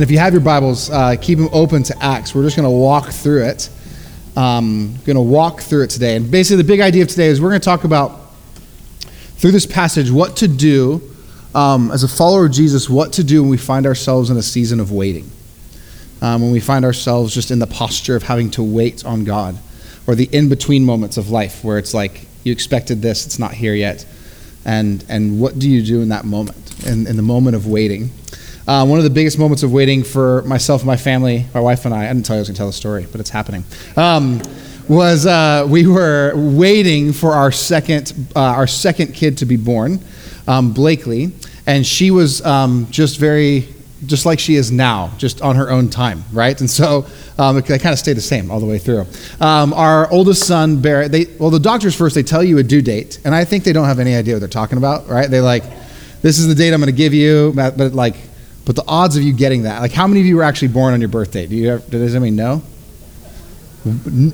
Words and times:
And 0.00 0.08
if 0.08 0.10
you 0.10 0.16
have 0.16 0.32
your 0.32 0.40
Bibles, 0.40 0.88
uh, 0.88 1.14
keep 1.20 1.36
them 1.36 1.50
open 1.52 1.82
to 1.82 2.02
Acts. 2.02 2.34
We're 2.34 2.44
just 2.44 2.56
going 2.56 2.64
to 2.64 2.74
walk 2.74 3.10
through 3.10 3.44
it. 3.44 3.68
Um, 4.34 4.94
going 5.04 5.16
to 5.16 5.20
walk 5.20 5.60
through 5.60 5.82
it 5.82 5.90
today. 5.90 6.16
And 6.16 6.30
basically, 6.30 6.56
the 6.62 6.66
big 6.66 6.80
idea 6.80 7.02
of 7.02 7.08
today 7.08 7.26
is 7.26 7.38
we're 7.38 7.50
going 7.50 7.60
to 7.60 7.64
talk 7.66 7.84
about, 7.84 8.18
through 9.36 9.50
this 9.50 9.66
passage, 9.66 10.10
what 10.10 10.38
to 10.38 10.48
do 10.48 11.02
um, 11.54 11.90
as 11.90 12.02
a 12.02 12.08
follower 12.08 12.46
of 12.46 12.52
Jesus, 12.52 12.88
what 12.88 13.12
to 13.12 13.22
do 13.22 13.42
when 13.42 13.50
we 13.50 13.58
find 13.58 13.84
ourselves 13.84 14.30
in 14.30 14.38
a 14.38 14.42
season 14.42 14.80
of 14.80 14.90
waiting. 14.90 15.30
Um, 16.22 16.40
when 16.40 16.50
we 16.50 16.60
find 16.60 16.86
ourselves 16.86 17.34
just 17.34 17.50
in 17.50 17.58
the 17.58 17.66
posture 17.66 18.16
of 18.16 18.22
having 18.22 18.50
to 18.52 18.62
wait 18.62 19.04
on 19.04 19.24
God, 19.24 19.58
or 20.06 20.14
the 20.14 20.30
in 20.32 20.48
between 20.48 20.82
moments 20.82 21.18
of 21.18 21.28
life 21.28 21.62
where 21.62 21.76
it's 21.76 21.92
like, 21.92 22.26
you 22.42 22.52
expected 22.52 23.02
this, 23.02 23.26
it's 23.26 23.38
not 23.38 23.52
here 23.52 23.74
yet. 23.74 24.06
And, 24.64 25.04
and 25.10 25.38
what 25.38 25.58
do 25.58 25.68
you 25.68 25.82
do 25.82 26.00
in 26.00 26.08
that 26.08 26.24
moment, 26.24 26.86
in, 26.86 27.06
in 27.06 27.16
the 27.16 27.22
moment 27.22 27.54
of 27.54 27.66
waiting? 27.66 28.12
Uh, 28.70 28.86
one 28.86 28.98
of 28.98 29.02
the 29.02 29.10
biggest 29.10 29.36
moments 29.36 29.64
of 29.64 29.72
waiting 29.72 30.04
for 30.04 30.42
myself 30.42 30.82
and 30.82 30.86
my 30.86 30.96
family, 30.96 31.44
my 31.52 31.58
wife 31.58 31.86
and 31.86 31.92
I, 31.92 32.04
I 32.04 32.06
didn't 32.06 32.24
tell 32.24 32.36
you 32.36 32.38
I 32.38 32.42
was 32.42 32.48
going 32.50 32.54
to 32.54 32.58
tell 32.58 32.66
the 32.68 32.72
story, 32.72 33.04
but 33.10 33.20
it's 33.20 33.28
happening, 33.28 33.64
um, 33.96 34.40
was 34.88 35.26
uh, 35.26 35.66
we 35.68 35.88
were 35.88 36.34
waiting 36.36 37.12
for 37.12 37.32
our 37.32 37.50
second, 37.50 38.14
uh, 38.36 38.40
our 38.40 38.68
second 38.68 39.12
kid 39.12 39.38
to 39.38 39.44
be 39.44 39.56
born, 39.56 39.98
um, 40.46 40.72
Blakely, 40.72 41.32
and 41.66 41.84
she 41.84 42.12
was 42.12 42.46
um, 42.46 42.86
just 42.92 43.18
very, 43.18 43.66
just 44.06 44.24
like 44.24 44.38
she 44.38 44.54
is 44.54 44.70
now, 44.70 45.10
just 45.18 45.42
on 45.42 45.56
her 45.56 45.68
own 45.68 45.88
time, 45.90 46.22
right? 46.32 46.60
And 46.60 46.70
so 46.70 47.06
um, 47.38 47.56
it, 47.58 47.68
it 47.68 47.80
kind 47.80 47.92
of 47.92 47.98
stayed 47.98 48.16
the 48.16 48.20
same 48.20 48.52
all 48.52 48.60
the 48.60 48.66
way 48.66 48.78
through. 48.78 49.04
Um, 49.40 49.72
our 49.72 50.08
oldest 50.12 50.46
son, 50.46 50.80
Barrett, 50.80 51.10
they, 51.10 51.26
well, 51.40 51.50
the 51.50 51.58
doctors 51.58 51.96
first, 51.96 52.14
they 52.14 52.22
tell 52.22 52.44
you 52.44 52.58
a 52.58 52.62
due 52.62 52.82
date, 52.82 53.18
and 53.24 53.34
I 53.34 53.44
think 53.44 53.64
they 53.64 53.72
don't 53.72 53.86
have 53.86 53.98
any 53.98 54.14
idea 54.14 54.34
what 54.34 54.38
they're 54.38 54.48
talking 54.48 54.78
about, 54.78 55.08
right? 55.08 55.28
They 55.28 55.40
like, 55.40 55.64
this 56.22 56.38
is 56.38 56.46
the 56.46 56.54
date 56.54 56.72
I'm 56.72 56.78
going 56.78 56.86
to 56.86 56.96
give 56.96 57.12
you, 57.14 57.52
but, 57.56 57.76
but 57.76 57.94
like, 57.94 58.14
but 58.70 58.76
the 58.76 58.84
odds 58.86 59.16
of 59.16 59.24
you 59.24 59.32
getting 59.32 59.64
that, 59.64 59.82
like 59.82 59.90
how 59.90 60.06
many 60.06 60.20
of 60.20 60.26
you 60.26 60.36
were 60.36 60.44
actually 60.44 60.68
born 60.68 60.94
on 60.94 61.00
your 61.00 61.08
birthday? 61.08 61.44
Do 61.44 61.56
you 61.56 61.70
have, 61.70 61.90
does 61.90 62.14
anybody 62.14 62.30
know? 62.30 62.62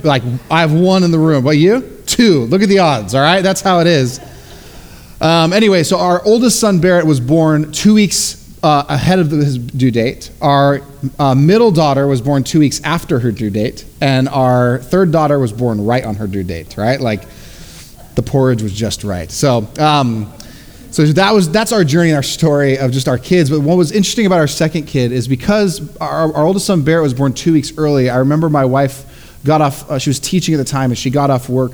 Like 0.04 0.22
I 0.50 0.60
have 0.60 0.74
one 0.74 1.04
in 1.04 1.10
the 1.10 1.18
room. 1.18 1.42
What 1.42 1.56
you? 1.56 2.02
Two. 2.04 2.44
Look 2.44 2.60
at 2.60 2.68
the 2.68 2.80
odds. 2.80 3.14
All 3.14 3.22
right, 3.22 3.40
that's 3.40 3.62
how 3.62 3.80
it 3.80 3.86
is. 3.86 4.20
Um, 5.22 5.54
anyway, 5.54 5.84
so 5.84 5.98
our 5.98 6.22
oldest 6.26 6.60
son 6.60 6.80
Barrett 6.80 7.06
was 7.06 7.18
born 7.18 7.72
two 7.72 7.94
weeks 7.94 8.54
uh, 8.62 8.84
ahead 8.90 9.20
of 9.20 9.30
his 9.30 9.56
due 9.56 9.90
date. 9.90 10.30
Our 10.42 10.82
uh, 11.18 11.34
middle 11.34 11.70
daughter 11.70 12.06
was 12.06 12.20
born 12.20 12.44
two 12.44 12.58
weeks 12.58 12.82
after 12.84 13.18
her 13.18 13.32
due 13.32 13.48
date, 13.48 13.86
and 14.02 14.28
our 14.28 14.80
third 14.80 15.12
daughter 15.12 15.38
was 15.38 15.54
born 15.54 15.82
right 15.82 16.04
on 16.04 16.16
her 16.16 16.26
due 16.26 16.44
date. 16.44 16.76
Right, 16.76 17.00
like 17.00 17.22
the 18.16 18.22
porridge 18.22 18.60
was 18.60 18.74
just 18.74 19.02
right. 19.02 19.30
So. 19.30 19.66
Um, 19.78 20.30
so 20.96 21.04
that 21.04 21.34
was 21.34 21.50
that's 21.50 21.72
our 21.72 21.84
journey 21.84 22.08
and 22.08 22.16
our 22.16 22.22
story 22.22 22.78
of 22.78 22.90
just 22.90 23.06
our 23.06 23.18
kids. 23.18 23.50
But 23.50 23.60
what 23.60 23.76
was 23.76 23.92
interesting 23.92 24.24
about 24.24 24.38
our 24.38 24.46
second 24.46 24.86
kid 24.86 25.12
is 25.12 25.28
because 25.28 25.94
our, 25.98 26.32
our 26.32 26.46
oldest 26.46 26.64
son 26.64 26.84
Barrett 26.84 27.02
was 27.02 27.12
born 27.12 27.34
two 27.34 27.52
weeks 27.52 27.76
early. 27.76 28.08
I 28.08 28.16
remember 28.16 28.48
my 28.48 28.64
wife 28.64 29.38
got 29.44 29.60
off. 29.60 29.90
Uh, 29.90 29.98
she 29.98 30.08
was 30.08 30.18
teaching 30.18 30.54
at 30.54 30.56
the 30.56 30.64
time, 30.64 30.90
and 30.90 30.96
she 30.96 31.10
got 31.10 31.28
off 31.28 31.50
work 31.50 31.72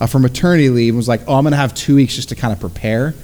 uh, 0.00 0.08
for 0.08 0.18
maternity 0.18 0.70
leave 0.70 0.92
and 0.92 0.96
was 0.96 1.06
like, 1.06 1.20
"Oh, 1.28 1.36
I'm 1.36 1.44
gonna 1.44 1.54
have 1.54 1.72
two 1.72 1.94
weeks 1.94 2.16
just 2.16 2.30
to 2.30 2.34
kind 2.34 2.52
of 2.52 2.58
prepare. 2.58 3.14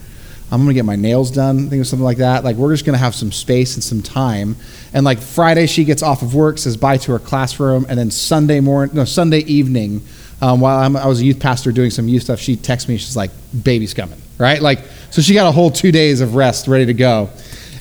I'm 0.52 0.60
gonna 0.60 0.72
get 0.72 0.84
my 0.84 0.94
nails 0.94 1.32
done. 1.32 1.56
I 1.56 1.60
think 1.62 1.72
it 1.72 1.78
was 1.78 1.88
something 1.90 2.04
like 2.04 2.18
that. 2.18 2.44
Like 2.44 2.54
we're 2.54 2.72
just 2.72 2.84
gonna 2.84 2.98
have 2.98 3.16
some 3.16 3.32
space 3.32 3.74
and 3.74 3.82
some 3.82 4.02
time. 4.02 4.54
And 4.94 5.04
like 5.04 5.18
Friday, 5.18 5.66
she 5.66 5.82
gets 5.82 6.04
off 6.04 6.22
of 6.22 6.32
work, 6.32 6.58
says 6.58 6.76
bye 6.76 6.98
to 6.98 7.10
her 7.10 7.18
classroom, 7.18 7.86
and 7.88 7.98
then 7.98 8.12
Sunday 8.12 8.60
morning, 8.60 8.94
no 8.94 9.04
Sunday 9.04 9.40
evening, 9.40 10.02
um, 10.40 10.60
while 10.60 10.78
I'm, 10.78 10.96
I 10.96 11.08
was 11.08 11.20
a 11.20 11.24
youth 11.24 11.40
pastor 11.40 11.72
doing 11.72 11.90
some 11.90 12.06
youth 12.06 12.22
stuff, 12.22 12.38
she 12.38 12.54
texts 12.54 12.88
me. 12.88 12.98
She's 12.98 13.16
like, 13.16 13.32
"Baby's 13.64 13.94
coming." 13.94 14.22
Right? 14.40 14.60
Like 14.60 14.80
so 15.10 15.22
she 15.22 15.34
got 15.34 15.48
a 15.48 15.52
whole 15.52 15.70
two 15.70 15.90
days 15.90 16.20
of 16.20 16.34
rest 16.36 16.68
ready 16.68 16.86
to 16.86 16.94
go. 16.94 17.30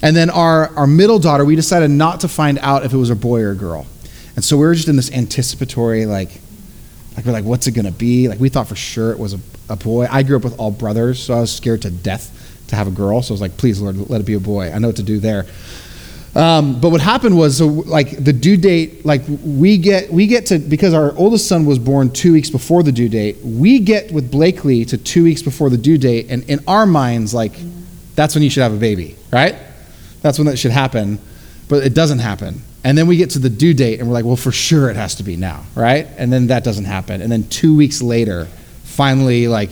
And 0.02 0.16
then 0.16 0.30
our, 0.30 0.76
our 0.76 0.88
middle 0.88 1.20
daughter, 1.20 1.46
we 1.46 1.56
decided 1.56 1.92
not 1.92 2.22
to 2.22 2.28
find 2.28 2.58
out 2.60 2.86
if 2.86 2.94
it 2.94 2.98
was 2.98 3.10
a 3.10 3.16
boy 3.16 3.42
or 3.42 3.52
a 3.52 3.56
girl. 3.56 3.86
And 4.36 4.44
so 4.44 4.58
we 4.58 4.66
were 4.66 4.74
just 4.74 4.88
in 4.88 4.96
this 4.96 5.12
anticipatory, 5.12 6.06
like, 6.06 6.30
like 7.16 7.26
we're 7.26 7.34
like, 7.34 7.44
what's 7.44 7.68
it 7.68 7.72
gonna 7.72 7.92
be? 7.92 8.28
Like 8.28 8.40
we 8.40 8.50
thought 8.50 8.68
for 8.68 8.76
sure 8.76 9.12
it 9.12 9.20
was 9.20 9.34
a, 9.34 9.40
a 9.70 9.76
boy. 9.76 10.08
I 10.10 10.24
grew 10.24 10.38
up 10.38 10.44
with 10.44 10.58
all 10.60 10.72
brothers, 10.72 11.22
so 11.22 11.34
I 11.34 11.42
was 11.42 11.56
scared 11.56 11.84
to 11.84 11.92
death 11.92 12.64
to 12.70 12.76
have 12.76 12.88
a 12.88 12.92
girl. 12.92 13.22
So 13.22 13.32
I 13.32 13.36
was 13.36 13.42
like, 13.42 13.58
please, 13.58 13.80
Lord, 13.80 14.10
let 14.10 14.22
it 14.22 14.26
be 14.26 14.34
a 14.36 14.40
boy. 14.40 14.72
I 14.72 14.80
know 14.80 14.88
what 14.88 14.98
to 14.98 15.04
do 15.04 15.20
there. 15.20 15.46
Um, 16.36 16.80
but 16.80 16.90
what 16.90 17.02
happened 17.02 17.38
was, 17.38 17.58
so 17.58 17.68
like 17.68 18.24
the 18.24 18.34
due 18.34 18.56
date, 18.56 19.06
like 19.06 19.22
we 19.44 19.78
get 19.78 20.12
we 20.12 20.28
get 20.28 20.46
to 20.48 20.60
because 20.60 20.94
our 20.94 21.16
oldest 21.18 21.48
son 21.48 21.66
was 21.66 21.80
born 21.80 22.12
two 22.12 22.34
weeks 22.34 22.50
before 22.50 22.84
the 22.84 22.92
due 22.92 23.10
date. 23.10 23.38
We 23.44 23.80
get 23.80 24.12
with 24.12 24.30
Blakely 24.30 24.86
to 24.86 24.98
two 24.98 25.24
weeks 25.24 25.42
before 25.42 25.70
the 25.70 25.78
due 25.78 25.98
date, 25.98 26.28
and 26.30 26.48
in 26.50 26.60
our 26.68 26.86
minds, 26.86 27.34
like 27.34 27.54
that's 28.16 28.36
when 28.36 28.44
you 28.44 28.50
should 28.50 28.64
have 28.64 28.74
a 28.74 28.78
baby, 28.78 29.16
right? 29.32 29.56
That's 30.22 30.38
when 30.38 30.46
that 30.48 30.58
should 30.58 30.72
happen, 30.72 31.20
but 31.68 31.84
it 31.84 31.94
doesn't 31.94 32.20
happen. 32.20 32.62
And 32.84 32.98
then 32.98 33.08
we 33.08 33.18
get 33.18 33.32
to 33.32 33.40
the 33.40 33.50
due 33.50 33.74
date, 33.74 34.00
and 34.00 34.08
we're 34.08 34.14
like, 34.14 34.26
well, 34.26 34.36
for 34.36 34.52
sure 34.52 34.90
it 34.90 34.96
has 34.96 35.16
to 35.16 35.24
be 35.24 35.36
now, 35.36 35.64
right? 35.76 36.08
And 36.18 36.32
then 36.32 36.48
that 36.48 36.64
doesn't 36.64 36.86
happen. 36.86 37.22
And 37.22 37.32
then 37.32 37.48
two 37.50 37.76
weeks 37.76 38.02
later, 38.02 38.46
finally, 38.84 39.48
like 39.48 39.72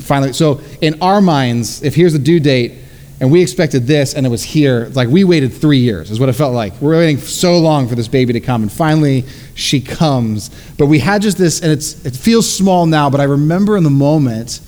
finally, 0.00 0.32
so 0.32 0.60
in 0.80 1.00
our 1.00 1.20
minds, 1.20 1.82
if 1.82 1.94
here's 1.94 2.12
the 2.12 2.18
due 2.18 2.40
date 2.40 2.83
and 3.20 3.30
we 3.30 3.42
expected 3.42 3.86
this 3.86 4.14
and 4.14 4.26
it 4.26 4.28
was 4.28 4.42
here. 4.42 4.90
Like 4.92 5.08
we 5.08 5.24
waited 5.24 5.52
three 5.52 5.78
years 5.78 6.10
is 6.10 6.18
what 6.18 6.28
it 6.28 6.32
felt 6.32 6.54
like. 6.54 6.80
We're 6.80 6.98
waiting 6.98 7.18
so 7.18 7.58
long 7.58 7.88
for 7.88 7.94
this 7.94 8.08
baby 8.08 8.32
to 8.32 8.40
come 8.40 8.62
and 8.62 8.72
finally 8.72 9.24
she 9.54 9.80
comes. 9.80 10.50
But 10.76 10.86
we 10.86 10.98
had 10.98 11.22
just 11.22 11.38
this 11.38 11.62
and 11.62 11.70
it's 11.70 12.04
it 12.04 12.16
feels 12.16 12.50
small 12.50 12.86
now 12.86 13.10
but 13.10 13.20
i 13.20 13.24
remember 13.24 13.76
in 13.76 13.84
the 13.84 13.90
moment 13.90 14.60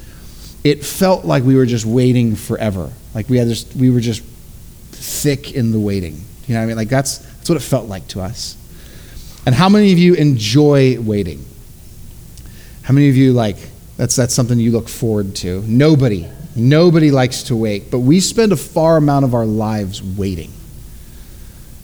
it 0.65 0.84
felt 0.84 1.25
like 1.25 1.45
we 1.45 1.55
were 1.55 1.67
just 1.67 1.87
waiting 1.87 2.34
forever. 2.34 2.91
Like 3.15 3.29
we 3.29 3.39
had 3.39 3.49
just 3.49 3.75
we 3.77 3.91
were 3.91 4.01
just 4.01 4.23
thick 4.23 5.53
in 5.53 5.73
the 5.73 5.81
waiting. 5.81 6.25
You 6.47 6.55
know 6.55 6.61
what 6.61 6.65
i 6.65 6.67
mean? 6.67 6.77
Like 6.77 6.89
that's 6.89 7.19
that's 7.19 7.49
what 7.49 7.57
it 7.57 7.63
felt 7.63 7.87
like 7.87 8.07
to 8.09 8.21
us. 8.21 8.57
And 9.45 9.55
how 9.55 9.69
many 9.69 9.93
of 9.93 9.99
you 9.99 10.15
enjoy 10.15 11.01
waiting? 11.01 11.45
How 12.83 12.95
many 12.95 13.09
of 13.09 13.17
you 13.17 13.33
like 13.33 13.57
that's 13.97 14.15
that's 14.15 14.34
something 14.34 14.59
you 14.59 14.71
look 14.71 14.89
forward 14.89 15.34
to? 15.37 15.63
Nobody 15.63 16.28
Nobody 16.56 17.11
likes 17.11 17.43
to 17.44 17.56
wait, 17.56 17.91
but 17.91 17.99
we 17.99 18.19
spend 18.19 18.50
a 18.50 18.56
far 18.56 18.97
amount 18.97 19.27
of 19.27 19.34
our 19.34 19.44
lives 19.44 20.03
waiting. 20.03 20.50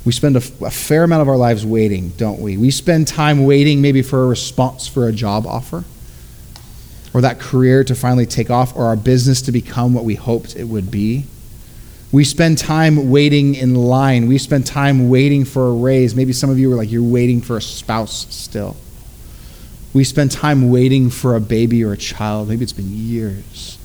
We 0.06 0.12
spend 0.12 0.34
a, 0.37 0.43
a, 0.65 0.71
fair 0.71 1.05
amount 1.05 1.21
of 1.21 1.28
our 1.28 1.37
lives 1.37 1.65
waiting, 1.65 2.09
don't 2.16 2.41
we? 2.41 2.56
We 2.56 2.71
spend 2.71 3.06
time 3.06 3.44
waiting 3.44 3.82
maybe 3.82 4.00
for 4.00 4.25
a 4.25 4.27
response 4.27 4.88
for 4.88 5.06
a 5.06 5.12
job 5.12 5.47
offer, 5.47 5.84
or 7.12 7.21
that 7.21 7.38
career 7.38 7.84
to 7.84 7.94
finally 7.94 8.25
take 8.25 8.49
off, 8.49 8.75
or 8.75 8.87
our 8.87 8.97
business 8.97 9.43
to 9.43 9.53
become 9.53 9.93
what 9.93 10.05
we 10.05 10.15
hoped 10.15 10.56
it 10.56 10.65
would 10.65 10.91
be. 10.91 11.27
We 12.11 12.25
spend 12.25 12.56
time 12.56 13.11
waiting 13.11 13.55
in 13.55 13.75
line. 13.75 14.27
We 14.27 14.38
spend 14.38 14.66
time 14.66 15.11
waiting 15.11 15.44
for 15.44 15.69
a 15.69 15.72
raise. 15.72 16.15
Maybe 16.15 16.32
some 16.32 16.49
of 16.49 16.59
you 16.59 16.72
are 16.72 16.77
like, 16.77 16.91
you're 16.91 17.03
waiting 17.03 17.43
for 17.43 17.59
a 17.59 17.62
spouse 17.62 18.27
still. 18.34 18.77
We 19.93 20.05
spend 20.05 20.31
time 20.31 20.71
waiting 20.71 21.11
for 21.11 21.37
a 21.37 21.41
baby 21.41 21.84
or 21.84 21.93
a 21.93 21.97
child. 21.99 22.49
Maybe 22.49 22.62
it's 22.62 22.72
been 22.72 22.91
years 22.91 23.78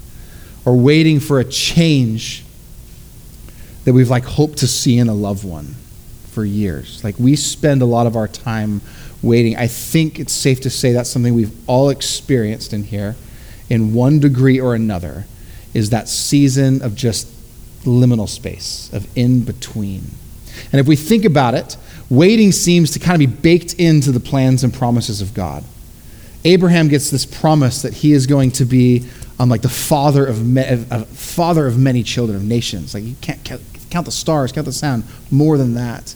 or 0.67 0.75
waiting 0.75 1.21
for 1.21 1.39
a 1.39 1.45
change 1.45 2.43
that 3.85 3.93
we've 3.93 4.09
like 4.09 4.25
hoped 4.25 4.57
to 4.57 4.67
see 4.67 4.97
in 4.97 5.07
a 5.07 5.13
loved 5.13 5.45
one 5.45 5.73
for 6.31 6.43
years. 6.43 7.01
Like 7.05 7.17
we 7.17 7.37
spend 7.37 7.81
a 7.81 7.85
lot 7.85 8.05
of 8.05 8.17
our 8.17 8.27
time 8.27 8.81
waiting. 9.21 9.55
I 9.55 9.67
think 9.67 10.19
it's 10.19 10.33
safe 10.33 10.59
to 10.61 10.69
say 10.69 10.91
that's 10.91 11.09
something 11.09 11.33
we've 11.33 11.55
all 11.69 11.89
experienced 11.89 12.73
in 12.73 12.83
here 12.83 13.15
in 13.69 13.93
one 13.93 14.19
degree 14.19 14.59
or 14.59 14.75
another 14.75 15.23
is 15.73 15.91
that 15.91 16.09
season 16.09 16.81
of 16.81 16.95
just 16.95 17.29
liminal 17.85 18.27
space, 18.27 18.91
of 18.91 19.07
in 19.17 19.45
between. 19.45 20.03
And 20.73 20.81
if 20.81 20.85
we 20.85 20.97
think 20.97 21.23
about 21.23 21.53
it, 21.53 21.77
waiting 22.09 22.51
seems 22.51 22.91
to 22.91 22.99
kind 22.99 23.15
of 23.15 23.19
be 23.19 23.37
baked 23.41 23.75
into 23.75 24.11
the 24.11 24.19
plans 24.19 24.65
and 24.65 24.73
promises 24.73 25.21
of 25.21 25.33
God. 25.33 25.63
Abraham 26.43 26.89
gets 26.89 27.09
this 27.09 27.25
promise 27.25 27.81
that 27.83 27.93
he 27.93 28.11
is 28.11 28.27
going 28.27 28.51
to 28.51 28.65
be 28.65 29.07
um, 29.39 29.49
like 29.49 29.61
the 29.61 29.69
father 29.69 30.25
of, 30.25 30.45
me, 30.45 30.63
uh, 30.63 31.03
father 31.05 31.67
of 31.67 31.77
many 31.77 32.03
children 32.03 32.35
of 32.35 32.43
nations. 32.43 32.93
Like 32.93 33.03
you 33.03 33.15
can't 33.21 33.43
count, 33.43 33.61
count 33.89 34.05
the 34.05 34.11
stars, 34.11 34.51
count 34.51 34.65
the 34.65 34.73
sound, 34.73 35.03
more 35.29 35.57
than 35.57 35.75
that. 35.75 36.15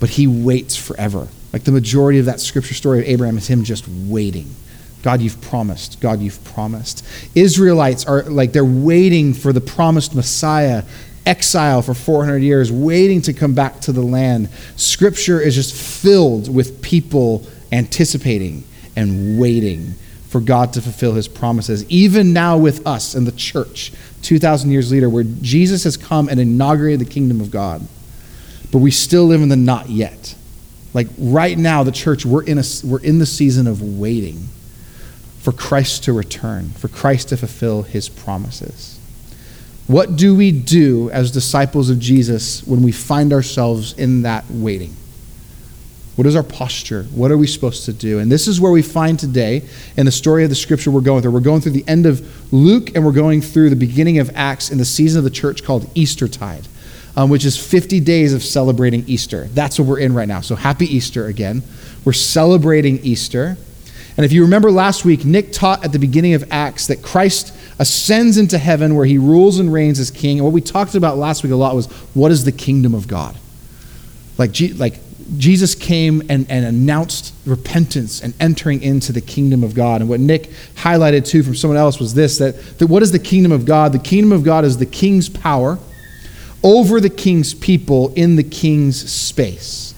But 0.00 0.10
he 0.10 0.26
waits 0.26 0.76
forever. 0.76 1.28
Like 1.52 1.64
the 1.64 1.72
majority 1.72 2.18
of 2.18 2.26
that 2.26 2.40
scripture 2.40 2.74
story 2.74 3.00
of 3.00 3.04
Abraham 3.06 3.38
is 3.38 3.46
him 3.46 3.64
just 3.64 3.86
waiting. 3.88 4.54
God, 5.02 5.20
you've 5.20 5.40
promised. 5.40 6.00
God, 6.00 6.20
you've 6.20 6.42
promised. 6.44 7.04
Israelites 7.34 8.04
are 8.06 8.22
like 8.24 8.52
they're 8.52 8.64
waiting 8.64 9.32
for 9.32 9.52
the 9.52 9.60
promised 9.60 10.14
Messiah, 10.14 10.84
exile 11.24 11.82
for 11.82 11.94
400 11.94 12.38
years, 12.38 12.70
waiting 12.70 13.22
to 13.22 13.32
come 13.32 13.54
back 13.54 13.80
to 13.80 13.92
the 13.92 14.02
land. 14.02 14.48
Scripture 14.76 15.40
is 15.40 15.54
just 15.54 15.74
filled 15.74 16.52
with 16.52 16.82
people 16.82 17.46
anticipating 17.72 18.64
and 18.96 19.38
waiting 19.38 19.94
for 20.30 20.40
God 20.40 20.72
to 20.74 20.80
fulfill 20.80 21.14
his 21.14 21.26
promises, 21.26 21.84
even 21.90 22.32
now 22.32 22.56
with 22.56 22.86
us 22.86 23.16
in 23.16 23.24
the 23.24 23.32
church, 23.32 23.92
2,000 24.22 24.70
years 24.70 24.92
later, 24.92 25.10
where 25.10 25.24
Jesus 25.24 25.82
has 25.82 25.96
come 25.96 26.28
and 26.28 26.38
inaugurated 26.38 27.00
the 27.00 27.12
kingdom 27.12 27.40
of 27.40 27.50
God. 27.50 27.86
But 28.70 28.78
we 28.78 28.92
still 28.92 29.24
live 29.24 29.42
in 29.42 29.48
the 29.48 29.56
not 29.56 29.90
yet. 29.90 30.36
Like 30.94 31.08
right 31.18 31.58
now, 31.58 31.82
the 31.82 31.90
church, 31.90 32.24
we're 32.24 32.44
in, 32.44 32.58
a, 32.58 32.62
we're 32.84 33.00
in 33.00 33.18
the 33.18 33.26
season 33.26 33.66
of 33.66 33.82
waiting 33.82 34.46
for 35.40 35.50
Christ 35.50 36.04
to 36.04 36.12
return, 36.12 36.68
for 36.70 36.86
Christ 36.86 37.30
to 37.30 37.36
fulfill 37.36 37.82
his 37.82 38.08
promises. 38.08 39.00
What 39.88 40.14
do 40.14 40.36
we 40.36 40.52
do 40.52 41.10
as 41.10 41.32
disciples 41.32 41.90
of 41.90 41.98
Jesus 41.98 42.64
when 42.64 42.84
we 42.84 42.92
find 42.92 43.32
ourselves 43.32 43.94
in 43.94 44.22
that 44.22 44.44
waiting? 44.48 44.94
What 46.16 46.26
is 46.26 46.36
our 46.36 46.42
posture? 46.42 47.04
What 47.14 47.30
are 47.30 47.38
we 47.38 47.46
supposed 47.46 47.84
to 47.86 47.92
do? 47.92 48.18
And 48.18 48.30
this 48.30 48.46
is 48.48 48.60
where 48.60 48.72
we 48.72 48.82
find 48.82 49.18
today 49.18 49.62
in 49.96 50.06
the 50.06 50.12
story 50.12 50.44
of 50.44 50.50
the 50.50 50.56
scripture 50.56 50.90
we're 50.90 51.00
going 51.00 51.22
through. 51.22 51.30
We're 51.30 51.40
going 51.40 51.60
through 51.60 51.72
the 51.72 51.84
end 51.86 52.04
of 52.04 52.52
Luke 52.52 52.94
and 52.94 53.04
we're 53.04 53.12
going 53.12 53.40
through 53.40 53.70
the 53.70 53.76
beginning 53.76 54.18
of 54.18 54.30
Acts 54.34 54.70
in 54.70 54.78
the 54.78 54.84
season 54.84 55.18
of 55.18 55.24
the 55.24 55.30
church 55.30 55.64
called 55.64 55.88
Eastertide, 55.94 56.66
um, 57.16 57.30
which 57.30 57.44
is 57.44 57.56
50 57.56 58.00
days 58.00 58.34
of 58.34 58.42
celebrating 58.42 59.04
Easter. 59.06 59.44
That's 59.54 59.78
what 59.78 59.88
we're 59.88 60.00
in 60.00 60.12
right 60.12 60.28
now. 60.28 60.40
So 60.40 60.56
happy 60.56 60.84
Easter 60.84 61.26
again. 61.26 61.62
We're 62.04 62.12
celebrating 62.12 62.98
Easter. 62.98 63.56
And 64.16 64.26
if 64.26 64.32
you 64.32 64.42
remember 64.42 64.70
last 64.70 65.04
week, 65.04 65.24
Nick 65.24 65.52
taught 65.52 65.84
at 65.84 65.92
the 65.92 65.98
beginning 65.98 66.34
of 66.34 66.44
Acts 66.50 66.88
that 66.88 67.02
Christ 67.02 67.54
ascends 67.78 68.36
into 68.36 68.58
heaven 68.58 68.94
where 68.94 69.06
he 69.06 69.16
rules 69.16 69.58
and 69.58 69.72
reigns 69.72 69.98
as 69.98 70.10
king. 70.10 70.38
And 70.38 70.44
what 70.44 70.52
we 70.52 70.60
talked 70.60 70.94
about 70.94 71.16
last 71.16 71.42
week 71.42 71.52
a 71.52 71.56
lot 71.56 71.74
was 71.74 71.86
what 72.14 72.30
is 72.30 72.44
the 72.44 72.52
kingdom 72.52 72.94
of 72.94 73.08
God? 73.08 73.38
Like, 74.36 74.54
like 74.76 75.00
Jesus 75.36 75.74
came 75.74 76.22
and, 76.28 76.50
and 76.50 76.64
announced 76.64 77.34
repentance 77.46 78.22
and 78.22 78.34
entering 78.40 78.82
into 78.82 79.12
the 79.12 79.20
kingdom 79.20 79.62
of 79.62 79.74
God. 79.74 80.00
And 80.00 80.10
what 80.10 80.20
Nick 80.20 80.50
highlighted 80.74 81.26
too 81.26 81.42
from 81.42 81.54
someone 81.54 81.76
else 81.76 81.98
was 81.98 82.14
this 82.14 82.38
that, 82.38 82.78
that 82.78 82.86
what 82.88 83.02
is 83.02 83.12
the 83.12 83.18
kingdom 83.18 83.52
of 83.52 83.64
God? 83.64 83.92
The 83.92 83.98
kingdom 83.98 84.32
of 84.32 84.42
God 84.42 84.64
is 84.64 84.78
the 84.78 84.86
king's 84.86 85.28
power 85.28 85.78
over 86.62 87.00
the 87.00 87.10
king's 87.10 87.54
people 87.54 88.12
in 88.14 88.36
the 88.36 88.42
king's 88.42 89.10
space. 89.10 89.94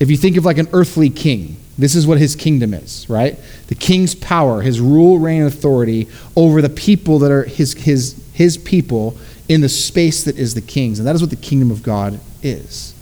If 0.00 0.10
you 0.10 0.16
think 0.16 0.36
of 0.36 0.44
like 0.44 0.58
an 0.58 0.68
earthly 0.72 1.10
king, 1.10 1.56
this 1.76 1.94
is 1.94 2.06
what 2.06 2.18
his 2.18 2.34
kingdom 2.34 2.72
is, 2.72 3.08
right? 3.08 3.38
The 3.66 3.74
king's 3.74 4.14
power, 4.14 4.62
his 4.62 4.80
rule, 4.80 5.18
reign, 5.18 5.42
and 5.42 5.52
authority 5.52 6.08
over 6.36 6.62
the 6.62 6.68
people 6.68 7.18
that 7.20 7.30
are 7.30 7.44
his, 7.44 7.74
his, 7.74 8.20
his 8.32 8.56
people 8.56 9.16
in 9.48 9.60
the 9.60 9.68
space 9.68 10.24
that 10.24 10.36
is 10.36 10.54
the 10.54 10.60
king's. 10.60 10.98
And 10.98 11.06
that 11.06 11.14
is 11.14 11.20
what 11.20 11.30
the 11.30 11.36
kingdom 11.36 11.70
of 11.70 11.82
God 11.82 12.20
is 12.42 12.94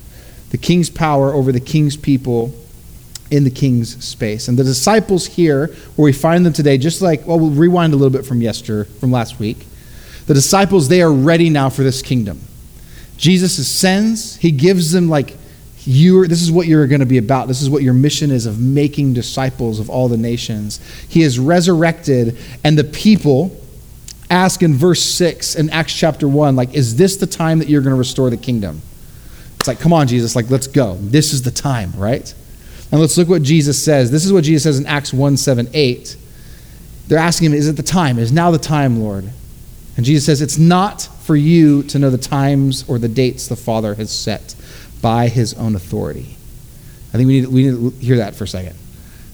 the 0.50 0.58
king's 0.58 0.90
power 0.90 1.32
over 1.32 1.52
the 1.52 1.60
king's 1.60 1.96
people 1.96 2.54
in 3.30 3.44
the 3.44 3.50
king's 3.50 4.04
space. 4.04 4.48
And 4.48 4.58
the 4.58 4.64
disciples 4.64 5.26
here, 5.26 5.68
where 5.96 6.04
we 6.04 6.12
find 6.12 6.46
them 6.46 6.52
today, 6.52 6.78
just 6.78 7.02
like, 7.02 7.26
well, 7.26 7.38
we'll 7.38 7.50
rewind 7.50 7.92
a 7.92 7.96
little 7.96 8.16
bit 8.16 8.26
from 8.26 8.40
yesterday, 8.40 8.88
from 9.00 9.10
last 9.10 9.38
week. 9.38 9.66
The 10.26 10.34
disciples, 10.34 10.88
they 10.88 11.02
are 11.02 11.12
ready 11.12 11.50
now 11.50 11.70
for 11.70 11.82
this 11.82 12.02
kingdom. 12.02 12.40
Jesus 13.16 13.58
ascends, 13.58 14.36
he 14.36 14.50
gives 14.50 14.92
them 14.92 15.08
like, 15.08 15.36
you 15.86 16.26
this 16.26 16.42
is 16.42 16.50
what 16.50 16.66
you're 16.66 16.86
going 16.88 17.00
to 17.00 17.06
be 17.06 17.18
about. 17.18 17.46
This 17.46 17.62
is 17.62 17.70
what 17.70 17.82
your 17.82 17.94
mission 17.94 18.30
is 18.32 18.44
of 18.46 18.60
making 18.60 19.14
disciples 19.14 19.78
of 19.78 19.88
all 19.88 20.08
the 20.08 20.16
nations. 20.16 20.80
He 21.08 21.22
is 21.22 21.38
resurrected, 21.38 22.36
and 22.64 22.76
the 22.76 22.84
people 22.84 23.56
ask 24.28 24.62
in 24.62 24.74
verse 24.74 25.02
6 25.02 25.54
in 25.54 25.70
Acts 25.70 25.94
chapter 25.94 26.26
1, 26.26 26.56
like, 26.56 26.74
is 26.74 26.96
this 26.96 27.16
the 27.16 27.26
time 27.26 27.60
that 27.60 27.68
you're 27.68 27.82
going 27.82 27.94
to 27.94 27.98
restore 27.98 28.30
the 28.30 28.36
kingdom? 28.36 28.82
It's 29.66 29.68
like, 29.68 29.80
come 29.80 29.92
on, 29.92 30.06
Jesus, 30.06 30.36
like, 30.36 30.48
let's 30.48 30.68
go. 30.68 30.94
This 30.94 31.32
is 31.32 31.42
the 31.42 31.50
time, 31.50 31.90
right? 31.96 32.32
And 32.92 33.00
let's 33.00 33.18
look 33.18 33.28
what 33.28 33.42
Jesus 33.42 33.82
says. 33.82 34.12
This 34.12 34.24
is 34.24 34.32
what 34.32 34.44
Jesus 34.44 34.62
says 34.62 34.78
in 34.78 34.86
Acts 34.86 35.12
1 35.12 35.36
7 35.36 35.68
8. 35.74 36.16
They're 37.08 37.18
asking 37.18 37.46
him, 37.46 37.54
Is 37.54 37.66
it 37.66 37.76
the 37.76 37.82
time? 37.82 38.20
Is 38.20 38.30
now 38.30 38.52
the 38.52 38.60
time, 38.60 39.00
Lord? 39.00 39.28
And 39.96 40.06
Jesus 40.06 40.24
says, 40.24 40.40
It's 40.40 40.56
not 40.56 41.02
for 41.02 41.34
you 41.34 41.82
to 41.82 41.98
know 41.98 42.10
the 42.10 42.16
times 42.16 42.88
or 42.88 43.00
the 43.00 43.08
dates 43.08 43.48
the 43.48 43.56
Father 43.56 43.96
has 43.96 44.16
set 44.16 44.54
by 45.02 45.26
his 45.26 45.52
own 45.54 45.74
authority. 45.74 46.36
I 47.12 47.16
think 47.16 47.26
we 47.26 47.40
need, 47.40 47.48
we 47.48 47.62
need 47.64 47.92
to 47.92 47.98
hear 47.98 48.18
that 48.18 48.36
for 48.36 48.44
a 48.44 48.48
second. 48.48 48.76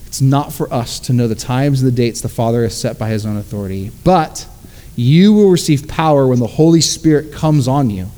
It's 0.06 0.22
not 0.22 0.50
for 0.50 0.72
us 0.72 0.98
to 1.00 1.12
know 1.12 1.28
the 1.28 1.34
times 1.34 1.82
and 1.82 1.92
the 1.92 1.94
dates 1.94 2.22
the 2.22 2.30
Father 2.30 2.62
has 2.62 2.74
set 2.74 2.98
by 2.98 3.10
his 3.10 3.26
own 3.26 3.36
authority, 3.36 3.90
but 4.02 4.48
you 4.96 5.34
will 5.34 5.50
receive 5.50 5.88
power 5.88 6.26
when 6.26 6.38
the 6.38 6.46
Holy 6.46 6.80
Spirit 6.80 7.34
comes 7.34 7.68
on 7.68 7.90
you 7.90 8.08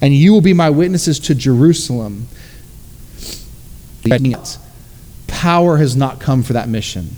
and 0.00 0.14
you 0.14 0.32
will 0.32 0.40
be 0.40 0.52
my 0.52 0.70
witnesses 0.70 1.18
to 1.20 1.34
Jerusalem. 1.34 2.28
Power 5.26 5.76
has 5.76 5.96
not 5.96 6.20
come 6.20 6.42
for 6.42 6.52
that 6.54 6.68
mission. 6.68 7.16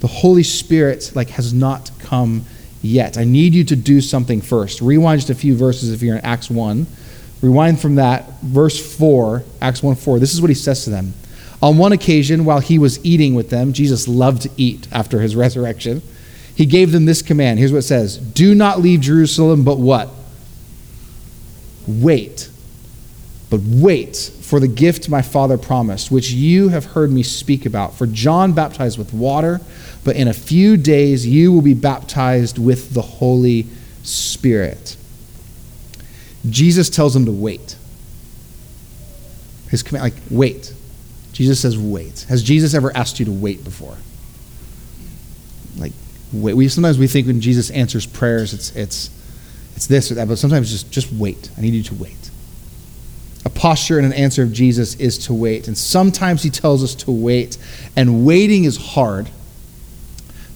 The 0.00 0.06
Holy 0.06 0.42
Spirit 0.42 1.12
like 1.14 1.30
has 1.30 1.52
not 1.52 1.90
come 1.98 2.44
yet. 2.82 3.16
I 3.16 3.24
need 3.24 3.54
you 3.54 3.64
to 3.64 3.76
do 3.76 4.00
something 4.00 4.40
first. 4.40 4.80
Rewind 4.80 5.20
just 5.20 5.30
a 5.30 5.34
few 5.34 5.56
verses 5.56 5.92
if 5.92 6.02
you're 6.02 6.16
in 6.16 6.24
Acts 6.24 6.50
1. 6.50 6.86
Rewind 7.40 7.80
from 7.80 7.96
that, 7.96 8.40
verse 8.40 8.96
4, 8.96 9.42
Acts 9.60 9.82
1 9.82 9.96
4. 9.96 10.18
This 10.18 10.34
is 10.34 10.40
what 10.40 10.50
he 10.50 10.54
says 10.54 10.84
to 10.84 10.90
them. 10.90 11.14
On 11.62 11.78
one 11.78 11.92
occasion, 11.92 12.44
while 12.44 12.60
he 12.60 12.78
was 12.78 13.04
eating 13.04 13.34
with 13.34 13.50
them, 13.50 13.72
Jesus 13.72 14.06
loved 14.06 14.42
to 14.42 14.50
eat 14.56 14.86
after 14.92 15.20
his 15.20 15.34
resurrection. 15.36 16.02
He 16.54 16.66
gave 16.66 16.92
them 16.92 17.06
this 17.06 17.22
command. 17.22 17.58
Here's 17.58 17.72
what 17.72 17.78
it 17.78 17.82
says 17.82 18.18
Do 18.18 18.54
not 18.54 18.80
leave 18.80 19.00
Jerusalem, 19.00 19.64
but 19.64 19.78
what? 19.78 20.10
Wait, 21.86 22.50
but 23.50 23.60
wait 23.62 24.16
for 24.16 24.58
the 24.58 24.68
gift 24.68 25.08
my 25.08 25.22
Father 25.22 25.58
promised, 25.58 26.10
which 26.10 26.30
you 26.30 26.68
have 26.70 26.84
heard 26.86 27.10
me 27.10 27.22
speak 27.22 27.66
about. 27.66 27.94
For 27.94 28.06
John 28.06 28.52
baptized 28.52 28.98
with 28.98 29.12
water, 29.12 29.60
but 30.02 30.16
in 30.16 30.28
a 30.28 30.32
few 30.32 30.76
days 30.76 31.26
you 31.26 31.52
will 31.52 31.62
be 31.62 31.74
baptized 31.74 32.58
with 32.58 32.94
the 32.94 33.02
Holy 33.02 33.66
Spirit. 34.02 34.96
Jesus 36.48 36.90
tells 36.90 37.14
them 37.14 37.24
to 37.26 37.32
wait. 37.32 37.76
His 39.70 39.82
command, 39.82 40.04
like, 40.04 40.22
wait. 40.30 40.72
Jesus 41.32 41.60
says, 41.60 41.76
wait. 41.76 42.26
Has 42.28 42.42
Jesus 42.42 42.74
ever 42.74 42.96
asked 42.96 43.18
you 43.18 43.26
to 43.26 43.32
wait 43.32 43.64
before? 43.64 43.96
Like, 45.76 45.92
wait. 46.32 46.54
We 46.54 46.68
sometimes 46.68 46.98
we 46.98 47.06
think 47.06 47.26
when 47.26 47.40
Jesus 47.40 47.70
answers 47.70 48.06
prayers, 48.06 48.54
it's 48.54 48.74
it's 48.76 49.10
it's 49.76 49.86
this 49.86 50.10
or 50.10 50.14
that, 50.14 50.28
but 50.28 50.38
sometimes 50.38 50.70
just, 50.70 50.90
just 50.90 51.12
wait. 51.12 51.50
I 51.58 51.60
need 51.60 51.74
you 51.74 51.82
to 51.84 51.94
wait. 51.94 52.30
A 53.44 53.50
posture 53.50 53.98
and 53.98 54.06
an 54.06 54.12
answer 54.12 54.42
of 54.42 54.52
Jesus 54.52 54.94
is 54.96 55.18
to 55.26 55.34
wait. 55.34 55.68
And 55.68 55.76
sometimes 55.76 56.42
he 56.42 56.50
tells 56.50 56.82
us 56.82 56.94
to 56.96 57.10
wait. 57.10 57.58
And 57.96 58.24
waiting 58.24 58.64
is 58.64 58.76
hard 58.76 59.28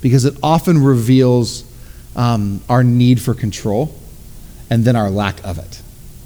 because 0.01 0.25
it 0.25 0.37
often 0.43 0.83
reveals 0.83 1.65
um, 2.17 2.63
our 2.69 2.83
need 2.83 3.21
for 3.21 3.35
control 3.35 3.95
and 4.71 4.85
then 4.85 4.97
our 4.97 5.11
lack 5.11 5.45
of 5.45 5.59
it, 5.59 5.83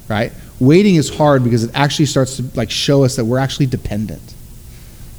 right? 0.07 0.31
Waiting 0.59 0.95
is 0.95 1.15
hard 1.15 1.43
because 1.43 1.63
it 1.63 1.71
actually 1.73 2.05
starts 2.05 2.37
to 2.37 2.43
like 2.55 2.71
show 2.71 3.03
us 3.03 3.15
that 3.15 3.25
we're 3.25 3.39
actually 3.39 3.65
dependent. 3.65 4.33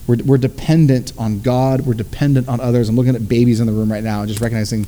We're, 0.07 0.19
we're 0.25 0.39
dependent 0.39 1.13
on 1.19 1.41
God. 1.41 1.83
We're 1.83 1.95
dependent 1.95 2.49
on 2.49 2.61
others. 2.61 2.89
I'm 2.89 2.97
looking 2.97 3.17
at 3.17 3.29
babies 3.29 3.61
in 3.61 3.67
the 3.67 3.73
room 3.73 3.91
right 3.91 4.05
now 4.05 4.21
and 4.21 4.29
just 4.29 4.41
recognizing, 4.41 4.87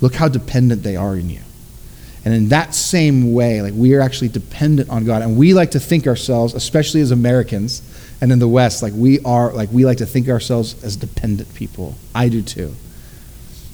look 0.00 0.14
how 0.14 0.28
dependent 0.28 0.82
they 0.82 0.96
are 0.96 1.16
in 1.16 1.30
you. 1.30 1.40
And 2.28 2.36
in 2.36 2.48
that 2.50 2.74
same 2.74 3.32
way, 3.32 3.62
like 3.62 3.72
we 3.74 3.94
are 3.94 4.02
actually 4.02 4.28
dependent 4.28 4.90
on 4.90 5.06
God. 5.06 5.22
And 5.22 5.38
we 5.38 5.54
like 5.54 5.70
to 5.70 5.80
think 5.80 6.06
ourselves, 6.06 6.52
especially 6.52 7.00
as 7.00 7.10
Americans 7.10 7.80
and 8.20 8.30
in 8.30 8.38
the 8.38 8.46
West, 8.46 8.82
like 8.82 8.92
we 8.94 9.18
are, 9.20 9.50
like 9.54 9.70
we 9.72 9.86
like 9.86 9.96
to 9.96 10.04
think 10.04 10.28
ourselves 10.28 10.84
as 10.84 10.94
dependent 10.94 11.54
people. 11.54 11.94
I 12.14 12.28
do 12.28 12.42
too. 12.42 12.74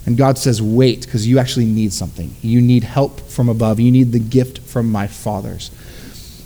And 0.06 0.16
God 0.16 0.38
says, 0.38 0.62
wait, 0.62 1.04
because 1.04 1.26
you 1.26 1.40
actually 1.40 1.64
need 1.64 1.92
something. 1.92 2.32
You 2.42 2.60
need 2.60 2.84
help 2.84 3.22
from 3.22 3.48
above. 3.48 3.80
You 3.80 3.90
need 3.90 4.12
the 4.12 4.20
gift 4.20 4.60
from 4.60 4.88
my 4.88 5.08
fathers. 5.08 5.72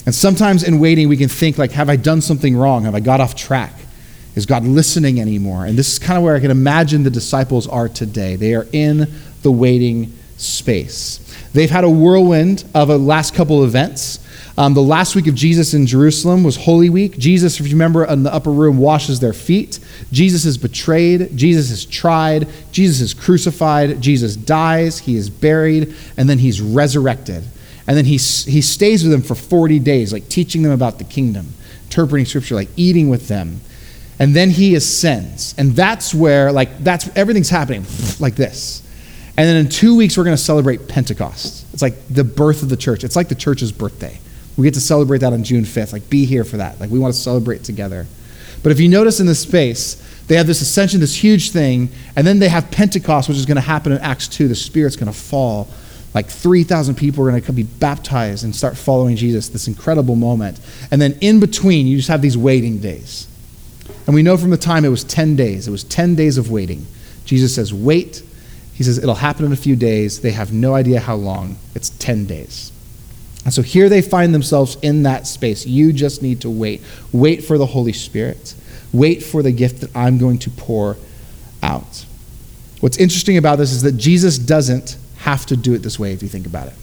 And 0.07 0.15
sometimes 0.15 0.62
in 0.62 0.81
waiting, 0.81 1.11
we 1.11 1.19
can 1.19 1.29
think, 1.29 1.59
like, 1.59 1.73
have 1.73 1.91
I 1.91 1.97
done 1.97 2.23
something 2.23 2.57
wrong? 2.57 2.85
Have 2.85 2.95
I 2.95 3.00
got 3.00 3.21
off 3.21 3.35
track? 3.35 3.75
Is 4.35 4.47
God 4.47 4.65
listening 4.65 5.21
anymore? 5.21 5.67
And 5.67 5.77
this 5.77 5.93
is 5.93 5.99
kind 5.99 6.17
of 6.17 6.25
where 6.25 6.37
I 6.37 6.41
can 6.41 6.50
imagine 6.50 7.03
the 7.03 7.11
disciples 7.11 7.67
are 7.67 7.87
today. 7.87 8.37
They 8.37 8.55
are 8.55 8.67
in 8.73 9.12
the 9.43 9.53
waiting 9.53 10.15
space. 10.38 11.21
They've 11.52 11.71
had 11.71 11.85
a 11.85 11.90
whirlwind 11.90 12.64
of 12.75 12.90
a 12.90 12.97
last 12.97 13.35
couple 13.35 13.64
events. 13.64 14.21
Um, 14.57 14.75
the 14.75 14.83
last 14.83 15.14
week 15.14 15.28
of 15.28 15.35
Jesus 15.35 15.73
in 15.75 15.87
Jerusalem 15.87 16.42
was 16.42 16.57
Holy 16.57 16.90
Week. 16.90 17.16
Jesus, 17.16 17.61
if 17.61 17.66
you 17.66 17.75
remember, 17.75 18.04
in 18.04 18.25
the 18.25 18.35
upper 18.35 18.50
room, 18.50 18.78
washes 18.78 19.21
their 19.21 19.33
feet. 19.33 19.78
Jesus 20.11 20.45
is 20.45 20.59
betrayed. 20.59 21.37
Jesus 21.37 21.71
is 21.71 21.85
tried. 21.85 22.49
Jesus 22.73 23.00
is 23.00 23.14
crucified. 23.14 24.00
Jesus 24.00 24.35
dies. 24.35 24.99
He 24.99 25.14
is 25.14 25.30
buried. 25.30 25.95
And 26.16 26.28
then 26.28 26.38
he's 26.38 26.61
resurrected. 26.61 27.45
And 27.87 27.97
then 27.97 28.04
he, 28.04 28.14
he 28.14 28.61
stays 28.61 29.02
with 29.02 29.12
them 29.12 29.23
for 29.23 29.35
40 29.35 29.78
days, 29.78 30.12
like 30.12 30.28
teaching 30.28 30.62
them 30.62 30.73
about 30.73 30.99
the 30.99 31.04
kingdom, 31.04 31.54
interpreting 31.85 32.26
scripture, 32.26 32.54
like 32.54 32.68
eating 32.76 33.09
with 33.09 33.28
them. 33.28 33.61
And 34.18 34.35
then 34.35 34.50
he 34.50 34.75
ascends. 34.75 35.54
And 35.57 35.76
that's 35.76 36.12
where, 36.12 36.50
like, 36.50 36.83
that's 36.83 37.09
everything's 37.16 37.49
happening 37.49 37.87
like 38.18 38.35
this. 38.35 38.83
And 39.38 39.47
then 39.47 39.57
in 39.57 39.68
two 39.68 39.95
weeks, 39.95 40.18
we're 40.18 40.25
going 40.25 40.37
to 40.37 40.42
celebrate 40.42 40.88
Pentecost. 40.88 41.64
It's 41.73 41.80
like 41.80 41.95
the 42.09 42.25
birth 42.25 42.64
of 42.64 42.71
the 42.71 42.76
church. 42.76 43.04
It's 43.04 43.14
like 43.14 43.28
the 43.28 43.37
church's 43.37 43.71
birthday. 43.71 44.18
We 44.57 44.64
get 44.64 44.75
to 44.75 44.80
celebrate 44.80 45.18
that 45.18 45.33
on 45.33 45.45
June 45.45 45.62
5th. 45.62 45.92
Like, 45.92 46.11
be 46.11 46.25
here 46.25 46.42
for 46.42 46.57
that. 46.57 46.80
Like, 46.80 46.90
we 46.90 46.99
want 46.99 47.14
to 47.14 47.21
celebrate 47.21 47.62
together. 47.62 48.09
But 48.64 48.73
if 48.73 48.80
you 48.80 48.88
notice 48.88 49.21
in 49.21 49.26
this 49.26 49.38
space, 49.38 49.95
they 50.26 50.35
have 50.35 50.49
this 50.49 50.61
ascension, 50.61 50.99
this 50.99 51.14
huge 51.14 51.52
thing, 51.52 51.88
and 52.16 52.26
then 52.26 52.40
they 52.40 52.49
have 52.49 52.68
Pentecost, 52.73 53.28
which 53.28 53.38
is 53.38 53.47
going 53.47 53.54
to 53.54 53.61
happen 53.61 53.92
in 53.92 53.99
Acts 53.99 54.26
2. 54.26 54.49
The 54.49 54.57
Spirit's 54.57 54.97
going 54.97 55.12
to 55.12 55.16
fall. 55.16 55.68
Like 56.14 56.26
3,000 56.26 56.97
people 56.97 57.25
are 57.25 57.30
going 57.30 57.40
to 57.40 57.52
be 57.52 57.62
baptized 57.62 58.42
and 58.42 58.57
start 58.57 58.76
following 58.76 59.14
Jesus, 59.14 59.49
this 59.50 59.68
incredible 59.68 60.16
moment. 60.16 60.59
And 60.90 61.00
then 61.00 61.16
in 61.21 61.38
between, 61.38 61.87
you 61.87 61.99
just 61.99 62.09
have 62.09 62.23
these 62.23 62.37
waiting 62.37 62.80
days. 62.80 63.28
And 64.07 64.16
we 64.16 64.25
know 64.25 64.37
from 64.37 64.50
the 64.50 64.57
time 64.57 64.85
it 64.85 64.88
was 64.88 65.04
10 65.04 65.37
days. 65.37 65.68
It 65.68 65.71
was 65.71 65.85
10 65.85 66.16
days 66.16 66.38
of 66.38 66.50
waiting. 66.50 66.88
Jesus 67.25 67.54
says, 67.54 67.73
wait 67.73 68.25
he 68.78 68.85
says 68.85 68.97
it'll 68.97 69.16
happen 69.16 69.44
in 69.44 69.50
a 69.50 69.56
few 69.56 69.75
days. 69.75 70.20
They 70.20 70.30
have 70.30 70.52
no 70.52 70.76
idea 70.76 71.00
how 71.00 71.16
long. 71.16 71.56
It's 71.75 71.90
10 71.90 72.26
days. 72.26 72.70
And 73.44 73.52
so 73.52 73.61
here 73.61 73.88
they 73.88 74.00
find 74.00 74.32
themselves 74.32 74.76
in 74.82 75.02
that 75.02 75.26
space. 75.26 75.66
You 75.66 75.92
just 75.92 76.23
need 76.23 76.42
to 76.42 76.49
wait. 76.49 76.80
Wait 77.12 77.42
for 77.42 77.58
the 77.58 77.66
Holy 77.66 77.92
Spirit. 77.92 78.54
Wait 78.92 79.20
for 79.20 79.42
the 79.42 79.50
gift 79.50 79.80
that 79.80 79.97
I'm 79.97 80.16
going 80.16 80.38
to 80.38 80.50
pour 80.50 80.97
out. 81.61 82.06
What's 82.78 82.99
interesting 82.99 83.37
about 83.37 83.58
this 83.58 83.73
is 83.73 83.82
that 83.82 83.97
Jesus 83.97 84.38
doesn't 84.38 84.97
have 85.16 85.44
to 85.47 85.56
do 85.56 85.75
it 85.75 85.78
this 85.78 85.99
way 85.99 86.12
if 86.12 86.23
you 86.23 86.28
think 86.28 86.47
about 86.47 86.68
it. 86.68 86.75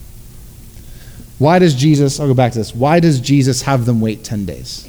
Why 1.38 1.58
does 1.58 1.74
Jesus, 1.74 2.20
I'll 2.20 2.28
go 2.28 2.34
back 2.34 2.52
to 2.52 2.58
this, 2.58 2.74
why 2.74 3.00
does 3.00 3.20
Jesus 3.20 3.62
have 3.62 3.86
them 3.86 4.02
wait 4.02 4.22
10 4.22 4.44
days? 4.44 4.86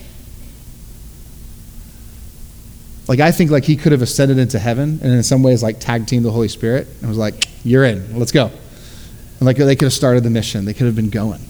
Like 3.07 3.19
I 3.19 3.31
think 3.31 3.51
like 3.51 3.63
he 3.63 3.75
could 3.75 3.91
have 3.91 4.01
ascended 4.01 4.37
into 4.37 4.59
heaven 4.59 4.99
and 5.01 5.11
in 5.11 5.23
some 5.23 5.43
ways 5.43 5.63
like 5.63 5.79
tag 5.79 6.07
teamed 6.07 6.25
the 6.25 6.31
Holy 6.31 6.49
Spirit 6.49 6.87
and 6.99 7.07
was 7.07 7.17
like, 7.17 7.47
You're 7.63 7.85
in, 7.85 8.17
let's 8.19 8.31
go. 8.31 8.45
And 8.47 9.45
like 9.45 9.57
they 9.57 9.75
could 9.75 9.85
have 9.85 9.93
started 9.93 10.23
the 10.23 10.29
mission, 10.29 10.65
they 10.65 10.73
could 10.73 10.87
have 10.87 10.95
been 10.95 11.09
going. 11.09 11.41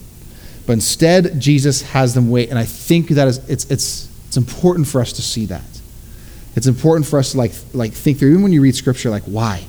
But 0.68 0.74
instead, 0.74 1.40
Jesus 1.40 1.82
has 1.82 2.14
them 2.14 2.30
wait, 2.30 2.50
and 2.50 2.60
I 2.60 2.66
think 2.66 3.08
that 3.10 3.28
is 3.28 3.38
it's 3.50 3.66
it's 3.72 4.10
it's 4.28 4.36
important 4.36 4.88
for 4.88 5.00
us 5.00 5.14
to 5.14 5.22
see 5.22 5.46
that. 5.46 5.64
It's 6.58 6.68
important 6.68 7.08
for 7.08 7.18
us 7.18 7.32
to 7.32 7.38
like 7.38 7.54
like 7.74 7.94
think 7.94 8.20
through 8.20 8.32
even 8.32 8.44
when 8.44 8.52
you 8.52 8.62
read 8.62 8.76
scripture, 8.76 9.10
like 9.10 9.24
why? 9.24 9.64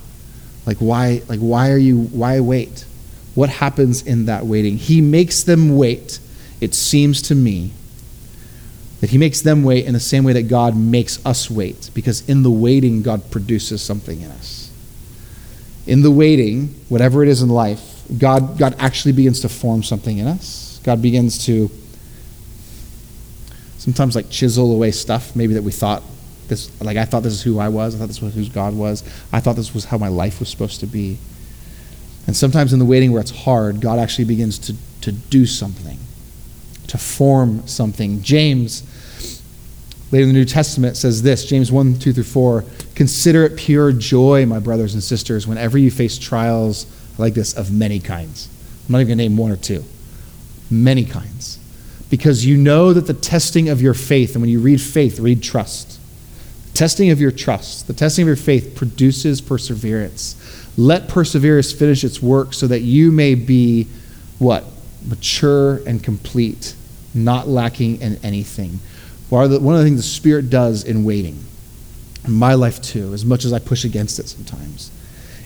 Like 0.65 0.77
why 0.77 1.21
like 1.29 1.39
why 1.39 1.71
are 1.71 1.77
you 1.77 2.01
why 2.07 2.41
wait? 2.41 2.85
What 3.33 3.49
happens 3.49 4.05
in 4.05 4.25
that 4.25 4.45
waiting? 4.45 4.77
He 4.77 4.99
makes 4.99 5.43
them 5.43 5.77
wait, 5.77 6.19
it 6.59 6.75
seems 6.75 7.21
to 7.23 7.35
me, 7.35 7.71
that 9.01 9.09
he 9.09 9.17
makes 9.17 9.41
them 9.41 9.63
wait 9.63 9.85
in 9.85 9.93
the 9.93 9.99
same 9.99 10.23
way 10.23 10.33
that 10.33 10.43
God 10.43 10.75
makes 10.75 11.25
us 11.25 11.49
wait, 11.49 11.89
because 11.93 12.27
in 12.29 12.43
the 12.43 12.51
waiting, 12.51 13.01
God 13.01 13.31
produces 13.31 13.81
something 13.81 14.21
in 14.21 14.29
us. 14.31 14.71
In 15.87 16.01
the 16.01 16.11
waiting, 16.11 16.75
whatever 16.89 17.23
it 17.23 17.29
is 17.29 17.41
in 17.41 17.49
life, 17.49 18.03
God, 18.17 18.57
God 18.57 18.75
actually 18.79 19.13
begins 19.13 19.41
to 19.41 19.49
form 19.49 19.83
something 19.83 20.17
in 20.17 20.27
us. 20.27 20.81
God 20.83 21.01
begins 21.01 21.45
to 21.45 21.69
sometimes 23.77 24.15
like 24.15 24.29
chisel 24.29 24.73
away 24.73 24.91
stuff 24.91 25.35
maybe 25.35 25.53
that 25.53 25.63
we 25.63 25.71
thought 25.71 26.03
this 26.49 26.69
like 26.81 26.97
I 26.97 27.05
thought 27.05 27.23
this 27.23 27.33
is 27.33 27.41
who 27.41 27.59
I 27.59 27.69
was, 27.69 27.95
I 27.95 27.99
thought 27.99 28.07
this 28.07 28.21
was 28.21 28.35
who 28.35 28.45
God 28.49 28.75
was, 28.75 29.03
I 29.31 29.39
thought 29.39 29.55
this 29.55 29.73
was 29.73 29.85
how 29.85 29.97
my 29.97 30.09
life 30.09 30.39
was 30.39 30.49
supposed 30.49 30.79
to 30.81 30.87
be. 30.87 31.17
And 32.27 32.35
sometimes 32.35 32.73
in 32.73 32.79
the 32.79 32.85
waiting 32.85 33.11
where 33.11 33.21
it's 33.21 33.31
hard, 33.31 33.79
God 33.79 33.97
actually 33.97 34.25
begins 34.25 34.59
to, 34.59 34.75
to 35.01 35.11
do 35.11 35.45
something, 35.45 35.97
to 36.89 36.97
form 36.97 37.67
something. 37.67 38.21
James 38.21 38.83
later 40.11 40.23
in 40.23 40.29
the 40.29 40.33
New 40.33 40.45
Testament 40.45 40.97
says 40.97 41.21
this 41.21 41.45
James 41.45 41.71
1 41.71 41.99
2 41.99 42.13
through 42.13 42.23
4 42.23 42.63
Consider 42.95 43.45
it 43.45 43.55
pure 43.55 43.91
joy, 43.93 44.45
my 44.45 44.59
brothers 44.59 44.93
and 44.93 45.01
sisters, 45.01 45.47
whenever 45.47 45.77
you 45.77 45.89
face 45.89 46.17
trials 46.17 46.85
like 47.17 47.33
this 47.33 47.53
of 47.53 47.71
many 47.71 47.99
kinds. 47.99 48.49
I'm 48.87 48.93
not 48.93 48.99
even 48.99 49.07
going 49.09 49.17
to 49.19 49.23
name 49.29 49.37
one 49.37 49.51
or 49.51 49.55
two. 49.55 49.83
Many 50.71 51.05
kinds. 51.05 51.59
Because 52.09 52.45
you 52.45 52.57
know 52.57 52.91
that 52.91 53.07
the 53.07 53.13
testing 53.13 53.69
of 53.69 53.81
your 53.81 53.93
faith, 53.93 54.33
and 54.33 54.41
when 54.41 54.49
you 54.49 54.59
read 54.59 54.81
faith, 54.81 55.19
read 55.19 55.43
trust. 55.43 55.99
testing 56.73 57.09
of 57.11 57.21
your 57.21 57.31
trust, 57.31 57.87
the 57.87 57.93
testing 57.93 58.23
of 58.23 58.27
your 58.27 58.35
faith 58.35 58.75
produces 58.75 59.41
perseverance. 59.41 60.35
Let 60.77 61.07
perseverance 61.07 61.71
finish 61.71 62.03
its 62.03 62.21
work 62.21 62.53
so 62.53 62.67
that 62.67 62.81
you 62.81 63.11
may 63.11 63.35
be 63.35 63.87
what? 64.39 64.63
Mature 65.05 65.77
and 65.85 66.03
complete, 66.03 66.75
not 67.13 67.47
lacking 67.47 68.01
in 68.01 68.17
anything. 68.23 68.79
One 69.29 69.45
of 69.45 69.51
the 69.51 69.83
things 69.83 69.97
the 69.97 70.03
Spirit 70.03 70.49
does 70.49 70.83
in 70.83 71.03
waiting, 71.03 71.43
in 72.25 72.31
my 72.31 72.55
life 72.55 72.81
too, 72.81 73.13
as 73.13 73.23
much 73.23 73.45
as 73.45 73.53
I 73.53 73.59
push 73.59 73.85
against 73.85 74.19
it 74.19 74.27
sometimes, 74.27 74.91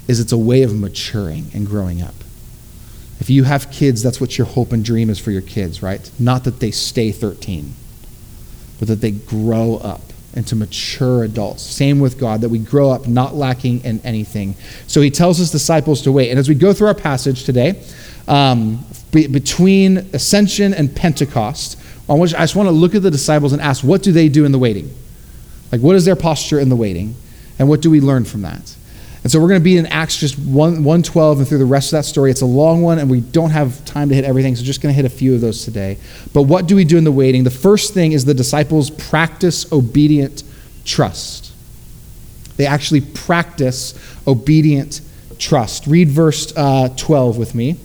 is 0.08 0.20
it's 0.20 0.32
a 0.32 0.38
way 0.38 0.64
of 0.64 0.74
maturing 0.74 1.48
and 1.54 1.68
growing 1.68 2.02
up. 2.02 2.16
If 3.20 3.30
you 3.30 3.44
have 3.44 3.72
kids, 3.72 4.02
that's 4.02 4.20
what 4.20 4.38
your 4.38 4.48
hope 4.48 4.72
and 4.74 4.84
dream 4.84 5.10
is 5.10 5.20
for 5.20 5.32
your 5.32 5.42
kids, 5.42 5.82
right? 5.82 6.10
Not 6.20 6.44
that 6.46 6.60
they 6.60 6.72
stay 6.72 7.12
13, 7.12 7.74
but 8.80 8.88
that 8.88 9.02
they 9.02 9.12
grow 9.12 9.78
up 9.78 10.02
into 10.34 10.56
mature 10.56 11.24
adults. 11.24 11.62
Same 11.62 12.00
with 12.00 12.18
God, 12.18 12.42
that 12.42 12.50
we 12.50 12.60
grow 12.60 12.90
up 12.90 13.08
not 13.08 13.36
lacking 13.36 13.84
in 13.84 14.00
anything. 14.02 14.56
So 14.88 15.00
he 15.00 15.12
tells 15.12 15.38
his 15.38 15.52
disciples 15.52 16.02
to 16.04 16.12
wait. 16.12 16.32
And 16.32 16.40
as 16.40 16.50
we 16.50 16.56
go 16.56 16.74
through 16.74 16.88
our 16.88 16.96
passage 16.96 17.44
today, 17.44 17.82
um, 18.28 18.84
be, 19.14 19.28
between 19.28 19.98
ascension 20.14 20.74
and 20.74 20.94
Pentecost, 20.94 21.80
I, 22.10 22.14
I 22.14 22.26
just 22.28 22.56
want 22.56 22.68
to 22.68 22.72
look 22.72 22.96
at 22.96 23.02
the 23.02 23.12
disciples 23.12 23.54
and 23.54 23.62
ask, 23.62 23.84
what 23.84 24.04
do 24.04 24.12
they 24.12 24.28
do 24.28 24.44
in 24.44 24.52
the 24.52 24.60
waiting? 24.60 24.94
Like, 25.72 25.82
what 25.82 25.96
is 25.96 26.04
their 26.04 26.18
posture 26.18 26.60
in 26.60 26.70
the 26.70 26.76
waiting? 26.76 27.16
And 27.58 27.70
what 27.70 27.82
do 27.82 27.90
we 27.90 28.02
learn 28.02 28.26
from 28.26 28.42
that? 28.42 28.76
And 29.24 29.32
so 29.32 29.40
we're 29.40 29.48
going 29.48 29.62
to 29.62 29.64
be 29.64 29.78
in 29.78 29.86
Acts 29.86 30.18
just 30.18 30.38
1, 30.38 30.84
112 30.84 31.40
and 31.40 31.48
through 31.48 31.60
the 31.60 31.66
rest 31.66 31.94
of 31.94 32.00
that 32.00 32.04
story. 32.04 32.30
It's 32.30 32.42
a 32.42 32.46
long 32.46 32.82
one, 32.82 33.00
and 33.00 33.10
we 33.10 33.22
don't 33.22 33.52
have 33.52 33.84
time 33.86 34.10
to 34.10 34.16
hit 34.16 34.26
everything, 34.26 34.54
so 34.56 34.64
just 34.64 34.82
going 34.82 34.92
to 34.92 34.96
hit 34.96 35.06
a 35.06 35.16
few 35.16 35.34
of 35.34 35.40
those 35.40 35.64
today. 35.64 35.98
But 36.34 36.44
what 36.44 36.68
do 36.68 36.76
we 36.76 36.84
do 36.84 36.98
in 36.98 37.06
the 37.06 37.12
waiting? 37.12 37.46
The 37.46 37.50
first 37.50 37.94
thing 37.94 38.12
is 38.12 38.26
the 38.26 38.34
disciples 38.34 38.90
practice 38.90 39.72
obedient 39.72 40.44
trust. 40.84 41.54
They 42.58 42.66
actually 42.66 43.00
practice 43.00 43.98
obedient 44.28 45.00
trust. 45.40 45.88
Read 45.88 46.10
verse 46.10 46.52
uh, 46.58 46.90
12 46.98 47.38
with 47.38 47.56
me 47.56 47.78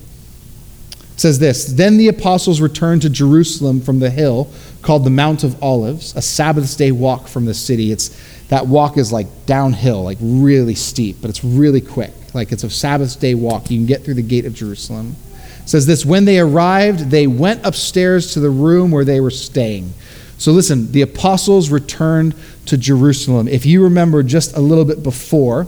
says 1.19 1.39
this 1.39 1.65
Then 1.65 1.97
the 1.97 2.07
apostles 2.07 2.61
returned 2.61 3.01
to 3.03 3.09
Jerusalem 3.09 3.81
from 3.81 3.99
the 3.99 4.09
hill 4.09 4.51
called 4.81 5.03
the 5.03 5.09
Mount 5.09 5.43
of 5.43 5.61
Olives, 5.61 6.15
a 6.15 6.21
Sabbath 6.21 6.77
day 6.77 6.91
walk 6.91 7.27
from 7.27 7.45
the 7.45 7.53
city. 7.53 7.91
It's 7.91 8.09
that 8.47 8.67
walk 8.67 8.97
is 8.97 9.11
like 9.11 9.27
downhill, 9.45 10.03
like 10.03 10.17
really 10.21 10.75
steep, 10.75 11.17
but 11.21 11.29
it's 11.29 11.43
really 11.43 11.81
quick. 11.81 12.13
Like 12.33 12.51
it's 12.51 12.63
a 12.63 12.69
Sabbath 12.69 13.19
day 13.19 13.35
walk. 13.35 13.69
You 13.69 13.77
can 13.77 13.85
get 13.85 14.03
through 14.03 14.15
the 14.15 14.23
gate 14.23 14.45
of 14.45 14.53
Jerusalem. 14.53 15.15
It 15.61 15.69
says 15.69 15.85
this 15.85 16.05
When 16.05 16.25
they 16.25 16.39
arrived, 16.39 17.11
they 17.11 17.27
went 17.27 17.65
upstairs 17.65 18.33
to 18.33 18.39
the 18.39 18.49
room 18.49 18.91
where 18.91 19.05
they 19.05 19.19
were 19.19 19.31
staying. 19.31 19.93
So 20.37 20.53
listen, 20.53 20.91
the 20.93 21.01
apostles 21.01 21.69
returned 21.69 22.33
to 22.67 22.77
Jerusalem. 22.77 23.49
If 23.49 23.65
you 23.65 23.83
remember 23.83 24.23
just 24.23 24.55
a 24.55 24.61
little 24.61 24.85
bit 24.85 25.03
before, 25.03 25.67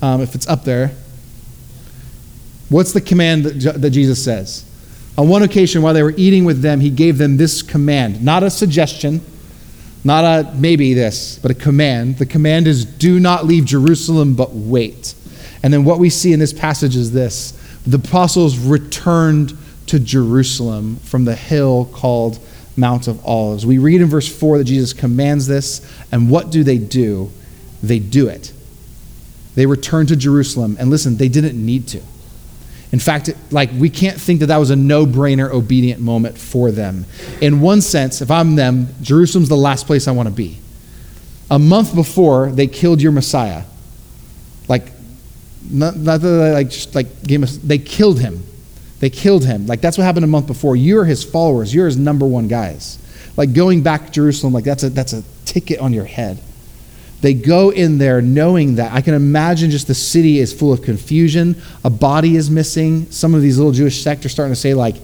um, 0.00 0.20
if 0.20 0.36
it's 0.36 0.46
up 0.46 0.62
there, 0.62 0.92
what's 2.68 2.92
the 2.92 3.00
command 3.00 3.44
that, 3.44 3.82
that 3.82 3.90
Jesus 3.90 4.22
says? 4.22 4.67
On 5.18 5.28
one 5.28 5.42
occasion, 5.42 5.82
while 5.82 5.94
they 5.94 6.04
were 6.04 6.14
eating 6.16 6.44
with 6.44 6.62
them, 6.62 6.78
he 6.78 6.90
gave 6.90 7.18
them 7.18 7.36
this 7.36 7.60
command 7.60 8.22
not 8.22 8.44
a 8.44 8.50
suggestion, 8.50 9.20
not 10.04 10.24
a 10.24 10.54
maybe 10.54 10.94
this, 10.94 11.40
but 11.40 11.50
a 11.50 11.54
command. 11.54 12.18
The 12.18 12.26
command 12.26 12.68
is 12.68 12.84
do 12.84 13.18
not 13.18 13.44
leave 13.44 13.64
Jerusalem, 13.64 14.34
but 14.34 14.54
wait. 14.54 15.16
And 15.64 15.74
then 15.74 15.84
what 15.84 15.98
we 15.98 16.08
see 16.08 16.32
in 16.32 16.38
this 16.38 16.52
passage 16.52 16.94
is 16.94 17.12
this 17.12 17.52
the 17.84 17.96
apostles 17.96 18.58
returned 18.58 19.58
to 19.88 19.98
Jerusalem 19.98 20.96
from 20.96 21.24
the 21.24 21.34
hill 21.34 21.86
called 21.92 22.38
Mount 22.76 23.08
of 23.08 23.24
Olives. 23.26 23.66
We 23.66 23.78
read 23.78 24.00
in 24.00 24.06
verse 24.06 24.28
4 24.28 24.58
that 24.58 24.64
Jesus 24.64 24.92
commands 24.92 25.48
this, 25.48 25.80
and 26.12 26.30
what 26.30 26.50
do 26.50 26.62
they 26.62 26.78
do? 26.78 27.32
They 27.82 27.98
do 27.98 28.28
it. 28.28 28.52
They 29.56 29.66
return 29.66 30.06
to 30.06 30.16
Jerusalem, 30.16 30.76
and 30.78 30.90
listen, 30.90 31.16
they 31.16 31.28
didn't 31.28 31.64
need 31.64 31.88
to. 31.88 32.02
In 32.90 32.98
fact, 32.98 33.30
like 33.50 33.70
we 33.72 33.90
can't 33.90 34.18
think 34.18 34.40
that 34.40 34.46
that 34.46 34.56
was 34.56 34.70
a 34.70 34.76
no-brainer 34.76 35.50
obedient 35.50 36.00
moment 36.00 36.38
for 36.38 36.70
them. 36.70 37.04
In 37.40 37.60
one 37.60 37.80
sense, 37.82 38.22
if 38.22 38.30
I'm 38.30 38.56
them, 38.56 38.88
Jerusalem's 39.02 39.48
the 39.48 39.56
last 39.56 39.86
place 39.86 40.08
I 40.08 40.12
want 40.12 40.28
to 40.28 40.34
be. 40.34 40.58
A 41.50 41.58
month 41.58 41.94
before 41.94 42.50
they 42.50 42.66
killed 42.66 43.02
your 43.02 43.12
Messiah, 43.12 43.64
like 44.68 44.92
not, 45.70 45.96
not 45.96 46.20
that 46.20 46.52
like 46.54 46.70
just 46.70 46.94
like 46.94 47.22
gave 47.22 47.42
us, 47.42 47.56
they 47.58 47.78
killed 47.78 48.20
him. 48.20 48.42
They 49.00 49.10
killed 49.10 49.44
him. 49.44 49.66
Like 49.66 49.80
that's 49.80 49.98
what 49.98 50.04
happened 50.04 50.24
a 50.24 50.28
month 50.28 50.46
before. 50.46 50.74
You're 50.74 51.04
his 51.04 51.22
followers. 51.22 51.74
You're 51.74 51.86
his 51.86 51.96
number 51.96 52.26
one 52.26 52.48
guys. 52.48 52.98
Like 53.36 53.52
going 53.52 53.82
back 53.82 54.06
to 54.06 54.12
Jerusalem, 54.12 54.52
like 54.52 54.64
that's 54.64 54.82
a 54.82 54.90
that's 54.90 55.12
a 55.12 55.22
ticket 55.44 55.78
on 55.78 55.92
your 55.92 56.04
head. 56.04 56.38
They 57.20 57.34
go 57.34 57.70
in 57.70 57.98
there 57.98 58.22
knowing 58.22 58.76
that. 58.76 58.92
I 58.92 59.00
can 59.00 59.14
imagine 59.14 59.70
just 59.70 59.88
the 59.88 59.94
city 59.94 60.38
is 60.38 60.52
full 60.52 60.72
of 60.72 60.82
confusion. 60.82 61.60
A 61.84 61.90
body 61.90 62.36
is 62.36 62.48
missing. 62.48 63.10
Some 63.10 63.34
of 63.34 63.42
these 63.42 63.58
little 63.58 63.72
Jewish 63.72 64.02
sects 64.02 64.24
are 64.24 64.28
starting 64.28 64.52
to 64.52 64.60
say, 64.60 64.74
like, 64.74 64.96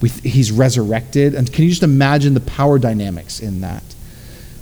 he's 0.00 0.50
resurrected. 0.50 1.34
And 1.34 1.52
can 1.52 1.62
you 1.64 1.70
just 1.70 1.84
imagine 1.84 2.34
the 2.34 2.40
power 2.40 2.78
dynamics 2.78 3.38
in 3.38 3.60
that? 3.60 3.84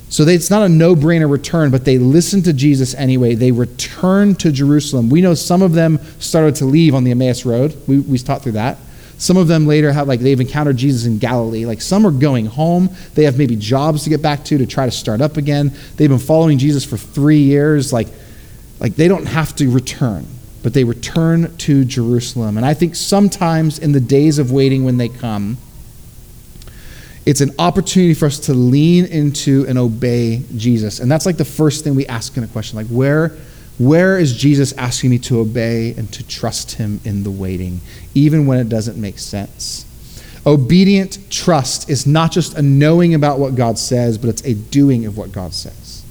So 0.09 0.25
they, 0.25 0.35
it's 0.35 0.49
not 0.51 0.61
a 0.61 0.69
no 0.69 0.93
brainer 0.93 1.31
return, 1.31 1.71
but 1.71 1.85
they 1.85 1.97
listen 1.97 2.43
to 2.43 2.53
Jesus 2.53 2.93
anyway. 2.93 3.33
They 3.33 3.51
return 3.51 4.35
to 4.35 4.51
Jerusalem. 4.51 5.09
We 5.09 5.21
know 5.21 5.33
some 5.33 5.61
of 5.61 5.71
them 5.71 5.99
started 6.19 6.55
to 6.57 6.65
leave 6.65 6.93
on 6.93 7.05
the 7.05 7.11
Emmaus 7.11 7.45
Road. 7.45 7.81
We, 7.87 7.99
we 7.99 8.19
taught 8.19 8.43
through 8.43 8.51
that. 8.53 8.77
Some 9.21 9.37
of 9.37 9.47
them 9.47 9.67
later 9.67 9.93
have 9.93 10.07
like 10.07 10.19
they've 10.19 10.39
encountered 10.39 10.77
Jesus 10.77 11.05
in 11.05 11.19
Galilee. 11.19 11.63
Like 11.63 11.79
some 11.79 12.07
are 12.07 12.11
going 12.11 12.47
home. 12.47 12.89
They 13.13 13.25
have 13.25 13.37
maybe 13.37 13.55
jobs 13.55 14.03
to 14.05 14.09
get 14.09 14.23
back 14.23 14.43
to 14.45 14.57
to 14.57 14.65
try 14.65 14.85
to 14.85 14.91
start 14.91 15.21
up 15.21 15.37
again. 15.37 15.71
They've 15.95 16.09
been 16.09 16.17
following 16.17 16.57
Jesus 16.57 16.83
for 16.83 16.97
three 16.97 17.37
years. 17.37 17.93
Like, 17.93 18.07
like 18.79 18.95
they 18.95 19.07
don't 19.07 19.27
have 19.27 19.55
to 19.57 19.69
return, 19.69 20.25
but 20.63 20.73
they 20.73 20.83
return 20.83 21.55
to 21.57 21.85
Jerusalem. 21.85 22.57
And 22.57 22.65
I 22.65 22.73
think 22.73 22.95
sometimes 22.95 23.77
in 23.77 23.91
the 23.91 23.99
days 23.99 24.39
of 24.39 24.51
waiting 24.51 24.85
when 24.85 24.97
they 24.97 25.09
come, 25.09 25.59
it's 27.23 27.41
an 27.41 27.51
opportunity 27.59 28.15
for 28.15 28.25
us 28.25 28.39
to 28.39 28.55
lean 28.55 29.05
into 29.05 29.67
and 29.67 29.77
obey 29.77 30.41
Jesus. 30.57 30.99
And 30.99 31.11
that's 31.11 31.27
like 31.27 31.37
the 31.37 31.45
first 31.45 31.83
thing 31.83 31.93
we 31.93 32.07
ask 32.07 32.35
in 32.37 32.43
a 32.43 32.47
question 32.47 32.75
like, 32.75 32.87
where 32.87 33.37
where 33.77 34.19
is 34.19 34.37
Jesus 34.37 34.73
asking 34.73 35.09
me 35.09 35.17
to 35.19 35.39
obey 35.39 35.93
and 35.95 36.11
to 36.13 36.27
trust 36.27 36.73
him 36.73 36.99
in 37.03 37.23
the 37.23 37.31
waiting, 37.31 37.81
even 38.13 38.45
when 38.45 38.59
it 38.59 38.69
doesn't 38.69 38.99
make 38.99 39.17
sense? 39.17 39.85
Obedient 40.45 41.19
trust 41.29 41.89
is 41.89 42.07
not 42.07 42.31
just 42.31 42.57
a 42.57 42.61
knowing 42.61 43.13
about 43.13 43.39
what 43.39 43.55
God 43.55 43.77
says, 43.77 44.17
but 44.17 44.29
it's 44.29 44.43
a 44.43 44.53
doing 44.53 45.05
of 45.05 45.17
what 45.17 45.31
God 45.31 45.53
says. 45.53 46.03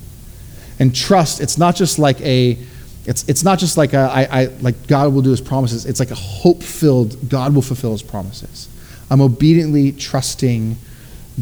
And 0.78 0.94
trust, 0.94 1.40
it's 1.40 1.58
not 1.58 1.76
just 1.76 1.98
like 1.98 2.20
a 2.20 2.58
it's, 3.06 3.28
it's 3.28 3.42
not 3.42 3.58
just 3.58 3.76
like 3.76 3.92
a, 3.92 4.10
I, 4.12 4.42
I, 4.42 4.44
like 4.60 4.86
God 4.86 5.12
will 5.12 5.22
do 5.22 5.30
his 5.30 5.40
promises. 5.40 5.86
It's 5.86 6.00
like 6.00 6.10
a 6.10 6.16
hope 6.16 6.62
filled, 6.62 7.28
God 7.28 7.54
will 7.54 7.62
fulfill 7.62 7.92
his 7.92 8.02
promises. 8.02 8.68
I'm 9.10 9.20
obediently 9.20 9.92
trusting 9.92 10.76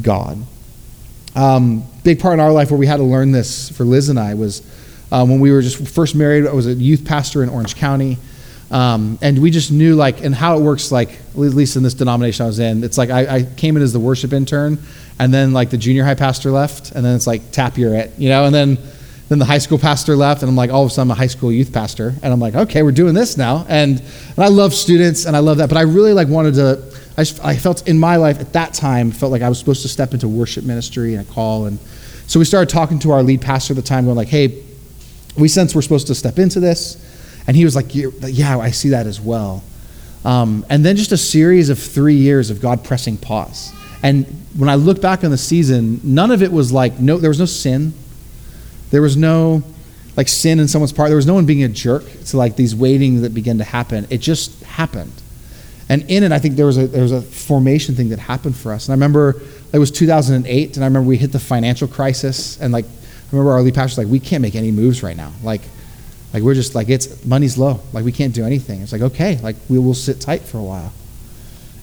God. 0.00 0.38
Um, 1.34 1.84
big 2.04 2.20
part 2.20 2.34
in 2.34 2.40
our 2.40 2.52
life 2.52 2.70
where 2.70 2.78
we 2.78 2.86
had 2.86 2.98
to 2.98 3.02
learn 3.02 3.32
this 3.32 3.70
for 3.70 3.84
Liz 3.84 4.08
and 4.08 4.18
I 4.18 4.34
was 4.34 4.62
um, 5.10 5.30
when 5.30 5.40
we 5.40 5.50
were 5.50 5.62
just 5.62 5.88
first 5.88 6.14
married. 6.14 6.46
I 6.46 6.52
was 6.52 6.66
a 6.66 6.74
youth 6.74 7.04
pastor 7.04 7.42
in 7.42 7.48
Orange 7.48 7.76
County. 7.76 8.18
Um, 8.70 9.18
and 9.22 9.40
we 9.40 9.50
just 9.50 9.72
knew 9.72 9.94
like 9.94 10.22
and 10.22 10.34
how 10.34 10.58
it 10.58 10.60
works 10.60 10.92
like 10.92 11.08
at 11.08 11.36
least 11.36 11.76
in 11.76 11.82
this 11.82 11.94
denomination 11.94 12.44
i 12.44 12.46
was 12.46 12.58
in 12.58 12.84
it's 12.84 12.98
like 12.98 13.08
I, 13.08 13.36
I, 13.36 13.42
came 13.42 13.78
in 13.78 13.82
as 13.82 13.94
the 13.94 13.98
worship 13.98 14.34
intern 14.34 14.76
and 15.18 15.32
then 15.32 15.54
like 15.54 15.70
the 15.70 15.78
junior 15.78 16.04
high 16.04 16.16
pastor 16.16 16.50
left 16.50 16.92
and 16.92 17.02
then 17.02 17.16
it's 17.16 17.26
like 17.26 17.50
tap 17.50 17.78
you're 17.78 17.94
it 17.94 18.12
you 18.18 18.28
know 18.28 18.44
and 18.44 18.54
then 18.54 18.76
then 19.30 19.38
the 19.38 19.46
high 19.46 19.56
school 19.56 19.78
pastor 19.78 20.16
left 20.16 20.42
and 20.42 20.50
i'm 20.50 20.56
like 20.56 20.70
all 20.70 20.84
of 20.84 20.90
a 20.90 20.92
sudden 20.92 21.10
i'm 21.10 21.16
a 21.16 21.18
high 21.18 21.28
school 21.28 21.50
youth 21.50 21.72
pastor 21.72 22.12
and 22.22 22.30
i'm 22.30 22.40
like 22.40 22.54
okay 22.54 22.82
we're 22.82 22.92
doing 22.92 23.14
this 23.14 23.38
now 23.38 23.64
and, 23.70 24.00
and 24.00 24.38
i 24.38 24.48
love 24.48 24.74
students 24.74 25.24
and 25.24 25.34
i 25.34 25.38
love 25.38 25.56
that 25.56 25.70
but 25.70 25.78
i 25.78 25.82
really 25.82 26.12
like 26.12 26.28
wanted 26.28 26.52
to 26.52 27.00
I, 27.16 27.52
I 27.52 27.56
felt 27.56 27.88
in 27.88 27.98
my 27.98 28.16
life 28.16 28.38
at 28.38 28.52
that 28.52 28.74
time 28.74 29.12
felt 29.12 29.32
like 29.32 29.40
i 29.40 29.48
was 29.48 29.58
supposed 29.58 29.80
to 29.80 29.88
step 29.88 30.12
into 30.12 30.28
worship 30.28 30.64
ministry 30.64 31.14
and 31.14 31.26
a 31.26 31.32
call 31.32 31.64
and 31.64 31.78
so 32.26 32.38
we 32.38 32.44
started 32.44 32.68
talking 32.68 32.98
to 32.98 33.12
our 33.12 33.22
lead 33.22 33.40
pastor 33.40 33.72
at 33.72 33.76
the 33.76 33.82
time 33.82 34.04
going 34.04 34.14
like 34.14 34.28
hey 34.28 34.62
we 35.36 35.48
sense 35.48 35.74
we're 35.74 35.82
supposed 35.82 36.06
to 36.08 36.14
step 36.14 36.38
into 36.38 36.60
this 36.60 36.96
and 37.46 37.56
he 37.56 37.64
was 37.64 37.74
like, 37.74 37.94
Yeah, 37.94 38.58
I 38.58 38.70
see 38.70 38.90
that 38.90 39.06
as 39.06 39.20
well. 39.20 39.62
Um, 40.24 40.66
and 40.68 40.84
then 40.84 40.96
just 40.96 41.12
a 41.12 41.16
series 41.16 41.70
of 41.70 41.78
three 41.78 42.16
years 42.16 42.50
of 42.50 42.60
God 42.60 42.84
pressing 42.84 43.16
pause. 43.16 43.72
And 44.02 44.26
when 44.56 44.68
I 44.68 44.74
look 44.74 45.00
back 45.00 45.24
on 45.24 45.30
the 45.30 45.38
season, 45.38 46.00
none 46.04 46.30
of 46.30 46.42
it 46.42 46.52
was 46.52 46.72
like, 46.72 46.98
no, 47.00 47.16
there 47.16 47.30
was 47.30 47.38
no 47.38 47.46
sin. 47.46 47.94
There 48.90 49.02
was 49.02 49.16
no 49.16 49.62
like 50.16 50.28
sin 50.28 50.58
in 50.58 50.68
someone's 50.68 50.92
part. 50.92 51.08
There 51.08 51.16
was 51.16 51.26
no 51.26 51.34
one 51.34 51.46
being 51.46 51.62
a 51.62 51.68
jerk 51.68 52.04
to 52.26 52.36
like 52.36 52.56
these 52.56 52.74
waiting 52.74 53.22
that 53.22 53.34
began 53.34 53.58
to 53.58 53.64
happen. 53.64 54.06
It 54.10 54.18
just 54.18 54.62
happened. 54.64 55.12
And 55.88 56.02
in 56.10 56.22
it, 56.22 56.32
I 56.32 56.38
think 56.38 56.56
there 56.56 56.66
was 56.66 56.76
a 56.76 56.86
there 56.86 57.02
was 57.02 57.12
a 57.12 57.22
formation 57.22 57.94
thing 57.94 58.10
that 58.10 58.18
happened 58.18 58.56
for 58.56 58.72
us. 58.72 58.88
And 58.88 58.92
I 58.92 58.96
remember 58.96 59.40
it 59.72 59.78
was 59.78 59.90
2008, 59.90 60.76
and 60.76 60.84
I 60.84 60.86
remember 60.86 61.08
we 61.08 61.16
hit 61.16 61.32
the 61.32 61.38
financial 61.38 61.88
crisis, 61.88 62.60
and 62.60 62.72
like 62.72 62.84
remember 63.32 63.52
our 63.52 63.62
lead 63.62 63.74
pastor 63.74 64.00
was 64.00 64.06
like, 64.06 64.12
we 64.12 64.20
can't 64.20 64.42
make 64.42 64.54
any 64.54 64.70
moves 64.70 65.02
right 65.02 65.16
now. 65.16 65.32
Like 65.42 65.62
like 66.32 66.42
we're 66.42 66.54
just 66.54 66.74
like 66.74 66.88
it's 66.88 67.24
money's 67.24 67.56
low. 67.56 67.80
Like 67.92 68.04
we 68.04 68.12
can't 68.12 68.34
do 68.34 68.44
anything. 68.44 68.82
It's 68.82 68.92
like 68.92 69.02
okay, 69.02 69.38
like 69.38 69.56
we 69.68 69.78
will 69.78 69.94
sit 69.94 70.20
tight 70.20 70.42
for 70.42 70.58
a 70.58 70.62
while. 70.62 70.92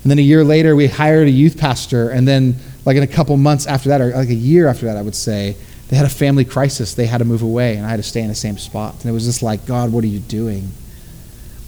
And 0.04 0.12
then 0.12 0.20
a 0.20 0.22
year 0.24 0.44
later, 0.44 0.76
we 0.76 0.86
hired 0.86 1.28
a 1.28 1.32
youth 1.32 1.58
pastor, 1.58 2.10
and 2.10 2.28
then 2.28 2.58
like 2.86 2.96
in 2.96 3.02
a 3.02 3.08
couple 3.08 3.36
months 3.38 3.66
after 3.66 3.90
that, 3.90 4.02
or 4.02 4.12
like 4.12 4.30
a 4.30 4.36
year 4.36 4.68
after 4.68 4.86
that, 4.86 4.98
I 4.98 5.02
would 5.02 5.16
say, 5.16 5.58
they 5.90 5.96
had 5.96 6.06
a 6.06 6.10
family 6.10 6.46
crisis. 6.46 6.94
They 6.94 7.08
had 7.08 7.18
to 7.20 7.26
move 7.26 7.42
away, 7.42 7.76
and 7.76 7.86
I 7.86 7.90
had 7.90 7.98
to 7.98 8.04
stay 8.04 8.22
in 8.22 8.28
the 8.28 8.36
same 8.36 8.60
spot. 8.60 8.94
And 9.02 9.06
it 9.06 9.14
was 9.14 9.26
just 9.26 9.42
like, 9.42 9.66
God, 9.66 9.92
what 9.92 10.04
are 10.04 10.08
you 10.08 10.20
doing? 10.20 10.70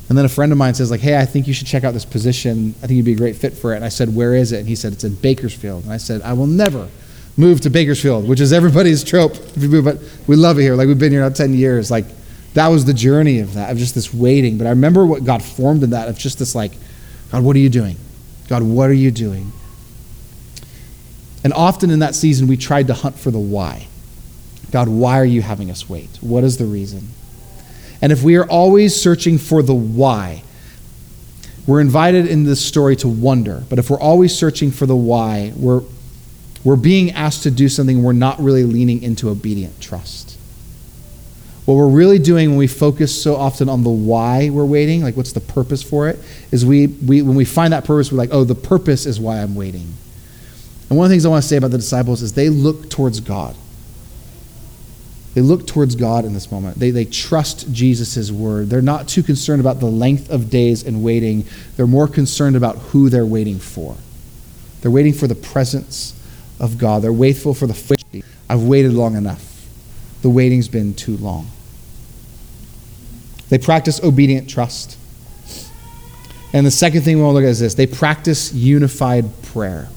And 0.10 0.18
then 0.18 0.24
a 0.24 0.30
friend 0.30 0.52
of 0.52 0.58
mine 0.58 0.76
says, 0.76 0.92
like, 0.92 1.02
hey, 1.02 1.18
I 1.18 1.26
think 1.26 1.48
you 1.48 1.54
should 1.54 1.68
check 1.68 1.84
out 1.84 1.94
this 1.96 2.06
position. 2.06 2.76
I 2.82 2.88
think 2.88 2.98
you'd 2.98 3.06
be 3.06 3.14
a 3.14 3.18
great 3.18 3.36
fit 3.36 3.54
for 3.54 3.74
it. 3.74 3.78
And 3.78 3.86
I 3.86 3.90
said, 3.90 4.16
where 4.16 4.36
is 4.36 4.52
it? 4.52 4.60
And 4.60 4.68
he 4.68 4.76
said, 4.76 4.94
it's 4.94 5.04
in 5.04 5.16
Bakersfield. 5.16 5.84
And 5.84 5.92
I 5.92 5.98
said, 5.98 6.22
I 6.22 6.34
will 6.34 6.48
never 6.48 6.88
move 7.38 7.62
to 7.62 7.70
Bakersfield, 7.70 8.28
which 8.28 8.42
is 8.42 8.52
everybody's 8.52 9.04
trope. 9.04 9.38
But 9.56 10.00
we 10.26 10.36
love 10.36 10.60
it 10.60 10.64
here. 10.64 10.76
Like 10.76 10.88
we've 10.88 11.00
been 11.00 11.12
here 11.12 11.22
now 11.22 11.30
10 11.30 11.54
years. 11.54 11.90
Like 11.90 12.06
that 12.56 12.68
was 12.68 12.86
the 12.86 12.94
journey 12.94 13.40
of 13.40 13.54
that, 13.54 13.72
of 13.72 13.78
just 13.78 13.96
this 13.96 14.14
waiting. 14.14 14.58
But 14.58 14.68
I 14.68 14.72
remember 14.72 15.06
what 15.06 15.24
God 15.24 15.44
formed 15.44 15.84
in 15.84 15.92
that, 15.92 16.10
of 16.10 16.18
just 16.18 16.40
this 16.40 16.56
like, 16.56 16.72
God, 17.32 17.44
what 17.44 17.56
are 17.56 17.60
you 17.60 17.70
doing? 17.70 17.98
God, 18.48 18.64
what 18.64 18.90
are 18.90 18.94
you 18.94 19.12
doing? 19.12 19.52
And 21.44 21.54
often 21.54 21.92
in 21.92 22.00
that 22.00 22.16
season, 22.16 22.48
we 22.48 22.58
tried 22.58 22.88
to 22.88 22.94
hunt 22.94 23.18
for 23.18 23.32
the 23.32 23.40
why. 23.40 23.88
God, 24.72 24.90
why 24.90 25.20
are 25.20 25.26
you 25.26 25.42
having 25.42 25.70
us 25.70 25.88
wait? 25.88 26.10
What 26.20 26.44
is 26.44 26.58
the 26.58 26.66
reason? 26.66 27.10
And 28.02 28.12
if 28.12 28.24
we 28.24 28.36
are 28.36 28.46
always 28.46 29.00
searching 29.00 29.38
for 29.38 29.62
the 29.62 29.74
why, 29.74 30.44
we're 31.66 31.82
invited 31.82 32.28
in 32.28 32.44
this 32.44 32.64
story 32.64 32.96
to 32.98 33.08
wonder. 33.08 33.64
But 33.70 33.80
if 33.80 33.90
we're 33.90 34.00
always 34.00 34.38
searching 34.38 34.72
for 34.72 34.86
the 34.86 34.96
why, 34.96 35.54
we're, 35.56 35.82
we're 36.64 36.76
being 36.76 37.12
asked 37.12 37.44
to 37.44 37.52
do 37.52 37.70
something 37.70 38.04
we're 38.04 38.14
not 38.14 38.40
really 38.40 38.64
leaning 38.64 39.02
into 39.02 39.30
obedient 39.30 39.80
trust. 39.80 40.38
What 41.66 41.76
we're 41.76 41.90
really 41.90 42.18
doing 42.18 42.50
when 42.50 42.58
we 42.58 42.68
focus 42.68 43.22
so 43.22 43.36
often 43.36 43.68
on 43.68 43.84
the 43.84 43.90
why 43.90 44.50
we're 44.50 44.66
waiting, 44.66 45.04
like 45.04 45.18
what's 45.18 45.34
the 45.34 45.42
purpose 45.42 45.84
for 45.84 46.08
it, 46.08 46.18
is 46.50 46.66
we, 46.66 46.88
we 46.88 47.22
when 47.22 47.36
we 47.36 47.44
find 47.44 47.74
that 47.74 47.84
purpose, 47.84 48.10
we're 48.12 48.18
like, 48.18 48.30
oh, 48.32 48.46
the 48.46 48.56
purpose 48.56 49.06
is 49.06 49.20
why 49.20 49.42
I'm 49.42 49.54
waiting. 49.54 49.94
And 50.90 50.98
one 50.98 51.06
of 51.06 51.10
the 51.10 51.14
things 51.14 51.26
I 51.26 51.30
want 51.30 51.44
to 51.44 51.48
say 51.48 51.58
about 51.58 51.72
the 51.72 51.78
disciples 51.78 52.22
is 52.22 52.34
they 52.34 52.50
look 52.50 52.90
towards 52.90 53.20
God. 53.20 53.56
They 55.34 55.42
look 55.42 55.68
towards 55.68 55.96
God 55.96 56.24
in 56.26 56.34
this 56.34 56.52
moment. 56.52 56.80
They, 56.80 56.90
they 56.90 57.06
trust 57.06 57.72
Jesus' 57.72 58.32
word. 58.32 58.70
They're 58.70 58.82
not 58.82 59.08
too 59.08 59.22
concerned 59.22 59.60
about 59.60 59.80
the 59.80 59.86
length 59.88 60.32
of 60.32 60.50
days 60.50 60.84
and 60.84 61.04
waiting. 61.04 61.46
They're 61.76 61.86
more 61.86 62.08
concerned 62.08 62.56
about 62.56 62.78
who 62.78 63.10
they're 63.10 63.26
waiting 63.26 63.60
for. 63.60 63.98
They're 64.82 64.90
waiting 64.90 65.14
for 65.14 65.28
the 65.28 65.36
presence 65.36 66.17
of 66.60 66.78
God. 66.78 67.02
They're 67.02 67.14
waitful 67.14 67.54
for 67.54 67.68
the 67.68 68.24
I've 68.50 68.64
waited 68.64 68.94
long 68.94 69.16
enough. 69.16 69.44
The 70.22 70.30
waiting's 70.30 70.68
been 70.68 70.94
too 70.94 71.18
long. 71.18 71.48
They 73.50 73.58
practice 73.58 74.02
obedient 74.04 74.50
trust. 74.50 74.98
And 76.54 76.66
the 76.66 76.72
second 76.72 77.02
thing 77.02 77.18
we 77.18 77.24
want 77.24 77.32
to 77.32 77.36
look 77.36 77.44
at 77.44 77.52
is 77.52 77.60
this 77.60 77.76
they 77.76 77.88
practice 77.88 78.54
unified 78.54 79.26
prayer. 79.44 79.90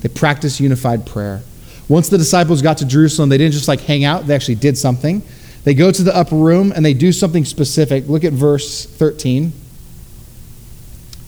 They 0.00 0.08
practice 0.08 0.60
unified 0.60 1.06
prayer. 1.06 1.42
Once 1.88 2.08
the 2.08 2.18
disciples 2.18 2.62
got 2.62 2.78
to 2.78 2.86
Jerusalem, 2.86 3.28
they 3.28 3.38
didn't 3.38 3.52
just 3.52 3.68
like 3.68 3.80
hang 3.80 4.04
out, 4.04 4.26
they 4.26 4.34
actually 4.34 4.56
did 4.56 4.76
something. 4.78 5.22
They 5.64 5.74
go 5.74 5.92
to 5.92 6.02
the 6.02 6.14
upper 6.16 6.34
room 6.34 6.72
and 6.74 6.84
they 6.84 6.94
do 6.94 7.12
something 7.12 7.44
specific. 7.44 8.08
Look 8.08 8.24
at 8.24 8.32
verse 8.32 8.84
13. 8.84 9.52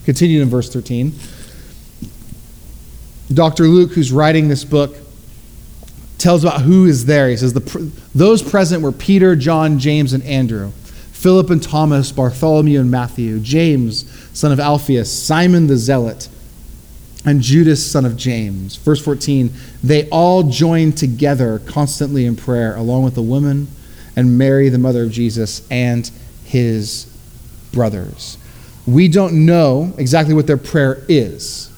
Continue 0.04 0.42
in 0.42 0.48
verse 0.48 0.72
13. 0.72 1.12
Dr. 3.32 3.64
Luke, 3.64 3.92
who's 3.92 4.12
writing 4.12 4.48
this 4.48 4.64
book, 4.64 4.96
tells 6.18 6.44
about 6.44 6.62
who 6.62 6.86
is 6.86 7.06
there. 7.06 7.28
He 7.28 7.36
says, 7.36 7.52
the, 7.52 7.92
Those 8.14 8.42
present 8.42 8.82
were 8.82 8.92
Peter, 8.92 9.36
John, 9.36 9.78
James, 9.78 10.12
and 10.12 10.22
Andrew. 10.24 10.72
Philip 11.12 11.48
and 11.48 11.62
Thomas, 11.62 12.12
Bartholomew 12.12 12.78
and 12.78 12.90
Matthew, 12.90 13.40
James, 13.40 14.04
son 14.38 14.52
of 14.52 14.60
Alphaeus, 14.60 15.10
Simon 15.10 15.68
the 15.68 15.76
Zealot, 15.78 16.28
and 17.24 17.40
Judas, 17.40 17.84
son 17.84 18.04
of 18.04 18.14
James. 18.14 18.76
Verse 18.76 19.02
14, 19.02 19.50
they 19.82 20.06
all 20.10 20.42
joined 20.42 20.98
together 20.98 21.60
constantly 21.60 22.26
in 22.26 22.36
prayer, 22.36 22.76
along 22.76 23.04
with 23.04 23.14
the 23.14 23.22
woman 23.22 23.68
and 24.16 24.36
Mary, 24.36 24.68
the 24.68 24.76
mother 24.76 25.04
of 25.04 25.12
Jesus, 25.12 25.66
and 25.70 26.10
his 26.44 27.06
brothers. 27.72 28.36
We 28.86 29.08
don't 29.08 29.46
know 29.46 29.94
exactly 29.96 30.34
what 30.34 30.46
their 30.46 30.58
prayer 30.58 31.04
is. 31.08 31.70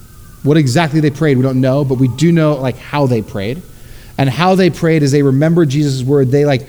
What 0.47 0.57
exactly 0.57 1.01
they 1.01 1.11
prayed, 1.11 1.37
we 1.37 1.43
don't 1.43 1.61
know, 1.61 1.85
but 1.85 1.99
we 1.99 2.09
do 2.09 2.31
know 2.31 2.55
like 2.55 2.77
how 2.77 3.07
they 3.07 3.21
prayed. 3.21 3.63
And 4.19 4.31
how 4.31 4.55
they 4.55 4.71
prayed 4.71 5.03
is 5.03 5.13
they 5.13 5.23
remembered 5.23 5.69
Jesus' 5.69 6.03
word. 6.03 6.31
They 6.31 6.45
like 6.45 6.69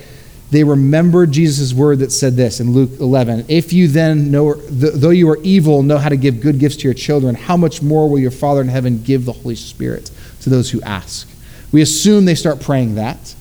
they 0.50 0.64
remembered 0.64 1.32
Jesus' 1.32 1.74
word 1.74 2.00
that 2.00 2.12
said 2.12 2.36
this 2.36 2.60
in 2.60 2.72
Luke 2.72 3.00
11 3.00 3.46
If 3.50 3.74
you 3.74 3.88
then, 3.88 4.32
know, 4.32 4.54
though 4.56 5.10
you 5.10 5.30
are 5.30 5.38
evil, 5.44 5.84
know 5.84 5.98
how 5.98 6.10
to 6.10 6.18
give 6.18 6.40
good 6.40 6.60
gifts 6.60 6.78
to 6.78 6.84
your 6.86 6.94
children, 6.94 7.36
how 7.36 7.58
much 7.58 7.82
more 7.82 8.10
will 8.10 8.20
your 8.20 8.32
Father 8.32 8.62
in 8.62 8.68
heaven 8.68 9.04
give 9.04 9.26
the 9.26 9.34
Holy 9.34 9.56
Spirit 9.56 10.10
to 10.42 10.50
those 10.50 10.72
who 10.72 10.82
ask? 10.82 11.30
We 11.72 11.82
assume 11.82 12.26
they 12.26 12.36
start 12.36 12.62
praying 12.62 12.96
that. 12.96 13.36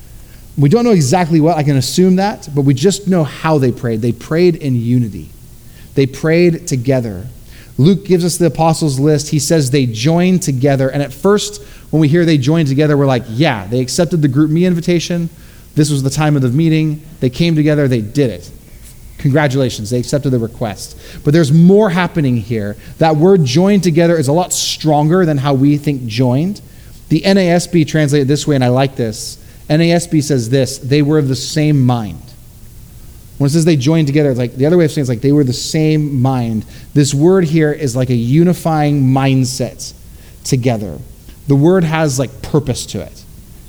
We 0.59 0.69
don't 0.69 0.85
know 0.85 0.91
exactly 0.91 1.41
what, 1.41 1.57
I 1.57 1.63
can 1.63 1.77
assume 1.77 2.17
that, 2.17 2.49
but 2.55 2.63
we 2.63 2.75
just 2.75 3.07
know 3.07 3.25
how 3.25 3.59
they 3.59 3.71
prayed. 3.71 4.01
They 4.03 4.13
prayed 4.13 4.57
in 4.57 4.75
unity, 4.75 5.31
they 5.95 6.07
prayed 6.07 6.67
together. 6.67 7.27
Luke 7.79 8.05
gives 8.05 8.25
us 8.25 8.39
the 8.39 8.47
apostles' 8.47 8.99
list. 8.99 9.31
He 9.31 9.39
says 9.39 9.71
they 9.71 9.87
joined 9.87 10.43
together. 10.43 10.89
And 10.89 11.03
at 11.03 11.13
first, 11.13 11.63
when 11.91 12.01
we 12.01 12.09
hear 12.09 12.25
they 12.25 12.39
joined 12.39 12.69
together, 12.69 12.97
we're 12.97 13.07
like, 13.07 13.25
yeah, 13.29 13.67
they 13.67 13.81
accepted 13.81 14.23
the 14.23 14.29
GroupMe 14.29 14.67
invitation 14.67 15.29
this 15.77 15.91
was 15.91 16.03
the 16.03 16.11
time 16.11 16.37
of 16.37 16.43
the 16.43 16.49
meeting. 16.49 17.03
They 17.21 17.31
came 17.31 17.55
together, 17.55 17.87
they 17.87 18.01
did 18.01 18.31
it. 18.31 18.51
Congratulations, 19.19 19.91
they 19.91 19.99
accepted 19.99 20.31
the 20.31 20.39
request. 20.39 20.99
But 21.23 21.33
there's 21.33 21.53
more 21.53 21.91
happening 21.91 22.39
here. 22.39 22.77
That 22.99 23.17
word 23.17 23.45
joined 23.45 23.83
together 23.83 24.17
is 24.17 24.29
a 24.29 24.33
lot 24.33 24.53
stronger 24.53 25.27
than 25.27 25.37
how 25.37 25.53
we 25.53 25.77
think 25.77 26.07
joined. 26.07 26.63
The 27.11 27.21
NASB 27.21 27.87
translated 27.87 28.27
this 28.27 28.47
way, 28.47 28.55
and 28.55 28.65
I 28.65 28.69
like 28.69 28.97
this. 28.97 29.37
NASB 29.69 30.23
says 30.23 30.49
this 30.49 30.79
they 30.79 31.03
were 31.03 31.19
of 31.19 31.29
the 31.29 31.37
same 31.37 31.85
mind. 31.85 32.23
When 33.39 33.47
it 33.47 33.51
says 33.51 33.65
they 33.65 33.77
joined 33.77 34.07
together, 34.07 34.35
like 34.35 34.55
the 34.55 34.67
other 34.67 34.79
way 34.79 34.87
of 34.87 34.91
saying 34.91 35.03
it's 35.03 35.09
like 35.09 35.21
they 35.21 35.33
were 35.33 35.45
the 35.45 35.53
same 35.53 36.23
mind. 36.23 36.65
This 36.95 37.13
word 37.13 37.45
here 37.45 37.73
is 37.73 37.95
like 37.95 38.09
a 38.09 38.15
unifying 38.15 39.03
mindset 39.03 39.93
together. 40.45 40.99
The 41.49 41.57
word 41.57 41.85
has 41.85 42.19
like 42.19 42.43
purpose 42.43 42.87
to 42.87 43.01
it. 43.03 43.25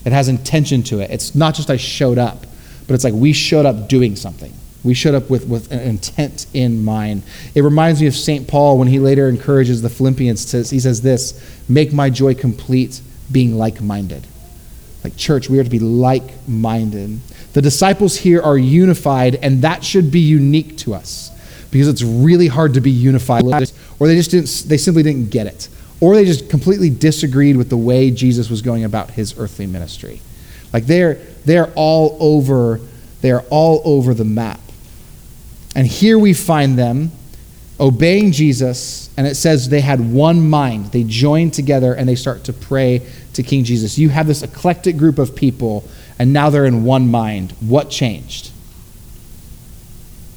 It 0.05 0.13
has 0.13 0.29
intention 0.29 0.83
to 0.83 0.99
it. 0.99 1.11
It's 1.11 1.35
not 1.35 1.53
just 1.53 1.69
I 1.69 1.75
showed 1.75 2.17
up, 2.17 2.45
but 2.87 2.93
it's 2.93 3.03
like 3.03 3.13
we 3.13 3.33
showed 3.33 3.65
up 3.65 3.89
doing 3.89 4.15
something. 4.15 4.53
We 4.83 4.93
showed 4.93 5.15
up 5.15 5.29
with, 5.29 5.45
with 5.47 5.69
an 5.71 5.81
intent 5.81 6.45
in 6.53 6.85
mind. 6.85 7.23
It 7.53 7.61
reminds 7.61 7.99
me 7.99 8.07
of 8.07 8.15
St. 8.15 8.47
Paul 8.47 8.77
when 8.77 8.87
he 8.87 8.99
later 8.99 9.27
encourages 9.27 9.81
the 9.81 9.89
Philippians. 9.89 10.45
To, 10.51 10.57
he 10.63 10.79
says 10.79 11.01
this 11.01 11.65
Make 11.67 11.91
my 11.91 12.09
joy 12.09 12.35
complete, 12.35 13.01
being 13.29 13.57
like 13.57 13.81
minded. 13.81 14.25
Like 15.03 15.17
church, 15.17 15.49
we 15.49 15.59
are 15.59 15.63
to 15.63 15.69
be 15.69 15.79
like 15.79 16.47
minded. 16.47 17.19
The 17.57 17.63
disciples 17.63 18.15
here 18.15 18.39
are 18.39 18.55
unified, 18.55 19.33
and 19.33 19.63
that 19.63 19.83
should 19.83 20.11
be 20.11 20.19
unique 20.19 20.77
to 20.77 20.93
us 20.93 21.31
because 21.71 21.87
it's 21.87 22.03
really 22.03 22.45
hard 22.45 22.75
to 22.75 22.81
be 22.81 22.91
unified. 22.91 23.45
Or 23.97 24.07
they 24.07 24.15
just 24.15 24.29
didn't, 24.29 24.65
they 24.67 24.77
simply 24.77 25.01
didn't 25.01 25.31
get 25.31 25.47
it. 25.47 25.67
Or 25.99 26.13
they 26.13 26.23
just 26.23 26.51
completely 26.51 26.91
disagreed 26.91 27.57
with 27.57 27.69
the 27.69 27.75
way 27.77 28.11
Jesus 28.11 28.51
was 28.51 28.61
going 28.61 28.83
about 28.83 29.09
his 29.09 29.39
earthly 29.39 29.65
ministry. 29.65 30.21
Like 30.71 30.85
they're, 30.85 31.15
they're 31.45 31.73
all 31.73 32.15
over, 32.19 32.79
they're 33.21 33.41
all 33.49 33.81
over 33.85 34.13
the 34.13 34.23
map. 34.23 34.59
And 35.75 35.87
here 35.87 36.19
we 36.19 36.35
find 36.35 36.77
them 36.77 37.09
obeying 37.79 38.33
Jesus, 38.33 39.09
and 39.17 39.25
it 39.25 39.33
says 39.33 39.69
they 39.69 39.81
had 39.81 40.13
one 40.13 40.47
mind. 40.47 40.91
They 40.91 41.03
joined 41.03 41.55
together 41.55 41.95
and 41.95 42.07
they 42.07 42.13
start 42.13 42.43
to 42.43 42.53
pray 42.53 43.01
to 43.33 43.41
King 43.41 43.63
Jesus. 43.63 43.97
You 43.97 44.09
have 44.09 44.27
this 44.27 44.43
eclectic 44.43 44.95
group 44.95 45.17
of 45.17 45.35
people, 45.35 45.83
and 46.19 46.33
now 46.33 46.49
they're 46.49 46.65
in 46.65 46.83
one 46.83 47.09
mind. 47.09 47.51
What 47.59 47.89
changed? 47.89 48.51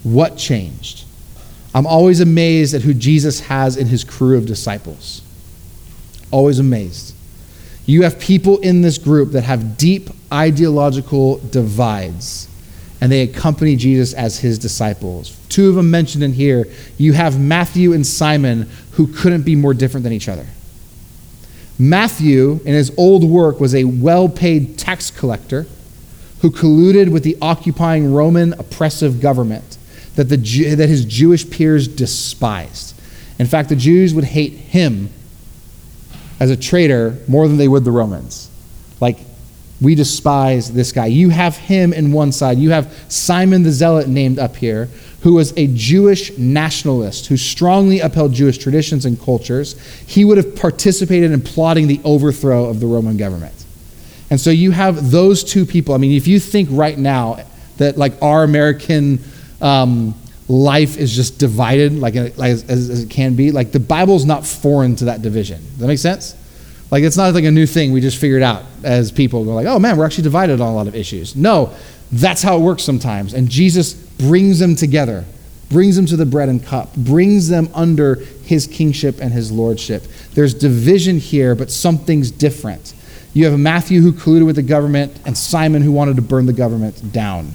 What 0.02 0.36
changed? 0.36 1.04
I'm 1.74 1.86
always 1.86 2.20
amazed 2.20 2.74
at 2.74 2.82
who 2.82 2.94
Jesus 2.94 3.40
has 3.40 3.76
in 3.76 3.86
his 3.86 4.04
crew 4.04 4.36
of 4.36 4.46
disciples. 4.46 5.22
Always 6.30 6.58
amazed. 6.58 7.14
You 7.86 8.02
have 8.02 8.18
people 8.18 8.58
in 8.58 8.82
this 8.82 8.98
group 8.98 9.32
that 9.32 9.42
have 9.42 9.76
deep 9.76 10.10
ideological 10.32 11.38
divides 11.38 12.48
and 13.00 13.10
they 13.10 13.22
accompany 13.22 13.76
Jesus 13.76 14.12
as 14.12 14.38
his 14.38 14.58
disciples. 14.58 15.36
Two 15.48 15.70
of 15.70 15.74
them 15.74 15.90
mentioned 15.90 16.22
in 16.22 16.32
here. 16.32 16.66
You 16.98 17.14
have 17.14 17.40
Matthew 17.40 17.94
and 17.94 18.06
Simon, 18.06 18.68
who 18.92 19.06
couldn't 19.06 19.42
be 19.42 19.56
more 19.56 19.72
different 19.72 20.04
than 20.04 20.12
each 20.12 20.28
other. 20.28 20.46
Matthew, 21.80 22.60
in 22.66 22.74
his 22.74 22.92
old 22.98 23.24
work, 23.24 23.58
was 23.58 23.74
a 23.74 23.84
well 23.84 24.28
paid 24.28 24.76
tax 24.76 25.10
collector 25.10 25.66
who 26.42 26.50
colluded 26.50 27.10
with 27.10 27.22
the 27.22 27.38
occupying 27.40 28.12
Roman 28.12 28.52
oppressive 28.52 29.18
government 29.18 29.78
that, 30.14 30.24
the, 30.24 30.36
that 30.74 30.90
his 30.90 31.06
Jewish 31.06 31.48
peers 31.48 31.88
despised. 31.88 32.94
In 33.38 33.46
fact, 33.46 33.70
the 33.70 33.76
Jews 33.76 34.12
would 34.12 34.24
hate 34.24 34.52
him 34.52 35.08
as 36.38 36.50
a 36.50 36.56
traitor 36.56 37.16
more 37.26 37.48
than 37.48 37.56
they 37.56 37.68
would 37.68 37.84
the 37.84 37.90
Romans. 37.90 38.50
Like, 39.00 39.18
we 39.80 39.94
despise 39.94 40.70
this 40.70 40.92
guy. 40.92 41.06
You 41.06 41.30
have 41.30 41.56
him 41.56 41.94
in 41.94 42.12
one 42.12 42.32
side. 42.32 42.58
You 42.58 42.72
have 42.72 42.92
Simon 43.08 43.62
the 43.62 43.72
Zealot 43.72 44.06
named 44.06 44.38
up 44.38 44.56
here, 44.56 44.90
who 45.22 45.34
was 45.34 45.52
a 45.56 45.66
Jewish 45.68 46.36
nationalist 46.38 47.26
who 47.26 47.36
strongly 47.36 48.00
upheld 48.00 48.32
Jewish 48.32 48.58
traditions 48.58 49.04
and 49.04 49.20
cultures. 49.20 49.78
He 50.06 50.24
would 50.24 50.38
have 50.38 50.56
participated 50.56 51.30
in 51.30 51.42
plotting 51.42 51.88
the 51.88 52.00
overthrow 52.04 52.66
of 52.66 52.80
the 52.80 52.86
Roman 52.86 53.16
government. 53.16 53.54
And 54.30 54.40
so 54.40 54.50
you 54.50 54.70
have 54.70 55.10
those 55.10 55.44
two 55.44 55.66
people. 55.66 55.94
I 55.94 55.98
mean, 55.98 56.12
if 56.12 56.26
you 56.26 56.40
think 56.40 56.68
right 56.72 56.96
now 56.96 57.44
that 57.76 57.98
like 57.98 58.14
our 58.22 58.44
American 58.44 59.18
um, 59.60 60.14
life 60.48 60.96
is 60.96 61.14
just 61.14 61.38
divided, 61.38 61.92
like, 61.98 62.14
like 62.14 62.50
as, 62.50 62.64
as, 62.64 63.02
it 63.02 63.10
can 63.10 63.34
be, 63.34 63.50
like 63.50 63.72
the 63.72 63.80
Bible's 63.80 64.24
not 64.24 64.46
foreign 64.46 64.96
to 64.96 65.06
that 65.06 65.20
division. 65.20 65.60
Does 65.60 65.78
that 65.78 65.86
make 65.86 65.98
sense? 65.98 66.36
Like 66.90 67.04
it's 67.04 67.16
not 67.16 67.34
like 67.34 67.44
a 67.44 67.50
new 67.50 67.66
thing 67.66 67.92
we 67.92 68.00
just 68.00 68.18
figured 68.18 68.42
out 68.42 68.64
as 68.82 69.12
people. 69.12 69.44
We're 69.44 69.54
like, 69.54 69.66
oh 69.66 69.78
man, 69.78 69.96
we're 69.96 70.06
actually 70.06 70.24
divided 70.24 70.60
on 70.60 70.68
a 70.68 70.74
lot 70.74 70.86
of 70.86 70.94
issues. 70.94 71.36
No, 71.36 71.74
that's 72.12 72.42
how 72.42 72.56
it 72.56 72.60
works 72.60 72.82
sometimes. 72.82 73.34
And 73.34 73.48
Jesus 73.48 73.94
brings 73.94 74.58
them 74.58 74.74
together, 74.74 75.24
brings 75.70 75.96
them 75.96 76.06
to 76.06 76.16
the 76.16 76.26
bread 76.26 76.48
and 76.48 76.64
cup, 76.64 76.94
brings 76.96 77.48
them 77.48 77.68
under 77.74 78.16
his 78.44 78.66
kingship 78.66 79.20
and 79.20 79.32
his 79.32 79.52
lordship. 79.52 80.04
There's 80.34 80.54
division 80.54 81.18
here, 81.18 81.54
but 81.54 81.70
something's 81.70 82.30
different. 82.30 82.94
You 83.32 83.46
have 83.46 83.58
Matthew 83.58 84.00
who 84.00 84.12
colluded 84.12 84.46
with 84.46 84.56
the 84.56 84.62
government 84.62 85.20
and 85.24 85.38
Simon 85.38 85.82
who 85.82 85.92
wanted 85.92 86.16
to 86.16 86.22
burn 86.22 86.46
the 86.46 86.52
government 86.52 87.12
down. 87.12 87.54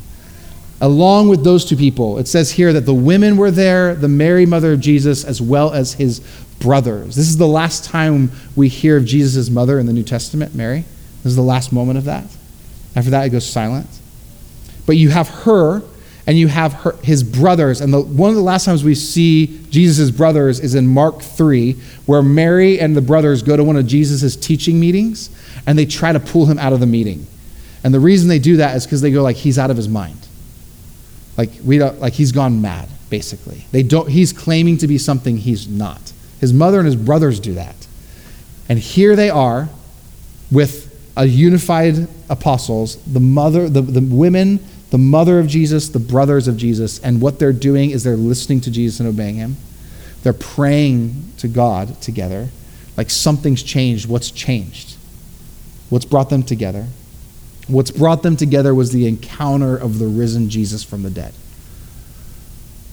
Along 0.81 1.29
with 1.29 1.43
those 1.43 1.65
two 1.65 1.75
people, 1.75 2.17
it 2.17 2.27
says 2.27 2.51
here 2.51 2.73
that 2.73 2.85
the 2.85 2.93
women 2.93 3.37
were 3.37 3.51
there, 3.51 3.95
the 3.95 4.07
Mary, 4.07 4.45
mother 4.45 4.73
of 4.73 4.79
Jesus, 4.79 5.23
as 5.23 5.41
well 5.41 5.73
as 5.73 5.93
his 5.93 6.19
brothers. 6.59 7.15
This 7.15 7.27
is 7.27 7.37
the 7.37 7.47
last 7.47 7.85
time 7.85 8.31
we 8.55 8.69
hear 8.69 8.97
of 8.97 9.05
Jesus' 9.05 9.49
mother 9.49 9.79
in 9.79 9.85
the 9.85 9.93
New 9.93 10.03
Testament, 10.03 10.53
Mary. 10.53 10.85
This 11.23 11.31
is 11.31 11.35
the 11.35 11.41
last 11.41 11.73
moment 11.73 11.97
of 11.97 12.05
that. 12.05 12.25
After 12.95 13.09
that, 13.11 13.25
it 13.25 13.29
goes 13.29 13.45
silent. 13.45 13.87
But 14.85 14.97
you 14.97 15.09
have 15.09 15.27
her, 15.27 15.81
and 16.27 16.37
you 16.37 16.47
have 16.47 16.73
her, 16.73 16.95
his 17.03 17.23
brothers. 17.23 17.81
And 17.81 17.93
the, 17.93 18.01
one 18.01 18.29
of 18.29 18.35
the 18.35 18.41
last 18.41 18.65
times 18.65 18.83
we 18.83 18.95
see 18.95 19.61
Jesus' 19.69 20.11
brothers 20.11 20.59
is 20.59 20.75
in 20.75 20.87
Mark 20.87 21.21
3, 21.21 21.73
where 22.05 22.21
Mary 22.21 22.79
and 22.79 22.95
the 22.95 23.01
brothers 23.01 23.43
go 23.43 23.55
to 23.55 23.63
one 23.63 23.77
of 23.77 23.85
Jesus' 23.85 24.35
teaching 24.35 24.79
meetings, 24.79 25.29
and 25.67 25.77
they 25.77 25.85
try 25.85 26.11
to 26.11 26.19
pull 26.19 26.45
him 26.45 26.57
out 26.57 26.73
of 26.73 26.79
the 26.79 26.87
meeting. 26.87 27.27
And 27.83 27.93
the 27.93 27.99
reason 27.99 28.29
they 28.29 28.39
do 28.39 28.57
that 28.57 28.75
is 28.75 28.85
because 28.85 29.01
they 29.01 29.11
go 29.11 29.21
like, 29.21 29.35
he's 29.35 29.59
out 29.59 29.69
of 29.69 29.77
his 29.77 29.87
mind. 29.87 30.27
Like, 31.37 31.51
we 31.63 31.77
don't, 31.77 31.99
like 31.99 32.13
he's 32.13 32.31
gone 32.31 32.61
mad, 32.61 32.89
basically. 33.09 33.65
They 33.71 33.83
don't, 33.83 34.09
he's 34.09 34.33
claiming 34.33 34.77
to 34.79 34.87
be 34.87 34.97
something 34.97 35.37
he's 35.37 35.67
not. 35.67 36.13
His 36.39 36.53
mother 36.53 36.79
and 36.79 36.85
his 36.85 36.95
brothers 36.95 37.39
do 37.39 37.53
that. 37.55 37.75
And 38.67 38.79
here 38.79 39.15
they 39.15 39.29
are 39.29 39.69
with 40.49 40.91
a 41.17 41.25
unified 41.25 42.07
apostles, 42.29 42.97
the 43.05 43.19
mother, 43.19 43.69
the, 43.69 43.81
the 43.81 44.01
women, 44.01 44.59
the 44.95 44.99
mother 44.99 45.39
of 45.39 45.47
Jesus, 45.47 45.89
the 45.89 45.99
brothers 45.99 46.47
of 46.47 46.55
Jesus, 46.55 46.99
and 46.99 47.19
what 47.19 47.37
they're 47.37 47.51
doing 47.51 47.89
is 47.89 48.05
they're 48.05 48.15
listening 48.15 48.61
to 48.61 48.71
Jesus 48.71 49.01
and 49.01 49.09
obeying 49.09 49.35
him. 49.35 49.57
They're 50.23 50.31
praying 50.31 51.33
to 51.39 51.49
God 51.49 52.01
together. 52.01 52.47
Like 52.95 53.09
something's 53.09 53.61
changed. 53.61 54.07
What's 54.07 54.31
changed? 54.31 54.95
What's 55.89 56.05
brought 56.05 56.29
them 56.29 56.43
together? 56.43 56.87
What's 57.67 57.91
brought 57.91 58.23
them 58.23 58.37
together 58.37 58.73
was 58.73 58.93
the 58.93 59.05
encounter 59.05 59.75
of 59.75 59.99
the 59.99 60.07
risen 60.07 60.49
Jesus 60.49 60.81
from 60.81 61.03
the 61.03 61.09
dead. 61.09 61.33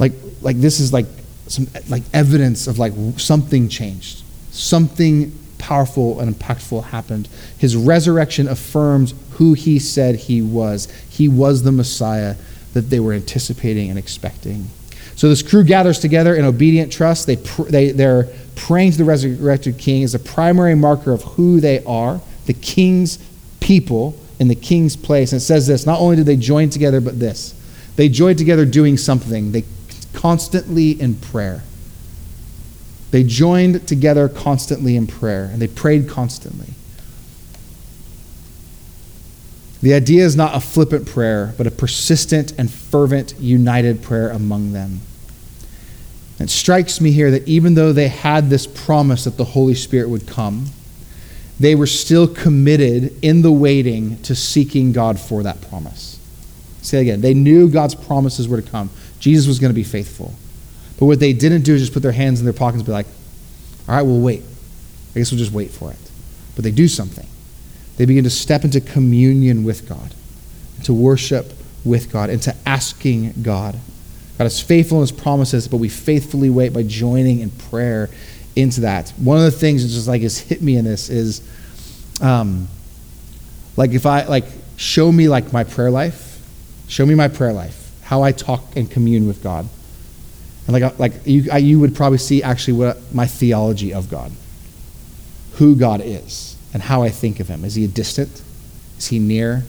Like, 0.01 0.15
like 0.41 0.57
this 0.57 0.81
is 0.81 0.93
like 0.93 1.07
some 1.47 1.69
like 1.89 2.03
evidence 2.13 2.67
of 2.67 2.81
like 2.81 2.95
something 3.17 3.69
changed. 3.69 4.25
Something 4.51 5.39
powerful 5.63 6.19
and 6.19 6.35
impactful 6.35 6.85
happened. 6.85 7.29
His 7.57 7.77
resurrection 7.77 8.49
affirms 8.49 9.15
who 9.35 9.55
he 9.55 9.79
said 9.79 10.17
he 10.17 10.43
was. 10.43 10.91
He 11.09 11.29
was 11.29 11.63
the 11.63 11.71
Messiah 11.71 12.35
that 12.75 12.91
they 12.91 12.99
were 12.99 13.13
anticipating 13.13 13.89
and 13.89 13.99
expecting. 13.99 14.67
So 15.15 15.29
this 15.29 15.41
crew 15.41 15.63
gathers 15.63 16.01
together 16.01 16.35
in 16.35 16.45
obedient 16.45 16.93
trust. 16.93 17.29
They, 17.29 17.37
pr- 17.37 17.63
they, 17.63 17.93
they're 17.93 18.29
praying 18.57 18.93
to 18.93 18.99
the 18.99 19.05
resurrected 19.05 19.79
king 19.79 20.03
as 20.03 20.15
a 20.17 20.19
primary 20.19 20.75
marker 20.75 21.13
of 21.13 21.23
who 21.23 21.61
they 21.61 21.85
are, 21.85 22.21
the 22.47 22.55
king's 22.55 23.19
people 23.61 24.19
in 24.41 24.49
the 24.49 24.57
king's 24.57 24.97
place. 24.97 25.33
And 25.33 25.41
it 25.41 25.45
says 25.45 25.69
this 25.69 25.87
not 25.87 26.01
only 26.01 26.17
did 26.17 26.27
they 26.27 26.37
join 26.37 26.71
together, 26.71 27.01
but 27.01 27.21
this 27.21 27.55
they 27.95 28.09
joined 28.09 28.39
together 28.39 28.65
doing 28.65 28.97
something. 28.97 29.53
They 29.53 29.65
constantly 30.13 30.91
in 30.91 31.15
prayer. 31.15 31.63
They 33.13 33.23
joined 33.23 33.87
together 33.87 34.29
constantly 34.29 34.97
in 34.97 35.07
prayer, 35.07 35.45
and 35.45 35.63
they 35.63 35.69
prayed 35.69 36.09
constantly. 36.09 36.75
The 39.83 39.93
idea 39.95 40.25
is 40.25 40.35
not 40.35 40.57
a 40.57 40.61
flippant 40.61 41.07
prayer, 41.07 41.55
but 41.59 41.67
a 41.67 41.71
persistent 41.71 42.53
and 42.59 42.71
fervent, 42.71 43.35
united 43.39 44.03
prayer 44.03 44.31
among 44.31 44.73
them. 44.73 45.01
It 46.41 46.49
strikes 46.49 47.01
me 47.01 47.13
here 47.13 47.31
that 47.33 47.47
even 47.47 47.75
though 47.75 47.93
they 47.93 48.09
had 48.09 48.49
this 48.49 48.67
promise 48.67 49.25
that 49.25 49.37
the 49.37 49.45
Holy 49.45 49.75
Spirit 49.75 50.09
would 50.09 50.27
come, 50.27 50.67
they 51.61 51.75
were 51.75 51.87
still 51.87 52.27
committed 52.27 53.15
in 53.23 53.43
the 53.43 53.53
waiting 53.53 54.21
to 54.23 54.35
seeking 54.35 54.93
God 54.93 55.21
for 55.21 55.43
that 55.43 55.61
promise. 55.69 56.19
Say 56.81 57.03
again, 57.03 57.21
they 57.21 57.35
knew 57.35 57.69
God's 57.69 57.95
promises 57.95 58.49
were 58.49 58.61
to 58.61 58.69
come. 58.69 58.89
Jesus 59.21 59.47
was 59.47 59.59
going 59.59 59.71
to 59.71 59.75
be 59.75 59.85
faithful. 59.85 60.35
But 61.03 61.07
what 61.07 61.19
they 61.19 61.33
didn't 61.33 61.63
do 61.63 61.75
is 61.75 61.81
just 61.81 61.93
put 61.93 62.05
their 62.05 62.13
hands 62.13 62.39
in 62.39 62.47
their 62.47 62.53
pockets 62.53 62.77
and 62.77 62.87
be 62.87 62.93
like, 62.93 63.09
all 63.89 63.97
right, 63.97 64.03
we'll 64.03 64.21
wait. 64.21 64.45
I 65.11 65.19
guess 65.19 65.33
we'll 65.33 65.41
just 65.41 65.51
wait 65.51 65.73
for 65.73 65.91
it. 65.91 65.99
But 66.55 66.63
they 66.63 66.71
do 66.71 66.87
something. 66.87 67.27
They 67.97 68.05
begin 68.05 68.23
to 68.23 68.31
step 68.31 68.63
into 68.63 68.81
communion 68.81 69.65
with 69.65 69.89
God, 69.89 70.15
to 70.85 70.95
worship 70.95 71.55
with 71.85 72.13
God, 72.13 72.31
into 72.31 72.55
asking 72.65 73.33
God. 73.43 73.81
God 74.39 74.45
is 74.45 74.61
faithful 74.61 74.99
in 74.99 75.01
his 75.01 75.11
promises, 75.11 75.67
but 75.67 75.79
we 75.79 75.89
faithfully 75.89 76.51
wait 76.51 76.73
by 76.73 76.85
joining 76.85 77.41
in 77.41 77.51
prayer 77.51 78.09
into 78.55 78.83
that. 78.83 79.11
One 79.17 79.39
of 79.39 79.43
the 79.43 79.51
things 79.51 79.83
that 79.83 79.89
just 79.89 80.07
like 80.07 80.23
has 80.23 80.39
hit 80.39 80.63
me 80.63 80.77
in 80.77 80.85
this 80.85 81.11
is 81.11 81.43
um, 82.21 82.69
like 83.77 83.91
if 83.91 84.07
I 84.07 84.23
like 84.27 84.45
show 84.77 85.11
me 85.11 85.27
like 85.27 85.53
my 85.53 85.65
prayer 85.65 85.91
life, 85.91 86.41
show 86.87 87.05
me 87.05 87.17
my 87.17 87.27
prayer 87.27 87.53
life 87.53 87.91
how 88.03 88.23
I 88.23 88.31
talk 88.31 88.77
and 88.77 88.89
commune 88.89 89.27
with 89.27 89.43
God. 89.43 89.69
And 90.73 90.83
like, 90.83 90.83
uh, 90.83 90.95
like 90.99 91.13
you, 91.27 91.51
I, 91.51 91.59
you 91.59 91.81
would 91.81 91.95
probably 91.95 92.19
see 92.19 92.43
actually 92.43 92.75
what 92.75 92.99
my 93.15 93.27
theology 93.27 93.93
of 93.93 94.11
God, 94.11 94.33
who 95.55 95.77
God 95.77 96.01
is, 96.03 96.57
and 96.73 96.83
how 96.83 97.03
I 97.03 97.11
think 97.11 97.41
of 97.41 97.49
Him. 97.49 97.65
Is 97.65 97.75
He 97.75 97.87
distant? 97.87 98.43
Is 98.99 99.09
He 99.09 99.19
near? 99.19 99.65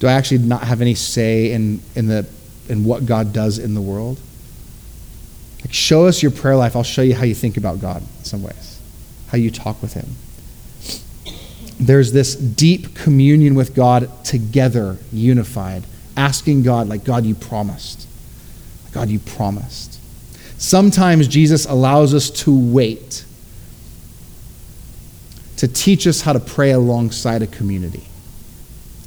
Do 0.00 0.06
I 0.06 0.12
actually 0.12 0.38
not 0.38 0.62
have 0.62 0.80
any 0.80 0.94
say 0.94 1.52
in, 1.52 1.80
in 1.96 2.06
the 2.06 2.26
and 2.68 2.84
what 2.84 3.06
God 3.06 3.32
does 3.32 3.58
in 3.58 3.74
the 3.74 3.80
world. 3.80 4.20
Like, 5.60 5.72
show 5.72 6.06
us 6.06 6.22
your 6.22 6.30
prayer 6.30 6.56
life. 6.56 6.76
I'll 6.76 6.82
show 6.82 7.02
you 7.02 7.14
how 7.14 7.24
you 7.24 7.34
think 7.34 7.56
about 7.56 7.80
God 7.80 8.02
in 8.02 8.24
some 8.24 8.42
ways, 8.42 8.80
how 9.28 9.38
you 9.38 9.50
talk 9.50 9.80
with 9.82 9.94
Him. 9.94 10.06
There's 11.80 12.12
this 12.12 12.34
deep 12.34 12.94
communion 12.94 13.54
with 13.54 13.74
God 13.74 14.24
together, 14.24 14.98
unified, 15.12 15.84
asking 16.16 16.62
God, 16.62 16.88
like, 16.88 17.04
God, 17.04 17.24
you 17.24 17.34
promised. 17.34 18.06
God, 18.92 19.08
you 19.08 19.18
promised. 19.18 19.97
Sometimes 20.58 21.28
Jesus 21.28 21.66
allows 21.66 22.14
us 22.14 22.30
to 22.30 22.56
wait 22.56 23.24
to 25.56 25.66
teach 25.66 26.06
us 26.06 26.20
how 26.20 26.32
to 26.32 26.40
pray 26.40 26.70
alongside 26.70 27.42
a 27.42 27.46
community 27.46 28.04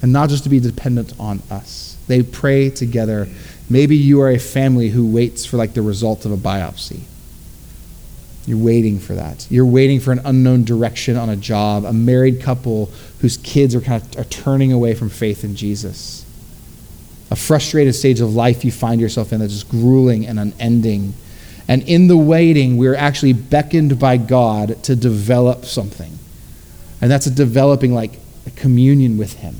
and 0.02 0.12
not 0.12 0.30
just 0.30 0.44
to 0.44 0.50
be 0.50 0.60
dependent 0.60 1.14
on 1.20 1.42
us. 1.50 1.98
They 2.08 2.24
pray 2.24 2.70
together. 2.70 3.28
Maybe 3.70 3.96
you 3.96 4.22
are 4.22 4.30
a 4.30 4.38
family 4.38 4.90
who 4.90 5.06
waits 5.06 5.46
for 5.46 5.58
like 5.58 5.74
the 5.74 5.82
result 5.82 6.26
of 6.26 6.32
a 6.32 6.38
biopsy. 6.38 7.02
You're 8.46 8.58
waiting 8.58 9.00
for 9.00 9.14
that. 9.14 9.48
You're 9.50 9.66
waiting 9.66 10.00
for 10.00 10.12
an 10.12 10.20
unknown 10.26 10.66
direction 10.66 11.16
on 11.16 11.30
a 11.30 11.36
job, 11.36 11.86
a 11.86 11.94
married 11.94 12.42
couple 12.42 12.88
whose 13.20 13.38
kids 13.38 13.76
are 13.76 13.82
kind 13.82 14.02
of 14.02 14.20
are 14.20 14.30
turning 14.30 14.74
away 14.74 14.94
from 14.94 15.10
faith 15.10 15.44
in 15.44 15.56
Jesus. 15.56 16.26
A 17.30 17.36
frustrated 17.36 17.96
stage 17.96 18.20
of 18.20 18.34
life 18.34 18.66
you 18.66 18.72
find 18.72 19.00
yourself 19.00 19.32
in 19.32 19.40
that's 19.40 19.54
just 19.54 19.70
grueling 19.70 20.26
and 20.28 20.40
unending. 20.40 21.14
And 21.72 21.84
in 21.84 22.08
the 22.08 22.18
waiting, 22.18 22.76
we're 22.76 22.96
actually 22.96 23.32
beckoned 23.32 23.98
by 23.98 24.18
God 24.18 24.84
to 24.84 24.94
develop 24.94 25.64
something. 25.64 26.20
And 27.00 27.10
that's 27.10 27.28
a 27.28 27.32
developing 27.32 27.94
like 27.94 28.20
a 28.46 28.52
communion 28.52 29.18
with 29.18 29.36
Him. 29.36 29.56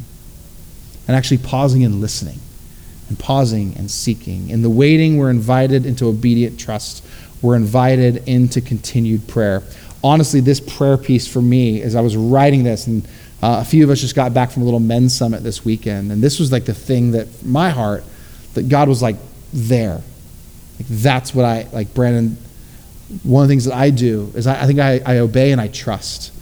And 1.08 1.16
actually 1.16 1.38
pausing 1.38 1.86
and 1.86 2.02
listening. 2.02 2.42
And 3.08 3.18
pausing 3.18 3.78
and 3.78 3.90
seeking. 3.90 4.50
In 4.50 4.62
the 4.62 4.70
waiting, 4.70 5.16
we're 5.16 5.30
invited 5.30 5.86
into 5.86 6.06
obedient 6.08 6.60
trust. 6.60 7.02
We're 7.42 7.56
invited 7.56 8.28
into 8.28 8.60
continued 8.60 9.30
prayer. 9.30 9.64
Honestly, 10.04 10.42
this 10.42 10.60
prayer 10.60 10.98
piece 10.98 11.30
for 11.30 11.42
me, 11.42 11.82
as 11.82 11.96
I 11.96 12.02
was 12.02 12.18
writing 12.18 12.66
this, 12.66 12.88
and 12.88 13.06
uh, 13.42 13.60
a 13.62 13.64
few 13.64 13.86
of 13.86 13.90
us 13.90 14.02
just 14.02 14.16
got 14.16 14.34
back 14.34 14.52
from 14.52 14.64
a 14.64 14.66
little 14.66 14.82
men's 14.82 15.16
summit 15.16 15.44
this 15.44 15.64
weekend, 15.64 16.12
and 16.12 16.22
this 16.22 16.40
was 16.40 16.52
like 16.52 16.66
the 16.66 16.74
thing 16.74 17.12
that 17.12 17.46
my 17.46 17.70
heart, 17.70 18.04
that 18.56 18.68
God 18.68 18.90
was 18.90 19.02
like 19.02 19.16
there. 19.54 20.02
Like 20.82 20.88
that's 20.90 21.36
what 21.36 21.46
I 21.46 21.68
like, 21.72 21.94
Brandon. 21.94 22.38
One 23.22 23.44
of 23.44 23.48
the 23.48 23.52
things 23.52 23.66
that 23.66 23.76
I 23.76 23.92
do 23.92 24.32
is 24.34 24.48
I, 24.48 24.64
I 24.64 24.66
think 24.66 24.80
I, 24.80 25.00
I 25.06 25.18
obey 25.20 25.52
and 25.52 25.62
I 25.62 25.68
trust. 25.68 26.34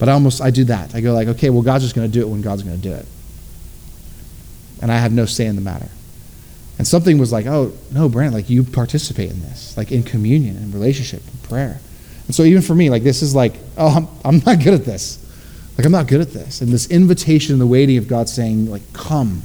But 0.00 0.08
I 0.08 0.12
almost 0.12 0.42
I 0.42 0.50
do 0.50 0.64
that. 0.64 0.96
I 0.96 1.00
go 1.00 1.12
like, 1.12 1.28
okay, 1.28 1.48
well, 1.48 1.62
God's 1.62 1.84
just 1.84 1.94
going 1.94 2.10
to 2.10 2.12
do 2.12 2.20
it 2.20 2.28
when 2.28 2.42
God's 2.42 2.64
going 2.64 2.74
to 2.74 2.82
do 2.82 2.92
it, 2.92 3.06
and 4.82 4.90
I 4.90 4.96
have 4.96 5.12
no 5.12 5.26
say 5.26 5.46
in 5.46 5.54
the 5.54 5.62
matter. 5.62 5.88
And 6.76 6.88
something 6.88 7.18
was 7.18 7.30
like, 7.30 7.46
oh 7.46 7.72
no, 7.92 8.08
Brandon, 8.08 8.34
like 8.34 8.50
you 8.50 8.64
participate 8.64 9.30
in 9.30 9.40
this, 9.42 9.76
like 9.76 9.92
in 9.92 10.02
communion 10.02 10.56
and 10.56 10.74
relationship 10.74 11.22
and 11.24 11.42
prayer. 11.44 11.78
And 12.26 12.34
so 12.34 12.42
even 12.42 12.62
for 12.62 12.74
me, 12.74 12.90
like 12.90 13.04
this 13.04 13.22
is 13.22 13.32
like, 13.32 13.54
oh, 13.76 13.96
I'm, 13.96 14.08
I'm 14.24 14.44
not 14.44 14.64
good 14.64 14.74
at 14.74 14.84
this. 14.84 15.20
Like 15.78 15.86
I'm 15.86 15.92
not 15.92 16.08
good 16.08 16.20
at 16.20 16.32
this. 16.32 16.62
And 16.62 16.72
this 16.72 16.90
invitation 16.90 17.52
and 17.52 17.60
the 17.60 17.66
waiting 17.66 17.96
of 17.96 18.08
God 18.08 18.28
saying, 18.28 18.68
like, 18.68 18.92
come, 18.92 19.42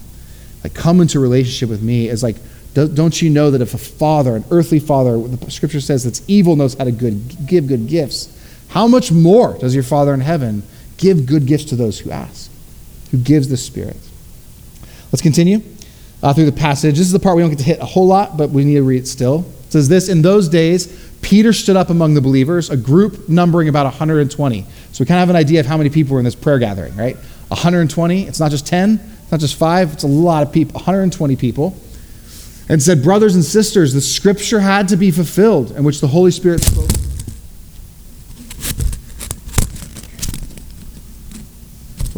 like 0.64 0.74
come 0.74 1.02
into 1.02 1.20
relationship 1.20 1.70
with 1.70 1.84
me 1.84 2.08
is 2.10 2.24
like, 2.24 2.38
don't 2.74 3.22
you 3.22 3.30
know 3.30 3.52
that 3.52 3.62
if 3.62 3.74
a 3.74 3.78
father, 3.78 4.36
an 4.36 4.46
earthly 4.52 4.80
father, 4.80 5.18
the 5.20 5.52
scripture 5.52 5.82
says 5.82 6.04
that's 6.04 6.22
evil 6.28 6.56
knows 6.56 6.76
how 6.76 6.84
to 6.84 6.92
good, 6.92 7.48
give 7.48 7.68
good 7.68 7.88
gifts, 7.88 8.36
how 8.70 8.88
much 8.88 9.12
more 9.12 9.58
does 9.58 9.74
your 9.74 9.84
Father 9.84 10.14
in 10.14 10.22
heaven 10.22 10.64
give 10.98 11.26
good 11.26 11.46
gifts 11.46 11.66
to 11.66 11.76
those 11.76 12.00
who 12.00 12.12
ask, 12.12 12.50
who 13.12 13.18
gives 13.18 13.50
the 13.50 13.58
Spirit? 13.58 13.98
Let's 15.12 15.22
continue 15.22 15.62
uh, 16.22 16.34
through 16.34 16.46
the 16.46 16.52
passage. 16.52 16.98
This 16.98 17.08
is 17.08 17.12
the 17.12 17.20
part 17.20 17.36
we 17.36 17.42
don't 17.42 17.50
get 17.50 17.60
to 17.60 17.66
hit 17.66 17.80
a 17.80 17.86
whole 17.86 18.06
lot, 18.06 18.38
but 18.38 18.52
we 18.52 18.64
need 18.64 18.76
to 18.76 18.84
read 18.84 19.04
it 19.04 19.08
still. 19.08 19.46
It 19.66 19.72
says 19.72 19.90
this 19.90 20.08
In 20.08 20.22
those 20.22 20.48
days, 20.48 21.10
Peter 21.22 21.52
stood 21.52 21.76
up 21.76 21.90
among 21.90 22.14
the 22.14 22.22
believers, 22.22 22.70
a 22.70 22.78
group 22.78 23.28
numbering 23.28 23.70
about 23.70 23.86
120. 23.86 24.62
So 24.92 25.04
we 25.04 25.06
kind 25.08 25.18
of 25.18 25.28
have 25.28 25.30
an 25.32 25.36
idea 25.36 25.60
of 25.60 25.66
how 25.66 25.78
many 25.78 25.90
people 25.90 26.14
were 26.14 26.20
in 26.20 26.26
this 26.26 26.36
prayer 26.36 26.60
gathering, 26.60 26.96
right? 26.96 27.16
120. 27.48 28.28
It's 28.28 28.40
not 28.40 28.52
just 28.52 28.68
10, 28.68 29.00
it's 29.24 29.32
not 29.32 29.40
just 29.40 29.56
five, 29.56 29.94
it's 29.94 30.04
a 30.04 30.08
lot 30.08 30.44
of 30.44 30.54
people, 30.54 30.74
120 30.76 31.36
people. 31.36 31.76
And 32.70 32.82
said, 32.82 33.04
Brothers 33.04 33.36
and 33.36 33.44
sisters, 33.44 33.94
the 33.94 34.02
scripture 34.02 34.60
had 34.60 34.88
to 34.90 34.96
be 34.96 35.12
fulfilled, 35.12 35.72
in 35.72 35.84
which 35.84 36.00
the 36.02 36.08
Holy 36.08 36.32
Spirit 36.32 36.62
spoke 36.62 36.90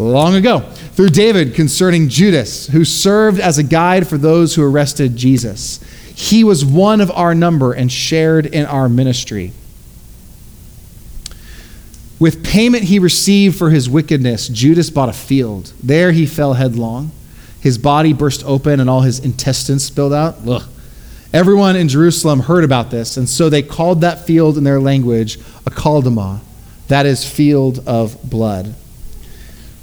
long 0.02 0.36
ago 0.36 0.60
through 0.60 1.10
David 1.10 1.54
concerning 1.54 2.10
Judas, 2.10 2.68
who 2.68 2.84
served 2.84 3.40
as 3.40 3.58
a 3.58 3.64
guide 3.64 4.08
for 4.08 4.18
those 4.18 4.56
who 4.56 4.64
arrested 4.64 5.16
Jesus. 5.16 5.80
He 6.16 6.44
was 6.44 6.66
one 6.66 7.02
of 7.02 7.10
our 7.12 7.34
number 7.34 7.74
and 7.74 7.92
shared 7.92 8.46
in 8.46 8.66
our 8.66 8.90
ministry. 8.90 9.54
With 12.20 12.44
payment 12.44 12.84
he 12.84 13.00
received 13.00 13.58
for 13.58 13.70
his 13.72 13.90
wickedness, 13.90 14.48
Judas 14.48 14.90
bought 14.90 15.10
a 15.10 15.14
field. 15.14 15.74
There 15.82 16.12
he 16.12 16.26
fell 16.26 16.54
headlong. 16.54 17.12
His 17.62 17.78
body 17.78 18.12
burst 18.12 18.44
open 18.44 18.80
and 18.80 18.90
all 18.90 19.02
his 19.02 19.20
intestines 19.20 19.84
spilled 19.84 20.14
out. 20.14 20.36
Ugh. 20.48 20.64
Everyone 21.34 21.78
in 21.78 21.88
Jerusalem 21.88 22.42
heard 22.42 22.66
about 22.66 22.92
this, 22.92 23.16
and 23.16 23.30
so 23.30 23.50
they 23.50 23.62
called 23.62 24.02
that 24.02 24.26
field 24.26 24.58
in 24.58 24.66
their 24.66 24.82
language 24.82 25.40
Akeldama, 25.64 26.42
that 26.90 27.06
is, 27.06 27.26
field 27.26 27.88
of 27.88 28.22
blood. 28.22 28.76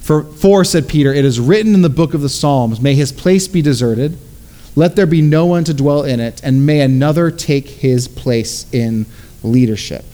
For, 0.01 0.25
for, 0.25 0.63
said 0.65 0.89
Peter, 0.89 1.13
it 1.13 1.25
is 1.25 1.41
written 1.41 1.73
in 1.73 1.81
the 1.81 1.89
book 1.89 2.13
of 2.13 2.21
the 2.21 2.29
Psalms, 2.29 2.81
May 2.83 2.95
his 2.95 3.13
place 3.13 3.49
be 3.49 3.63
deserted, 3.63 4.19
let 4.77 4.95
there 4.95 5.07
be 5.07 5.23
no 5.23 5.47
one 5.47 5.65
to 5.65 5.73
dwell 5.73 6.03
in 6.03 6.21
it, 6.21 6.43
and 6.45 6.67
may 6.67 6.81
another 6.81 7.31
take 7.31 7.67
his 7.67 8.09
place 8.09 8.67
in 8.73 9.07
leadership. 9.43 10.05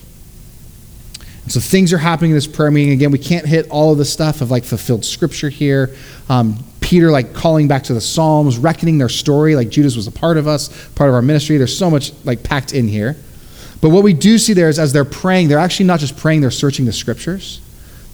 And 1.44 1.53
so 1.53 1.61
things 1.61 1.92
are 1.92 1.98
happening 1.98 2.31
in 2.31 2.37
this 2.37 2.46
prayer 2.46 2.70
meeting. 2.70 2.92
Again, 2.92 3.11
we 3.11 3.18
can't 3.18 3.46
hit 3.46 3.68
all 3.70 3.92
of 3.92 3.98
the 3.98 4.05
stuff 4.05 4.40
of 4.40 4.50
like 4.50 4.64
fulfilled 4.64 5.05
scripture 5.05 5.50
here. 5.50 5.94
Um, 6.29 6.64
Peter 6.84 7.10
like 7.10 7.32
calling 7.32 7.66
back 7.66 7.82
to 7.84 7.94
the 7.94 8.00
Psalms, 8.00 8.58
reckoning 8.58 8.98
their 8.98 9.08
story, 9.08 9.56
like 9.56 9.70
Judas 9.70 9.96
was 9.96 10.06
a 10.06 10.12
part 10.12 10.36
of 10.36 10.46
us, 10.46 10.68
part 10.90 11.08
of 11.08 11.14
our 11.14 11.22
ministry. 11.22 11.56
There's 11.56 11.76
so 11.76 11.90
much 11.90 12.12
like 12.24 12.42
packed 12.42 12.74
in 12.74 12.86
here. 12.86 13.16
But 13.80 13.88
what 13.88 14.04
we 14.04 14.12
do 14.12 14.38
see 14.38 14.52
there 14.52 14.68
is 14.68 14.78
as 14.78 14.92
they're 14.92 15.04
praying, 15.04 15.48
they're 15.48 15.58
actually 15.58 15.86
not 15.86 16.00
just 16.00 16.16
praying, 16.16 16.42
they're 16.42 16.50
searching 16.50 16.84
the 16.84 16.92
scriptures 16.92 17.60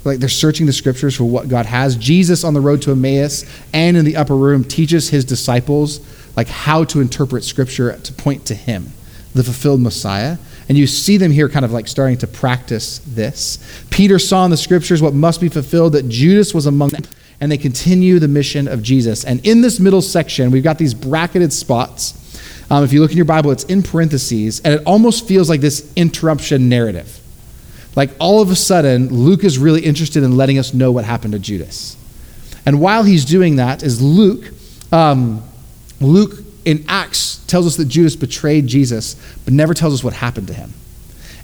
like 0.04 0.18
they're 0.18 0.28
searching 0.28 0.66
the 0.66 0.72
scriptures 0.72 1.16
for 1.16 1.24
what 1.24 1.48
God 1.48 1.66
has. 1.66 1.96
Jesus 1.96 2.44
on 2.44 2.54
the 2.54 2.60
road 2.60 2.80
to 2.82 2.92
Emmaus 2.92 3.44
and 3.72 3.96
in 3.96 4.04
the 4.04 4.16
upper 4.16 4.36
room 4.36 4.64
teaches 4.64 5.10
his 5.10 5.24
disciples 5.24 6.00
like 6.36 6.48
how 6.48 6.84
to 6.84 7.00
interpret 7.00 7.44
scripture 7.44 7.98
to 7.98 8.12
point 8.12 8.46
to 8.46 8.54
him, 8.54 8.92
the 9.34 9.44
fulfilled 9.44 9.80
Messiah. 9.80 10.38
And 10.68 10.78
you 10.78 10.86
see 10.86 11.16
them 11.16 11.32
here 11.32 11.48
kind 11.48 11.64
of 11.64 11.72
like 11.72 11.88
starting 11.88 12.16
to 12.18 12.26
practice 12.26 13.00
this. 13.00 13.58
Peter 13.90 14.18
saw 14.18 14.44
in 14.44 14.50
the 14.50 14.56
scriptures 14.56 15.02
what 15.02 15.12
must 15.12 15.40
be 15.40 15.48
fulfilled 15.48 15.92
that 15.94 16.08
Judas 16.08 16.54
was 16.54 16.66
among 16.66 16.90
them 16.90 17.02
and 17.40 17.50
they 17.50 17.58
continue 17.58 18.18
the 18.18 18.28
mission 18.28 18.68
of 18.68 18.82
Jesus. 18.82 19.24
And 19.24 19.44
in 19.46 19.62
this 19.62 19.80
middle 19.80 20.02
section, 20.02 20.50
we've 20.50 20.64
got 20.64 20.78
these 20.78 20.94
bracketed 20.94 21.52
spots. 21.52 22.16
Um, 22.70 22.84
if 22.84 22.92
you 22.92 23.00
look 23.00 23.10
in 23.10 23.16
your 23.16 23.26
Bible, 23.26 23.50
it's 23.50 23.64
in 23.64 23.82
parentheses, 23.82 24.60
and 24.60 24.74
it 24.74 24.82
almost 24.86 25.26
feels 25.26 25.48
like 25.48 25.60
this 25.60 25.92
interruption 25.96 26.68
narrative. 26.68 27.18
Like 27.96 28.10
all 28.18 28.40
of 28.40 28.50
a 28.50 28.56
sudden, 28.56 29.08
Luke 29.08 29.42
is 29.42 29.58
really 29.58 29.80
interested 29.80 30.22
in 30.22 30.36
letting 30.36 30.58
us 30.58 30.72
know 30.72 30.92
what 30.92 31.04
happened 31.04 31.32
to 31.32 31.38
Judas. 31.38 31.96
And 32.66 32.80
while 32.80 33.02
he's 33.02 33.24
doing 33.24 33.56
that, 33.56 33.82
is 33.82 34.00
Luke, 34.00 34.52
um, 34.92 35.42
Luke 36.00 36.44
in 36.64 36.84
Acts 36.88 37.44
tells 37.46 37.66
us 37.66 37.76
that 37.76 37.86
Judas 37.86 38.16
betrayed 38.16 38.66
Jesus, 38.66 39.16
but 39.44 39.54
never 39.54 39.74
tells 39.74 39.94
us 39.94 40.04
what 40.04 40.12
happened 40.12 40.46
to 40.48 40.54
him. 40.54 40.72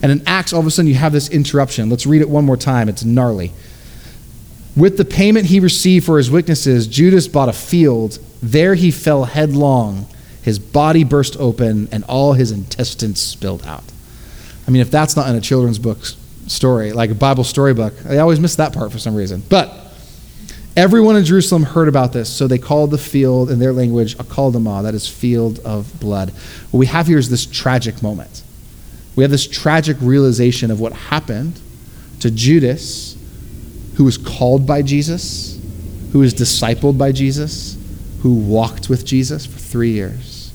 And 0.02 0.12
in 0.12 0.22
Acts, 0.26 0.52
all 0.52 0.61
of 0.61 0.66
a 0.66 0.70
sudden, 0.70 0.88
you 0.88 0.94
have 0.94 1.12
this 1.12 1.30
interruption. 1.30 1.88
Let's 1.88 2.06
read 2.06 2.20
it 2.20 2.28
one 2.28 2.44
more 2.44 2.56
time. 2.56 2.88
It's 2.88 3.04
gnarly. 3.04 3.52
With 4.76 4.98
the 4.98 5.04
payment 5.04 5.46
he 5.46 5.60
received 5.60 6.04
for 6.04 6.18
his 6.18 6.30
witnesses, 6.30 6.86
Judas 6.86 7.28
bought 7.28 7.48
a 7.48 7.52
field. 7.52 8.18
There 8.42 8.74
he 8.74 8.90
fell 8.90 9.24
headlong. 9.24 10.06
His 10.42 10.58
body 10.58 11.02
burst 11.02 11.36
open, 11.38 11.88
and 11.90 12.04
all 12.04 12.34
his 12.34 12.52
intestines 12.52 13.20
spilled 13.20 13.66
out. 13.66 13.84
I 14.68 14.70
mean, 14.70 14.82
if 14.82 14.90
that's 14.90 15.16
not 15.16 15.28
in 15.28 15.34
a 15.34 15.40
children's 15.40 15.78
book, 15.78 15.98
story, 16.46 16.92
like 16.92 17.10
a 17.10 17.14
Bible 17.14 17.44
storybook. 17.44 17.94
I 18.06 18.18
always 18.18 18.40
miss 18.40 18.56
that 18.56 18.72
part 18.72 18.92
for 18.92 18.98
some 18.98 19.14
reason. 19.14 19.42
But 19.48 19.72
everyone 20.76 21.16
in 21.16 21.24
Jerusalem 21.24 21.62
heard 21.64 21.88
about 21.88 22.12
this, 22.12 22.32
so 22.32 22.46
they 22.46 22.58
called 22.58 22.90
the 22.90 22.98
field 22.98 23.50
in 23.50 23.58
their 23.58 23.72
language 23.72 24.16
Akeldama, 24.16 24.82
that 24.82 24.94
is 24.94 25.08
field 25.08 25.58
of 25.60 25.98
blood. 26.00 26.30
What 26.70 26.78
we 26.78 26.86
have 26.86 27.06
here 27.06 27.18
is 27.18 27.30
this 27.30 27.46
tragic 27.46 28.02
moment. 28.02 28.42
We 29.14 29.24
have 29.24 29.30
this 29.30 29.46
tragic 29.46 29.96
realization 30.00 30.70
of 30.70 30.78
what 30.78 30.92
happened 30.92 31.58
to 32.20 32.30
Judas, 32.30 33.15
who 33.96 34.04
was 34.04 34.16
called 34.16 34.66
by 34.66 34.82
Jesus, 34.82 35.61
who 36.12 36.20
was 36.20 36.35
discipled 36.35 36.96
by 36.96 37.12
Jesus, 37.12 37.76
who 38.20 38.35
walked 38.35 38.88
with 38.88 39.04
Jesus 39.04 39.46
for 39.46 39.59
three 39.59 39.92
years. 39.92 40.52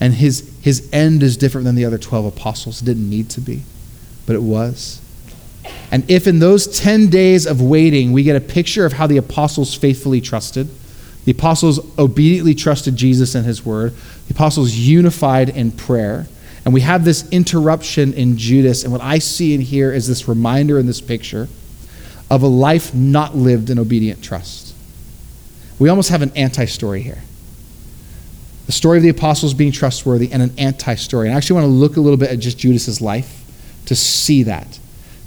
And 0.00 0.14
his, 0.14 0.52
his 0.60 0.88
end 0.92 1.22
is 1.22 1.36
different 1.36 1.64
than 1.64 1.74
the 1.74 1.84
other 1.84 1.98
12 1.98 2.26
apostles. 2.26 2.82
It 2.82 2.84
didn't 2.84 3.08
need 3.08 3.30
to 3.30 3.40
be 3.40 3.62
but 4.26 4.36
it 4.36 4.42
was. 4.42 5.00
And 5.90 6.08
if 6.10 6.26
in 6.26 6.38
those 6.38 6.78
10 6.78 7.08
days 7.08 7.46
of 7.46 7.60
waiting 7.60 8.12
we 8.12 8.22
get 8.22 8.36
a 8.36 8.40
picture 8.40 8.84
of 8.84 8.94
how 8.94 9.06
the 9.06 9.16
apostles 9.16 9.74
faithfully 9.74 10.20
trusted, 10.20 10.68
The 11.24 11.32
apostles 11.32 11.80
obediently 11.98 12.54
trusted 12.54 12.96
Jesus 12.96 13.34
and 13.34 13.46
his 13.46 13.64
word. 13.64 13.94
The 14.28 14.34
apostles 14.34 14.74
unified 14.74 15.48
in 15.48 15.72
prayer. 15.72 16.26
And 16.66 16.74
we 16.74 16.82
have 16.82 17.06
this 17.06 17.26
interruption 17.30 18.12
in 18.12 18.36
Judas. 18.36 18.84
And 18.84 18.92
what 18.92 19.00
I 19.00 19.18
see 19.20 19.54
in 19.54 19.62
here 19.62 19.90
is 19.90 20.06
this 20.06 20.28
reminder 20.28 20.78
in 20.78 20.86
this 20.86 21.00
picture 21.00 21.48
of 22.34 22.42
a 22.42 22.48
life 22.48 22.92
not 22.92 23.36
lived 23.36 23.70
in 23.70 23.78
obedient 23.78 24.22
trust. 24.22 24.74
We 25.78 25.88
almost 25.88 26.10
have 26.10 26.22
an 26.22 26.32
anti 26.34 26.64
story 26.64 27.02
here. 27.02 27.22
The 28.66 28.72
story 28.72 28.96
of 28.96 29.02
the 29.02 29.10
apostles 29.10 29.54
being 29.54 29.72
trustworthy 29.72 30.32
and 30.32 30.42
an 30.42 30.52
anti 30.58 30.96
story. 30.96 31.28
And 31.28 31.34
I 31.34 31.38
actually 31.38 31.60
want 31.60 31.64
to 31.64 31.72
look 31.72 31.96
a 31.96 32.00
little 32.00 32.16
bit 32.16 32.30
at 32.30 32.38
just 32.38 32.58
Judas's 32.58 33.00
life 33.00 33.42
to 33.86 33.94
see 33.94 34.42
that, 34.44 34.78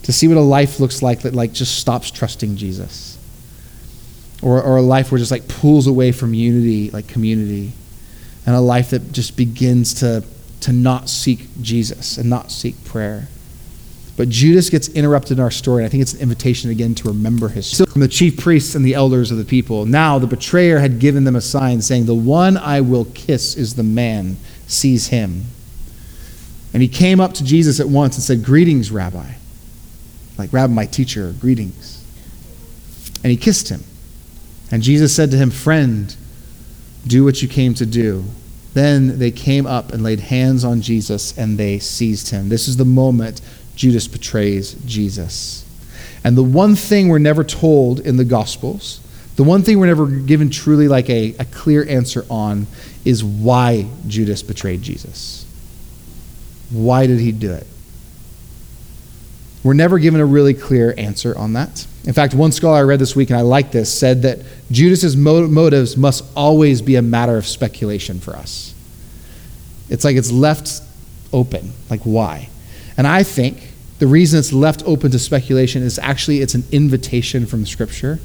to 0.04 0.12
see 0.12 0.28
what 0.28 0.38
a 0.38 0.42
life 0.42 0.80
looks 0.80 1.02
like 1.02 1.22
that 1.22 1.34
like 1.34 1.54
just 1.54 1.78
stops 1.78 2.12
trusting 2.12 2.58
Jesus. 2.58 3.18
Or, 4.42 4.62
or 4.62 4.78
a 4.78 4.82
life 4.82 5.12
where 5.12 5.18
just 5.18 5.32
like 5.32 5.48
pulls 5.48 5.88
away 5.88 6.12
from 6.12 6.34
unity, 6.34 6.92
like 6.92 7.08
community. 7.08 7.72
And 8.46 8.56
a 8.56 8.62
life 8.62 8.92
that 8.92 9.12
just 9.12 9.38
begins 9.38 9.96
to 9.96 10.24
to 10.62 10.74
not 10.74 11.08
seek 11.10 11.48
Jesus 11.62 12.18
and 12.18 12.30
not 12.30 12.52
seek 12.52 12.84
prayer. 12.84 13.28
But 14.18 14.30
Judas 14.30 14.72
gets 14.72 14.90
interrupted 14.90 15.38
in 15.38 15.44
our 15.44 15.52
story, 15.52 15.84
and 15.84 15.86
I 15.86 15.90
think 15.90 16.02
it's 16.02 16.16
an 16.16 16.22
invitation 16.22 16.72
again 16.72 16.96
to 16.96 17.08
remember 17.08 17.50
his 17.50 17.68
story. 17.68 17.90
From 17.90 18.02
the 18.02 18.08
chief 18.08 18.36
priests 18.38 18.74
and 18.74 18.84
the 18.84 18.96
elders 18.96 19.30
of 19.30 19.38
the 19.38 19.46
people. 19.46 19.86
Now 19.86 20.18
the 20.18 20.26
betrayer 20.26 20.80
had 20.80 20.98
given 21.00 21.24
them 21.24 21.36
a 21.36 21.42
sign, 21.42 21.84
saying, 21.84 22.08
The 22.08 22.16
one 22.16 22.58
I 22.58 22.82
will 22.82 23.06
kiss 23.06 23.56
is 23.56 23.76
the 23.76 23.84
man, 23.84 24.38
seize 24.66 25.08
him. 25.08 25.44
And 26.74 26.82
he 26.82 26.88
came 26.88 27.20
up 27.20 27.34
to 27.36 27.44
Jesus 27.44 27.80
at 27.80 27.88
once 27.88 28.16
and 28.16 28.24
said, 28.24 28.44
Greetings, 28.44 28.92
Rabbi. 28.92 29.34
Like, 30.40 30.52
Rabbi, 30.52 30.74
my 30.74 30.86
teacher, 30.88 31.34
greetings. 31.40 32.04
And 33.24 33.32
he 33.32 33.38
kissed 33.38 33.70
him. 33.70 33.84
And 34.72 34.82
Jesus 34.82 35.16
said 35.16 35.30
to 35.32 35.38
him, 35.38 35.52
Friend, 35.52 36.14
do 37.06 37.24
what 37.24 37.44
you 37.44 37.48
came 37.48 37.76
to 37.76 37.86
do. 37.86 38.26
Then 38.74 39.20
they 39.20 39.32
came 39.32 39.66
up 39.66 39.92
and 39.94 40.04
laid 40.04 40.20
hands 40.20 40.64
on 40.64 40.82
Jesus 40.82 41.38
and 41.38 41.58
they 41.58 41.80
seized 41.80 42.30
him. 42.30 42.50
This 42.50 42.68
is 42.68 42.78
the 42.78 42.86
moment 42.86 43.42
Judas 43.78 44.08
betrays 44.08 44.74
Jesus. 44.86 45.64
And 46.24 46.36
the 46.36 46.44
one 46.44 46.76
thing 46.76 47.08
we're 47.08 47.20
never 47.20 47.44
told 47.44 48.02
in 48.02 48.18
the 48.18 48.26
Gospels, 48.26 49.00
the 49.38 49.44
one 49.44 49.62
thing 49.62 49.80
we're 49.80 49.86
never 49.86 50.08
given 50.08 50.50
truly 50.50 50.88
like 50.88 51.10
a, 51.10 51.36
a 51.40 51.46
clear 51.46 51.88
answer 51.88 52.26
on, 52.30 52.68
is 53.06 53.24
why 53.24 53.88
Judas 54.08 54.44
betrayed 54.44 54.82
Jesus. 54.82 55.46
Why 56.72 57.08
did 57.08 57.20
he 57.20 57.32
do 57.32 57.54
it? 57.54 57.68
We're 59.64 59.74
never 59.74 60.00
given 60.00 60.20
a 60.20 60.26
really 60.26 60.54
clear 60.54 60.94
answer 60.98 61.38
on 61.38 61.54
that. 61.54 61.86
In 62.06 62.14
fact, 62.14 62.34
one 62.34 62.52
scholar 62.52 62.78
I 62.78 62.82
read 62.82 63.00
this 63.00 63.16
week, 63.16 63.30
and 63.30 63.38
I 63.38 63.42
like 63.42 63.72
this, 63.72 63.94
said 63.94 64.24
that 64.24 64.40
Judas's 64.72 65.16
motives 65.16 65.98
must 65.98 66.24
always 66.36 66.82
be 66.82 66.96
a 66.96 67.02
matter 67.02 67.38
of 67.38 67.46
speculation 67.46 68.20
for 68.20 68.36
us. 68.36 68.74
It's 69.90 70.04
like 70.04 70.16
it's 70.16 70.32
left 70.32 70.82
open. 71.32 71.74
Like, 71.90 72.02
why? 72.02 72.50
And 72.98 73.06
I 73.06 73.24
think 73.24 73.67
the 74.00 74.08
reason 74.08 74.40
it's 74.40 74.54
left 74.54 74.84
open 74.86 75.12
to 75.12 75.20
speculation 75.20 75.82
is 75.82 75.98
actually 76.00 76.42
it's 76.42 76.56
an 76.56 76.64
invitation 76.72 77.46
from 77.46 77.66
Scripture 77.66 78.20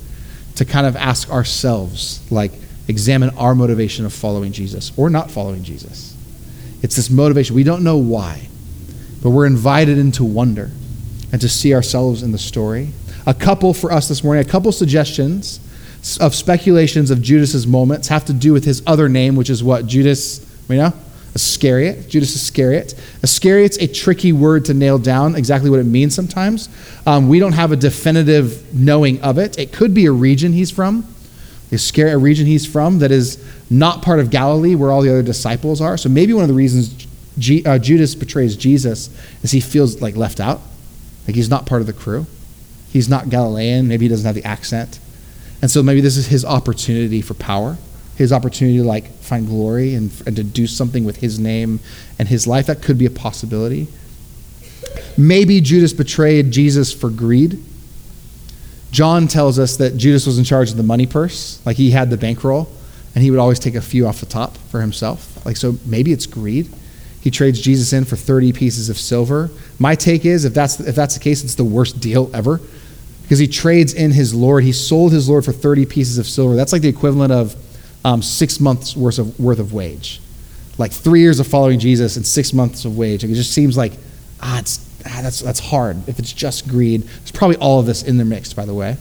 to 0.57 0.65
kind 0.65 0.87
of 0.87 0.97
ask 0.97 1.31
ourselves, 1.31 2.21
like, 2.31 2.53
examine 2.89 3.31
our 3.31 3.55
motivation 3.55 4.05
of 4.05 4.13
following 4.13 4.53
Jesus 4.53 4.93
or 4.97 5.09
not 5.09 5.31
following 5.31 5.63
Jesus. 5.63 6.17
It's 6.83 6.97
this 6.97 7.11
motivation. 7.11 7.55
We 7.55 7.65
don't 7.65 7.85
know 7.85 7.97
why, 7.97 8.49
but 9.23 9.31
we're 9.31 9.47
invited 9.47 9.99
into 9.99 10.25
wonder 10.25 10.71
and 11.31 11.41
to 11.41 11.49
see 11.49 11.75
ourselves 11.75 12.23
in 12.23 12.33
the 12.33 12.39
story 12.39 12.91
a 13.27 13.35
couple 13.35 13.73
for 13.73 13.93
us 13.93 14.09
this 14.09 14.25
morning, 14.25 14.45
a 14.45 14.49
couple 14.49 14.73
suggestions 14.73 15.61
of 16.21 16.35
speculations 16.35 17.11
of 17.11 17.23
Judas's 17.23 17.67
moments 17.67 18.09
have 18.09 18.25
to 18.25 18.33
do 18.33 18.53
with 18.53 18.65
his 18.65 18.83
other 18.87 19.09
name, 19.09 19.37
which 19.37 19.51
is 19.51 19.63
what? 19.63 19.87
Judas, 19.87 20.45
you 20.69 20.77
know? 20.77 20.93
Iscariot, 21.35 22.09
Judas 22.09 22.35
Iscariot. 22.35 22.95
Iscariot's 23.23 23.79
a 23.79 23.87
tricky 23.87 24.33
word 24.33 24.67
to 24.67 24.75
nail 24.75 24.99
down 24.99 25.35
exactly 25.35 25.71
what 25.71 25.81
it 25.81 25.87
means 25.87 26.15
sometimes. 26.15 26.69
Um, 27.07 27.29
we 27.29 27.39
don't 27.39 27.53
have 27.53 27.73
a 27.73 27.77
definitive 27.77 28.75
knowing 28.75 29.21
of 29.23 29.39
it. 29.39 29.59
It 29.59 29.73
could 29.73 29.95
be 29.95 30.07
a 30.07 30.13
region 30.13 30.53
he's 30.53 30.71
from, 30.71 31.07
Iscariot, 31.71 32.15
a 32.15 32.19
region 32.19 32.47
he's 32.47 32.67
from 32.67 32.99
that 32.99 33.11
is 33.11 33.43
not 33.71 34.03
part 34.03 34.21
of 34.21 34.29
Galilee 34.29 34.75
where 34.75 34.93
all 34.93 35.01
the 35.01 35.09
other 35.09 35.23
disciples 35.23 35.81
are. 35.81 35.97
So 35.97 36.11
maybe 36.11 36.35
one 36.35 36.43
of 36.43 36.49
the 36.49 36.55
reasons 36.55 37.07
G, 37.39 37.65
uh, 37.65 37.79
Judas 37.79 38.15
betrays 38.15 38.57
Jesus 38.57 39.09
is 39.43 39.53
he 39.53 39.61
feels 39.61 40.03
like 40.03 40.15
left 40.15 40.39
out, 40.39 40.61
like 41.27 41.35
he's 41.35 41.49
not 41.49 41.65
part 41.65 41.81
of 41.81 41.87
the 41.87 41.95
crew. 41.95 42.27
He's 42.91 43.09
not 43.09 43.31
Galilean. 43.31 43.89
Maybe 43.89 44.05
he 44.05 44.09
doesn't 44.11 44.27
have 44.27 44.35
the 44.35 44.45
accent. 44.45 44.99
And 45.63 45.71
so 45.71 45.83
maybe 45.83 46.03
this 46.03 46.19
is 46.19 46.27
his 46.27 46.45
opportunity 46.45 47.23
for 47.23 47.33
power, 47.33 47.79
his 48.23 48.33
opportunity 48.33 48.79
to 48.79 48.85
like 48.85 49.09
find 49.21 49.47
glory 49.47 49.95
and, 49.95 50.11
and 50.27 50.37
to 50.37 50.45
do 50.45 50.67
something 50.67 51.05
with 51.05 51.17
his 51.17 51.39
name 51.39 51.81
and 52.19 52.29
his 52.29 52.47
life. 52.47 52.67
That 52.67 52.83
could 52.83 52.99
be 52.99 53.07
a 53.07 53.11
possibility. 53.11 53.89
Maybe 55.17 55.61
Judas 55.61 55.93
betrayed 55.93 56.51
Jesus 56.51 56.93
for 56.93 57.11
greed. 57.11 57.63
John 58.91 59.27
tells 59.27 59.59
us 59.59 59.77
that 59.79 59.97
Judas 59.97 60.27
was 60.27 60.39
in 60.39 60.45
charge 60.45 60.71
of 60.71 60.77
the 60.77 60.83
money 60.83 61.07
purse, 61.07 61.65
like 61.65 61.77
he 61.77 61.91
had 61.91 62.11
the 62.11 62.17
bankroll, 62.17 62.71
and 63.15 63.25
he 63.25 63.31
would 63.31 63.41
always 63.41 63.59
take 63.59 63.75
a 63.75 63.81
few 63.81 64.07
off 64.07 64.21
the 64.21 64.27
top 64.27 64.57
for 64.57 64.81
himself. 64.81 65.45
Like 65.45 65.57
so 65.57 65.77
maybe 65.87 66.13
it's 66.13 66.27
greed. 66.27 66.71
He 67.21 67.31
trades 67.31 67.61
Jesus 67.61 67.93
in 67.93 68.05
for 68.05 68.17
30 68.17 68.53
pieces 68.53 68.89
of 68.89 68.99
silver. 68.99 69.51
My 69.79 69.95
take 69.95 70.25
is 70.25 70.45
if 70.45 70.55
that's 70.55 70.81
if 70.81 70.95
that's 70.95 71.15
the 71.15 71.21
case, 71.21 71.45
it's 71.45 71.55
the 71.55 71.65
worst 71.65 72.01
deal 72.01 72.31
ever 72.35 72.61
because 73.23 73.39
he 73.39 73.49
trades 73.49 73.95
in 73.95 74.11
his 74.11 74.35
Lord. 74.35 74.65
He 74.65 74.73
sold 74.73 75.13
his 75.13 75.29
Lord 75.29 75.45
for 75.45 75.53
30 75.53 75.87
pieces 75.87 76.19
of 76.19 76.27
silver. 76.27 76.55
That's 76.55 76.73
like 76.73 76.83
the 76.83 76.89
equivalent 76.89 77.33
of 77.33 77.57
um, 78.05 78.23
six 78.23 78.61
months 78.61 78.97
worth 78.97 79.19
of, 79.19 79.39
worth 79.39 79.59
of 79.59 79.73
wage. 79.73 80.21
Like 80.79 80.93
three 80.93 81.21
years 81.21 81.39
of 81.41 81.47
following 81.47 81.79
Jesus 81.79 82.17
and 82.17 82.27
six 82.27 82.53
months 82.53 82.85
of 82.85 82.97
wage. 82.97 83.23
Like 83.23 83.33
it 83.33 83.37
just 83.37 83.53
seems 83.53 83.77
like, 83.77 83.93
ah, 84.41 84.59
it's, 84.59 84.89
ah, 85.07 85.21
that's, 85.23 85.41
that's 85.41 85.61
hard. 85.61 86.09
If 86.09 86.19
it's 86.19 86.33
just 86.33 86.69
greed, 86.69 87.03
there's 87.03 87.33
probably 87.33 87.57
all 87.57 87.81
of 87.81 87.87
this 87.87 88.03
in 88.03 88.17
the 88.17 88.25
mix, 88.25 88.53
by 88.53 88.65
the 88.65 88.75
way. 88.75 88.97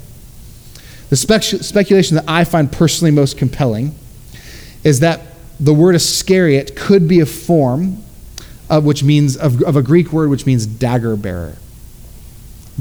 The 1.10 1.18
spec- 1.18 1.44
speculation 1.44 2.16
that 2.16 2.26
I 2.28 2.44
find 2.44 2.72
personally 2.72 3.12
most 3.12 3.38
compelling 3.38 3.96
is 4.84 5.02
that 5.02 5.22
the 5.60 5.74
word 5.74 5.96
Iscariot 5.96 6.76
could 6.76 7.08
be 7.08 7.20
a 7.20 7.26
form 7.26 8.04
of 8.70 8.86
which 8.86 9.04
means 9.04 9.36
of, 9.36 9.62
of 9.64 9.76
a 9.76 9.84
Greek 9.84 10.12
word 10.14 10.30
which 10.30 10.46
means 10.46 10.66
dagger 10.66 11.16
bearer. 11.16 11.58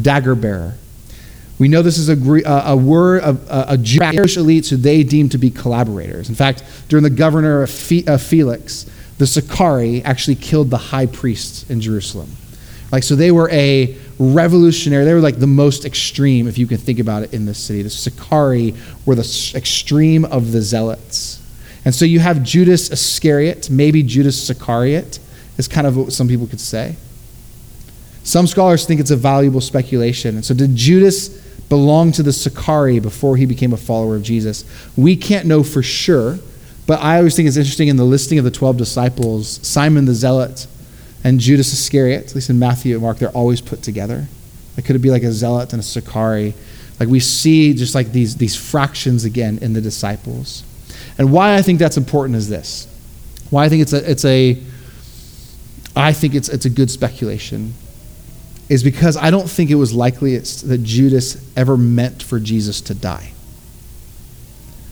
Dagger 0.01 0.35
bearer. 0.35 0.75
We 1.61 1.69
know 1.69 1.83
this 1.83 1.99
is 1.99 2.09
a, 2.09 2.43
a 2.47 2.75
word 2.75 3.23
of 3.23 3.47
a, 3.51 3.67
a 3.69 3.77
Jewish 3.77 4.39
elites 4.39 4.71
who 4.71 4.77
they 4.77 5.03
deemed 5.03 5.33
to 5.33 5.39
be 5.39 5.51
collaborators. 5.51 6.31
In 6.31 6.35
fact, 6.35 6.65
during 6.89 7.03
the 7.03 7.11
governor 7.11 7.63
of 7.63 7.71
Felix, 7.71 8.91
the 9.19 9.27
Sicarii 9.27 10.03
actually 10.03 10.37
killed 10.37 10.71
the 10.71 10.79
high 10.79 11.05
priests 11.05 11.69
in 11.69 11.83
Jerusalem. 11.83 12.31
Like, 12.91 13.03
so 13.03 13.15
they 13.15 13.31
were 13.31 13.51
a 13.51 13.95
revolutionary, 14.19 15.05
they 15.05 15.13
were 15.13 15.21
like 15.21 15.39
the 15.39 15.47
most 15.47 15.85
extreme, 15.85 16.49
if 16.49 16.57
you 16.57 16.67
can 16.67 16.79
think 16.79 16.99
about 16.99 17.25
it, 17.25 17.35
in 17.35 17.45
this 17.45 17.59
city. 17.59 17.83
The 17.83 17.91
Sicarii 17.91 18.75
were 19.05 19.15
the 19.15 19.53
extreme 19.55 20.25
of 20.25 20.53
the 20.53 20.63
zealots. 20.63 21.43
And 21.85 21.95
so 21.95 22.07
you 22.07 22.21
have 22.21 22.43
Judas 22.43 22.91
Iscariot, 22.91 23.69
maybe 23.69 24.03
Judas 24.03 24.43
Sicariot, 24.43 25.19
is 25.59 25.69
kind 25.69 25.87
of 25.87 25.99
what 25.99 26.15
some 26.15 26.27
people 26.27 26.47
could 26.47 26.61
say. 26.61 26.97
Some 28.23 28.47
scholars 28.47 28.87
think 28.87 29.01
it's 29.01 29.11
a 29.11 29.17
valuable 29.17 29.61
speculation. 29.61 30.37
And 30.37 30.45
so, 30.45 30.55
did 30.55 30.77
Judas 30.77 31.40
belonged 31.71 32.15
to 32.15 32.23
the 32.23 32.33
Sicarii 32.33 32.99
before 32.99 33.39
he 33.39 33.47
became 33.47 33.73
a 33.73 33.79
follower 33.79 34.17
of 34.17 34.23
Jesus. 34.23 34.65
We 34.97 35.17
can't 35.17 35.47
know 35.47 35.63
for 35.63 35.83
sure, 35.83 36.39
but 36.87 37.01
I 37.01 37.17
always 37.17 37.35
think 37.37 37.49
it's 37.49 37.57
interesting 37.57 37.89
in 37.89 37.97
the 37.97 38.05
listing 38.05 38.39
of 38.39 38.45
the 38.45 38.51
12 38.51 38.77
disciples, 38.77 39.67
Simon 39.67 40.05
the 40.05 40.13
Zealot 40.13 40.67
and 41.23 41.39
Judas 41.39 41.73
Iscariot, 41.73 42.27
at 42.27 42.35
least 42.35 42.51
in 42.51 42.59
Matthew 42.59 42.95
and 42.95 43.03
Mark, 43.03 43.19
they're 43.19 43.31
always 43.31 43.61
put 43.61 43.83
together. 43.83 44.27
It 44.77 44.85
could 44.85 45.01
be 45.01 45.11
like 45.11 45.23
a 45.23 45.33
zealot 45.33 45.73
and 45.73 45.81
a 45.81 45.83
Sicarii. 45.83 46.55
Like 46.99 47.09
we 47.09 47.21
see 47.21 47.73
just 47.73 47.95
like 47.95 48.13
these, 48.13 48.37
these 48.37 48.57
fractions 48.57 49.25
again 49.25 49.59
in 49.63 49.73
the 49.73 49.81
disciples. 49.81 50.65
And 51.19 51.31
why 51.33 51.55
I 51.55 51.63
think 51.63 51.79
that's 51.79 51.97
important 51.97 52.37
is 52.37 52.49
this. 52.49 52.89
Why 53.51 53.65
I 53.65 53.69
think 53.69 53.83
it's 53.83 53.93
a, 53.93 54.11
it's 54.11 54.25
a 54.25 54.61
I 55.95 56.13
think 56.13 56.35
it's, 56.35 56.49
it's 56.49 56.65
a 56.65 56.71
good 56.71 56.91
speculation 56.91 57.75
is 58.71 58.85
because 58.85 59.17
I 59.17 59.31
don't 59.31 59.51
think 59.51 59.69
it 59.69 59.75
was 59.75 59.93
likely 59.93 60.39
that 60.39 60.81
Judas 60.85 61.45
ever 61.57 61.77
meant 61.77 62.23
for 62.23 62.39
Jesus 62.39 62.81
to 62.83 62.95
die. 62.95 63.33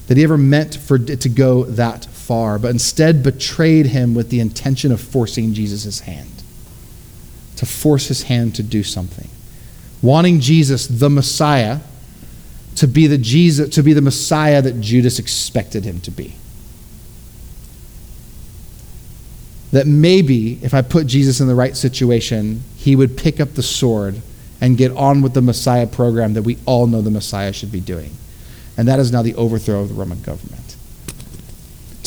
That 0.08 0.16
he 0.16 0.24
ever 0.24 0.36
meant 0.36 0.74
for 0.74 0.96
it 0.96 1.20
to 1.20 1.28
go 1.28 1.62
that 1.62 2.04
far, 2.06 2.58
but 2.58 2.72
instead 2.72 3.22
betrayed 3.22 3.86
him 3.86 4.16
with 4.16 4.30
the 4.30 4.40
intention 4.40 4.90
of 4.90 5.00
forcing 5.00 5.54
Jesus' 5.54 6.00
hand. 6.00 6.42
To 7.56 7.66
force 7.66 8.08
his 8.08 8.24
hand 8.24 8.56
to 8.56 8.64
do 8.64 8.82
something. 8.82 9.30
Wanting 10.02 10.40
Jesus, 10.40 10.88
the 10.88 11.08
Messiah, 11.08 11.78
to 12.76 12.88
be 12.88 13.06
the 13.06 13.18
Jesus, 13.18 13.68
to 13.76 13.84
be 13.84 13.92
the 13.92 14.02
Messiah 14.02 14.60
that 14.60 14.80
Judas 14.80 15.20
expected 15.20 15.84
him 15.84 16.00
to 16.00 16.10
be. 16.10 16.34
that 19.72 19.86
maybe 19.86 20.58
if 20.62 20.72
I 20.72 20.82
put 20.82 21.06
Jesus 21.06 21.40
in 21.40 21.46
the 21.46 21.54
right 21.54 21.76
situation, 21.76 22.62
he 22.88 22.96
would 22.96 23.18
pick 23.18 23.38
up 23.38 23.52
the 23.52 23.62
sword 23.62 24.18
and 24.62 24.78
get 24.78 24.90
on 24.92 25.20
with 25.20 25.34
the 25.34 25.42
Messiah 25.42 25.86
program 25.86 26.32
that 26.32 26.42
we 26.42 26.56
all 26.64 26.86
know 26.86 27.02
the 27.02 27.10
Messiah 27.10 27.52
should 27.52 27.70
be 27.70 27.80
doing. 27.80 28.12
And 28.78 28.88
that 28.88 28.98
is 28.98 29.12
now 29.12 29.20
the 29.20 29.34
overthrow 29.34 29.82
of 29.82 29.90
the 29.90 29.94
Roman 29.94 30.22
government. 30.22 30.74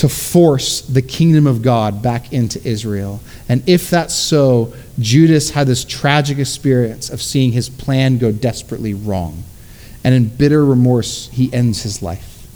to 0.01 0.09
force 0.09 0.81
the 0.81 1.01
kingdom 1.03 1.45
of 1.45 1.61
God 1.61 2.01
back 2.01 2.33
into 2.33 2.59
Israel. 2.67 3.21
And 3.47 3.61
if 3.69 3.91
that's 3.91 4.15
so, 4.15 4.73
Judas 4.97 5.51
had 5.51 5.67
this 5.67 5.85
tragic 5.85 6.39
experience 6.39 7.11
of 7.11 7.21
seeing 7.21 7.51
his 7.51 7.69
plan 7.69 8.17
go 8.17 8.31
desperately 8.31 8.95
wrong. 8.95 9.43
And 10.03 10.15
in 10.15 10.25
bitter 10.25 10.65
remorse, 10.65 11.29
he 11.31 11.53
ends 11.53 11.83
his 11.83 12.01
life. 12.01 12.47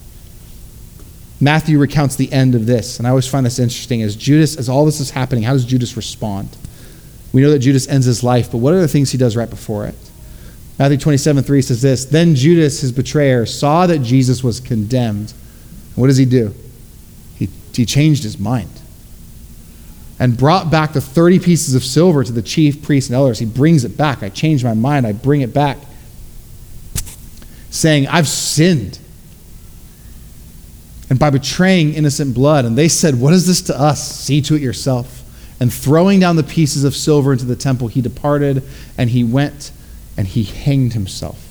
Matthew 1.40 1.78
recounts 1.78 2.16
the 2.16 2.34
end 2.34 2.56
of 2.56 2.66
this, 2.66 2.98
and 2.98 3.06
I 3.06 3.12
always 3.12 3.28
find 3.28 3.46
this 3.46 3.60
interesting. 3.60 4.02
As 4.02 4.16
Judas, 4.16 4.58
as 4.58 4.68
all 4.68 4.84
this 4.84 5.00
is 5.00 5.12
happening, 5.12 5.44
how 5.44 5.54
does 5.54 5.66
Judas 5.66 5.96
respond? 5.96 6.50
We 7.36 7.42
know 7.42 7.52
that 7.52 7.60
Judas 7.60 7.90
ends 7.90 8.06
his 8.06 8.24
life, 8.24 8.50
but 8.50 8.60
what 8.60 8.74
are 8.74 8.80
the 8.80 8.88
things 8.88 9.12
he 9.12 9.18
does 9.18 9.36
right 9.36 9.50
before 9.50 9.88
it? 9.88 9.96
Matthew 10.80 10.98
27 10.98 11.44
3 11.44 11.62
says 11.62 11.82
this 11.82 12.06
Then 12.06 12.34
Judas, 12.34 12.80
his 12.80 12.94
betrayer, 12.94 13.46
saw 13.46 13.86
that 13.88 14.00
Jesus 14.00 14.42
was 14.42 14.62
condemned. 14.62 15.34
What 15.96 16.08
does 16.08 16.16
he 16.16 16.24
do? 16.24 16.56
He, 17.36 17.50
he 17.74 17.86
changed 17.86 18.24
his 18.24 18.40
mind 18.40 18.70
and 20.18 20.38
brought 20.38 20.72
back 20.72 20.94
the 20.94 21.02
30 21.02 21.40
pieces 21.40 21.76
of 21.76 21.84
silver 21.84 22.24
to 22.24 22.32
the 22.32 22.42
chief 22.42 22.82
priests 22.82 23.10
and 23.10 23.18
elders. 23.18 23.38
He 23.40 23.46
brings 23.46 23.84
it 23.84 23.98
back. 23.98 24.24
I 24.24 24.30
changed 24.30 24.64
my 24.64 24.74
mind. 24.74 25.06
I 25.06 25.12
bring 25.12 25.42
it 25.42 25.54
back, 25.54 25.78
saying, 27.70 28.08
I've 28.08 28.30
sinned. 28.30 28.98
And 31.10 31.20
by 31.20 31.32
betraying 31.32 31.96
innocent 31.96 32.34
blood, 32.34 32.64
and 32.64 32.78
they 32.78 32.88
said, 32.88 33.20
What 33.20 33.34
is 33.34 33.46
this 33.46 33.62
to 33.64 33.78
us? 33.78 34.10
See 34.10 34.42
to 34.44 34.56
it 34.56 34.62
yourself. 34.62 35.24
And 35.60 35.74
throwing 35.74 36.20
down 36.20 36.36
the 36.36 36.44
pieces 36.44 36.84
of 36.84 36.96
silver 36.96 37.32
into 37.32 37.46
the 37.46 37.56
temple, 37.56 37.88
he 37.88 38.02
departed 38.02 38.64
and 38.98 39.10
he 39.10 39.24
went 39.24 39.72
and 40.18 40.28
he 40.28 40.44
hanged 40.44 40.94
himself. 40.94 41.42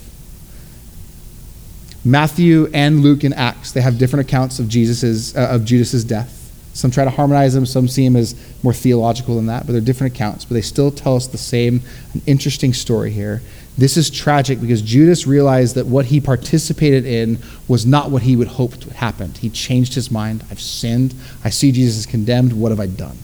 Matthew 2.04 2.68
and 2.74 3.00
Luke 3.00 3.24
and 3.24 3.32
Acts, 3.34 3.72
they 3.72 3.80
have 3.80 3.96
different 3.96 4.28
accounts 4.28 4.58
of 4.58 4.68
Jesus's, 4.68 5.34
uh, 5.34 5.48
of 5.50 5.64
Judas's 5.64 6.04
death. 6.04 6.40
Some 6.74 6.90
try 6.90 7.04
to 7.04 7.10
harmonize 7.10 7.54
them, 7.54 7.64
some 7.64 7.88
see 7.88 8.04
him 8.04 8.16
as 8.16 8.34
more 8.62 8.74
theological 8.74 9.36
than 9.36 9.46
that, 9.46 9.64
but 9.64 9.72
they're 9.72 9.80
different 9.80 10.14
accounts. 10.14 10.44
But 10.44 10.54
they 10.54 10.60
still 10.60 10.90
tell 10.90 11.16
us 11.16 11.28
the 11.28 11.38
same 11.38 11.80
interesting 12.26 12.74
story 12.74 13.10
here. 13.10 13.42
This 13.78 13.96
is 13.96 14.10
tragic 14.10 14.60
because 14.60 14.82
Judas 14.82 15.26
realized 15.26 15.76
that 15.76 15.86
what 15.86 16.06
he 16.06 16.20
participated 16.20 17.06
in 17.06 17.38
was 17.68 17.86
not 17.86 18.10
what 18.10 18.22
he 18.22 18.36
would 18.36 18.48
hoped 18.48 18.84
would 18.84 18.96
happen. 18.96 19.32
He 19.34 19.50
changed 19.50 19.94
his 19.94 20.10
mind. 20.10 20.44
I've 20.50 20.60
sinned. 20.60 21.14
I 21.42 21.50
see 21.50 21.72
Jesus 21.72 21.98
is 21.98 22.06
condemned. 22.06 22.52
What 22.52 22.70
have 22.70 22.80
I 22.80 22.86
done? 22.86 23.18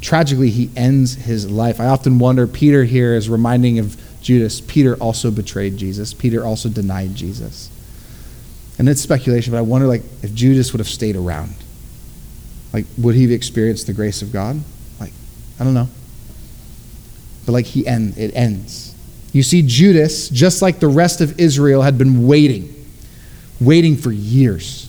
Tragically, 0.00 0.50
he 0.50 0.70
ends 0.76 1.14
his 1.14 1.50
life. 1.50 1.80
I 1.80 1.86
often 1.86 2.18
wonder, 2.18 2.46
Peter 2.46 2.84
here 2.84 3.14
is 3.14 3.28
reminding 3.28 3.78
of 3.78 3.96
Judas. 4.22 4.60
Peter 4.60 4.94
also 4.96 5.30
betrayed 5.30 5.76
Jesus. 5.76 6.14
Peter 6.14 6.44
also 6.44 6.68
denied 6.68 7.14
Jesus. 7.14 7.68
And 8.78 8.88
it's 8.88 9.02
speculation, 9.02 9.52
but 9.52 9.58
I 9.58 9.62
wonder 9.62 9.86
like 9.86 10.02
if 10.22 10.34
Judas 10.34 10.72
would 10.72 10.80
have 10.80 10.88
stayed 10.88 11.16
around. 11.16 11.54
Like, 12.72 12.86
would 12.96 13.14
he 13.14 13.22
have 13.22 13.30
experienced 13.30 13.86
the 13.86 13.92
grace 13.92 14.22
of 14.22 14.32
God? 14.32 14.58
Like, 14.98 15.12
I 15.60 15.64
don't 15.64 15.74
know. 15.74 15.88
But 17.44 17.52
like 17.52 17.66
he 17.66 17.86
end, 17.86 18.16
it 18.16 18.34
ends. 18.34 18.94
You 19.32 19.42
see, 19.42 19.62
Judas, 19.62 20.30
just 20.30 20.62
like 20.62 20.80
the 20.80 20.88
rest 20.88 21.20
of 21.20 21.38
Israel, 21.38 21.82
had 21.82 21.98
been 21.98 22.26
waiting, 22.26 22.74
waiting 23.60 23.96
for 23.96 24.10
years 24.10 24.88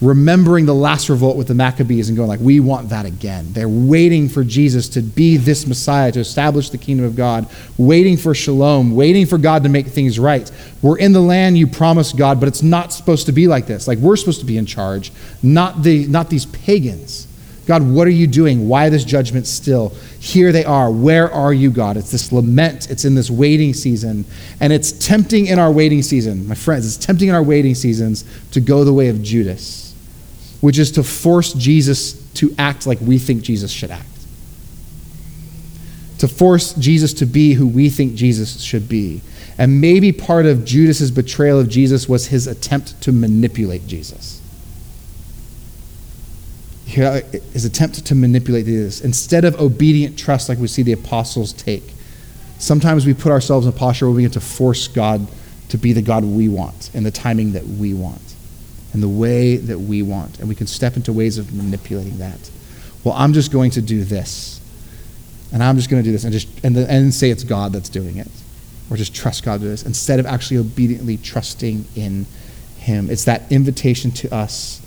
remembering 0.00 0.64
the 0.64 0.74
last 0.74 1.08
revolt 1.08 1.36
with 1.36 1.48
the 1.48 1.54
Maccabees 1.54 2.08
and 2.08 2.16
going 2.16 2.28
like, 2.28 2.40
we 2.40 2.60
want 2.60 2.88
that 2.90 3.04
again. 3.04 3.52
They're 3.52 3.68
waiting 3.68 4.28
for 4.28 4.44
Jesus 4.44 4.88
to 4.90 5.02
be 5.02 5.36
this 5.36 5.66
Messiah, 5.66 6.12
to 6.12 6.20
establish 6.20 6.70
the 6.70 6.78
kingdom 6.78 7.04
of 7.04 7.16
God, 7.16 7.48
waiting 7.76 8.16
for 8.16 8.32
shalom, 8.34 8.94
waiting 8.94 9.26
for 9.26 9.38
God 9.38 9.64
to 9.64 9.68
make 9.68 9.88
things 9.88 10.18
right. 10.18 10.50
We're 10.82 10.98
in 10.98 11.12
the 11.12 11.20
land 11.20 11.58
you 11.58 11.66
promised 11.66 12.16
God, 12.16 12.38
but 12.38 12.48
it's 12.48 12.62
not 12.62 12.92
supposed 12.92 13.26
to 13.26 13.32
be 13.32 13.48
like 13.48 13.66
this. 13.66 13.88
Like 13.88 13.98
we're 13.98 14.16
supposed 14.16 14.40
to 14.40 14.46
be 14.46 14.56
in 14.56 14.66
charge, 14.66 15.10
not 15.42 15.82
the 15.82 16.06
not 16.06 16.30
these 16.30 16.46
pagans. 16.46 17.26
God, 17.66 17.82
what 17.82 18.06
are 18.06 18.10
you 18.10 18.26
doing? 18.26 18.66
Why 18.66 18.88
this 18.88 19.04
judgment 19.04 19.46
still? 19.46 19.90
Here 20.20 20.52
they 20.52 20.64
are. 20.64 20.90
Where 20.90 21.30
are 21.30 21.52
you, 21.52 21.70
God? 21.70 21.98
It's 21.98 22.10
this 22.10 22.32
lament. 22.32 22.90
It's 22.90 23.04
in 23.04 23.14
this 23.14 23.30
waiting 23.30 23.74
season. 23.74 24.24
And 24.60 24.72
it's 24.72 24.90
tempting 24.90 25.48
in 25.48 25.58
our 25.58 25.70
waiting 25.70 26.00
season, 26.00 26.48
my 26.48 26.54
friends, 26.54 26.86
it's 26.86 27.04
tempting 27.04 27.28
in 27.28 27.34
our 27.34 27.42
waiting 27.42 27.74
seasons 27.74 28.24
to 28.52 28.62
go 28.62 28.84
the 28.84 28.92
way 28.94 29.08
of 29.08 29.22
Judas 29.22 29.87
which 30.60 30.78
is 30.78 30.90
to 30.92 31.02
force 31.02 31.52
Jesus 31.52 32.12
to 32.34 32.54
act 32.58 32.86
like 32.86 32.98
we 33.00 33.18
think 33.18 33.42
Jesus 33.42 33.70
should 33.70 33.90
act. 33.90 34.06
To 36.18 36.28
force 36.28 36.74
Jesus 36.74 37.12
to 37.14 37.26
be 37.26 37.54
who 37.54 37.66
we 37.66 37.88
think 37.88 38.14
Jesus 38.16 38.60
should 38.60 38.88
be. 38.88 39.20
And 39.56 39.80
maybe 39.80 40.12
part 40.12 40.46
of 40.46 40.64
Judas's 40.64 41.10
betrayal 41.10 41.60
of 41.60 41.68
Jesus 41.68 42.08
was 42.08 42.26
his 42.26 42.46
attempt 42.46 43.00
to 43.02 43.12
manipulate 43.12 43.86
Jesus. 43.86 44.40
His 46.86 47.64
attempt 47.64 48.04
to 48.06 48.14
manipulate 48.14 48.66
Jesus. 48.66 49.00
Instead 49.02 49.44
of 49.44 49.60
obedient 49.60 50.18
trust 50.18 50.48
like 50.48 50.58
we 50.58 50.66
see 50.66 50.82
the 50.82 50.92
apostles 50.92 51.52
take, 51.52 51.84
sometimes 52.58 53.06
we 53.06 53.14
put 53.14 53.30
ourselves 53.30 53.66
in 53.66 53.72
a 53.72 53.76
posture 53.76 54.06
where 54.06 54.16
we 54.16 54.22
get 54.22 54.32
to 54.32 54.40
force 54.40 54.88
God 54.88 55.26
to 55.68 55.78
be 55.78 55.92
the 55.92 56.02
God 56.02 56.24
we 56.24 56.48
want 56.48 56.90
and 56.94 57.06
the 57.06 57.10
timing 57.10 57.52
that 57.52 57.64
we 57.64 57.94
want 57.94 58.27
in 58.94 59.00
the 59.00 59.08
way 59.08 59.56
that 59.56 59.78
we 59.78 60.02
want. 60.02 60.38
And 60.38 60.48
we 60.48 60.54
can 60.54 60.66
step 60.66 60.96
into 60.96 61.12
ways 61.12 61.38
of 61.38 61.52
manipulating 61.52 62.18
that. 62.18 62.50
Well, 63.04 63.14
I'm 63.14 63.32
just 63.32 63.52
going 63.52 63.70
to 63.72 63.82
do 63.82 64.04
this. 64.04 64.60
And 65.52 65.62
I'm 65.62 65.76
just 65.76 65.88
going 65.88 66.02
to 66.02 66.06
do 66.06 66.12
this 66.12 66.24
and 66.24 66.32
just 66.32 66.48
and, 66.62 66.76
the, 66.76 66.90
and 66.90 67.12
say 67.12 67.30
it's 67.30 67.44
God 67.44 67.72
that's 67.72 67.88
doing 67.88 68.18
it. 68.18 68.28
Or 68.90 68.96
just 68.96 69.14
trust 69.14 69.44
God 69.44 69.60
to 69.60 69.66
do 69.66 69.68
this 69.68 69.82
instead 69.82 70.18
of 70.18 70.26
actually 70.26 70.58
obediently 70.58 71.16
trusting 71.16 71.84
in 71.94 72.26
him. 72.78 73.10
It's 73.10 73.24
that 73.24 73.50
invitation 73.50 74.10
to 74.12 74.34
us. 74.34 74.82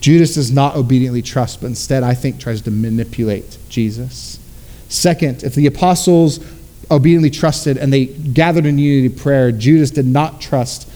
Judas 0.00 0.34
does 0.34 0.50
not 0.50 0.74
obediently 0.74 1.22
trust, 1.22 1.60
but 1.60 1.68
instead, 1.68 2.02
I 2.02 2.14
think, 2.14 2.40
tries 2.40 2.62
to 2.62 2.70
manipulate 2.70 3.58
Jesus. 3.68 4.38
Second, 4.88 5.44
if 5.44 5.54
the 5.54 5.66
apostles 5.66 6.40
obediently 6.90 7.30
trusted 7.30 7.76
and 7.76 7.92
they 7.92 8.06
gathered 8.06 8.66
in 8.66 8.78
unity 8.78 9.14
prayer, 9.14 9.52
Judas 9.52 9.92
did 9.92 10.06
not 10.06 10.40
trust. 10.40 10.90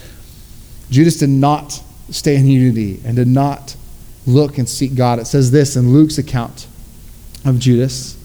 Judas 0.90 1.18
did 1.18 1.28
not 1.28 1.82
stay 2.10 2.36
in 2.36 2.46
unity 2.46 3.00
and 3.04 3.16
to 3.16 3.24
not 3.24 3.76
look 4.26 4.58
and 4.58 4.68
seek 4.68 4.94
God. 4.94 5.18
It 5.18 5.26
says 5.26 5.50
this 5.50 5.76
in 5.76 5.92
Luke's 5.92 6.18
account 6.18 6.66
of 7.44 7.58
Judas. 7.58 8.16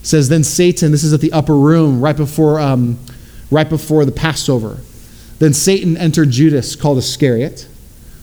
It 0.00 0.06
says, 0.06 0.28
Then 0.28 0.44
Satan, 0.44 0.92
this 0.92 1.04
is 1.04 1.12
at 1.12 1.20
the 1.20 1.32
upper 1.32 1.56
room 1.56 2.00
right 2.00 2.16
before, 2.16 2.60
um, 2.60 2.98
right 3.50 3.68
before 3.68 4.04
the 4.04 4.12
Passover. 4.12 4.78
Then 5.38 5.52
Satan 5.52 5.96
entered 5.96 6.30
Judas, 6.30 6.76
called 6.76 6.98
Iscariot, 6.98 7.68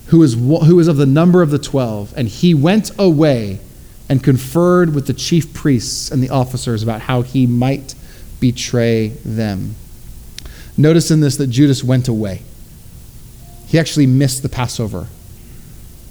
who 0.07 0.20
was, 0.20 0.34
who 0.36 0.76
was 0.76 0.88
of 0.88 0.97
the 0.97 1.05
number 1.05 1.41
of 1.41 1.49
the 1.49 1.59
twelve, 1.59 2.13
and 2.16 2.28
he 2.28 2.53
went 2.53 2.91
away 2.99 3.59
and 4.07 4.24
conferred 4.24 4.93
with 4.93 5.07
the 5.07 5.13
chief 5.13 5.53
priests 5.53 6.11
and 6.11 6.22
the 6.22 6.30
officers 6.30 6.84
about 6.84 7.01
how 7.01 7.22
he 7.22 7.47
might 7.47 7.95
betray 8.39 9.09
them. 9.26 9.76
Notice 10.78 11.09
in 11.09 11.22
this 11.22 11.38
that 11.38 11.47
Judas 11.47 11.84
went 11.84 12.07
away. 12.07 12.43
He 13.76 13.80
actually 13.80 14.05
missed 14.05 14.41
the 14.41 14.47
Passover. 14.47 15.05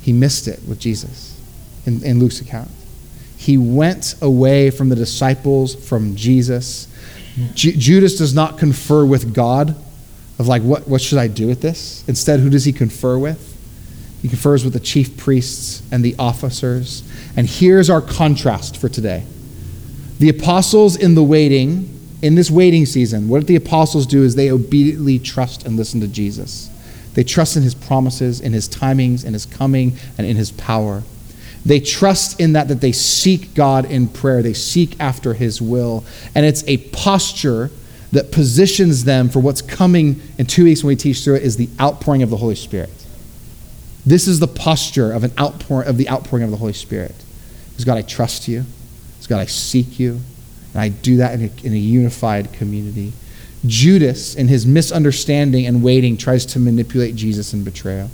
He 0.03 0.12
missed 0.12 0.49
it 0.49 0.61
with 0.69 0.79
Jesus 0.79 1.41
in, 1.87 2.05
in 2.05 2.19
Luke's 2.19 2.43
account. 2.43 2.69
He 3.39 3.57
went 3.57 4.17
away 4.21 4.69
from 4.69 4.91
the 4.91 4.95
disciples, 4.95 5.75
from 5.75 6.15
Jesus. 6.15 6.89
Ju- 7.55 7.73
Judas 7.73 8.19
does 8.19 8.35
not 8.35 8.59
confer 8.59 9.07
with 9.07 9.33
God 9.33 9.71
of 10.39 10.47
like, 10.47 10.61
what, 10.61 10.87
what 10.87 11.01
should 11.01 11.17
I 11.17 11.27
do 11.27 11.47
with 11.47 11.62
this? 11.62 12.07
Instead, 12.07 12.41
who 12.41 12.51
does 12.51 12.67
he 12.67 12.73
confer 12.75 13.17
with? 13.17 13.57
He 14.21 14.29
confers 14.29 14.62
with 14.62 14.75
the 14.75 14.81
chief 14.81 15.17
priests 15.17 15.83
and 15.91 16.05
the 16.05 16.15
officers. 16.19 17.03
And 17.35 17.49
here's 17.49 17.89
our 17.89 18.03
contrast 18.03 18.77
for 18.77 18.91
today. 18.91 19.25
The 20.19 20.29
apostles 20.29 20.97
in 20.97 21.15
the 21.15 21.23
waiting, 21.23 21.99
in 22.21 22.35
this 22.35 22.51
waiting 22.51 22.85
season, 22.85 23.27
what 23.27 23.47
the 23.47 23.57
apostles 23.57 24.05
do 24.05 24.23
is 24.23 24.35
they 24.35 24.51
obediently 24.51 25.19
trust 25.19 25.65
and 25.65 25.79
listen 25.79 26.03
to 26.03 26.09
Jesus. 26.09 26.69
They 27.15 27.25
trust 27.25 27.57
in 27.57 27.62
his 27.62 27.75
promises, 27.75 28.41
in 28.41 28.53
his 28.53 28.69
timings, 28.69 29.25
in 29.25 29.33
his 29.33 29.47
coming, 29.47 29.97
and 30.19 30.27
in 30.27 30.37
his 30.37 30.51
power. 30.53 31.03
They 31.65 31.81
trust 31.81 32.41
in 32.41 32.53
that 32.53 32.69
that 32.69 32.81
they 32.81 32.93
seek 32.93 33.55
God 33.55 33.87
in 33.87 34.09
prayer. 34.09 34.43
They 34.43 34.53
seek 34.53 35.01
after 35.01 35.35
his 35.35 35.62
will. 35.62 36.05
And 36.35 36.45
it's 36.45 36.62
a 36.67 36.77
posture 36.77 37.71
that 38.12 38.31
positions 38.31 39.05
them 39.05 39.29
for 39.29 39.41
what's 39.41 39.62
coming 39.62 40.21
in 40.39 40.47
two 40.47 40.65
weeks 40.65 40.85
when 40.85 40.89
we 40.89 40.97
teach 40.97 41.25
through 41.25 41.37
it 41.37 41.43
is 41.43 41.57
the 41.57 41.69
outpouring 41.81 42.23
of 42.23 42.31
the 42.31 42.37
Holy 42.37 42.55
Spirit. 42.55 42.91
This 44.07 44.29
is 44.29 44.39
the 44.39 44.47
posture 44.47 45.12
of 45.12 45.25
an 45.25 45.33
outpouring 45.39 45.89
of 45.89 45.97
the 45.97 46.09
outpouring 46.09 46.45
of 46.45 46.51
the 46.51 46.59
Holy 46.59 46.75
Spirit. 46.75 47.15
Is 47.77 47.85
God, 47.85 47.97
I 47.97 48.03
trust 48.03 48.47
you. 48.47 48.65
Is 49.19 49.27
God, 49.27 49.41
I 49.41 49.47
seek 49.47 49.99
you. 49.99 50.21
And 50.75 50.83
I 50.83 50.91
do 50.91 51.17
that 51.17 51.39
in 51.39 51.47
a, 51.47 51.67
in 51.67 51.73
a 51.73 51.79
unified 51.79 52.53
community. 52.53 53.12
Judas, 53.67 54.35
in 54.35 54.49
his 54.49 54.67
misunderstanding 54.67 55.67
and 55.67 55.83
waiting, 55.83 56.17
tries 56.17 56.45
to 56.47 56.59
manipulate 56.59 57.17
Jesus 57.17 57.53
in 57.53 57.65
betrayal. 57.65 58.11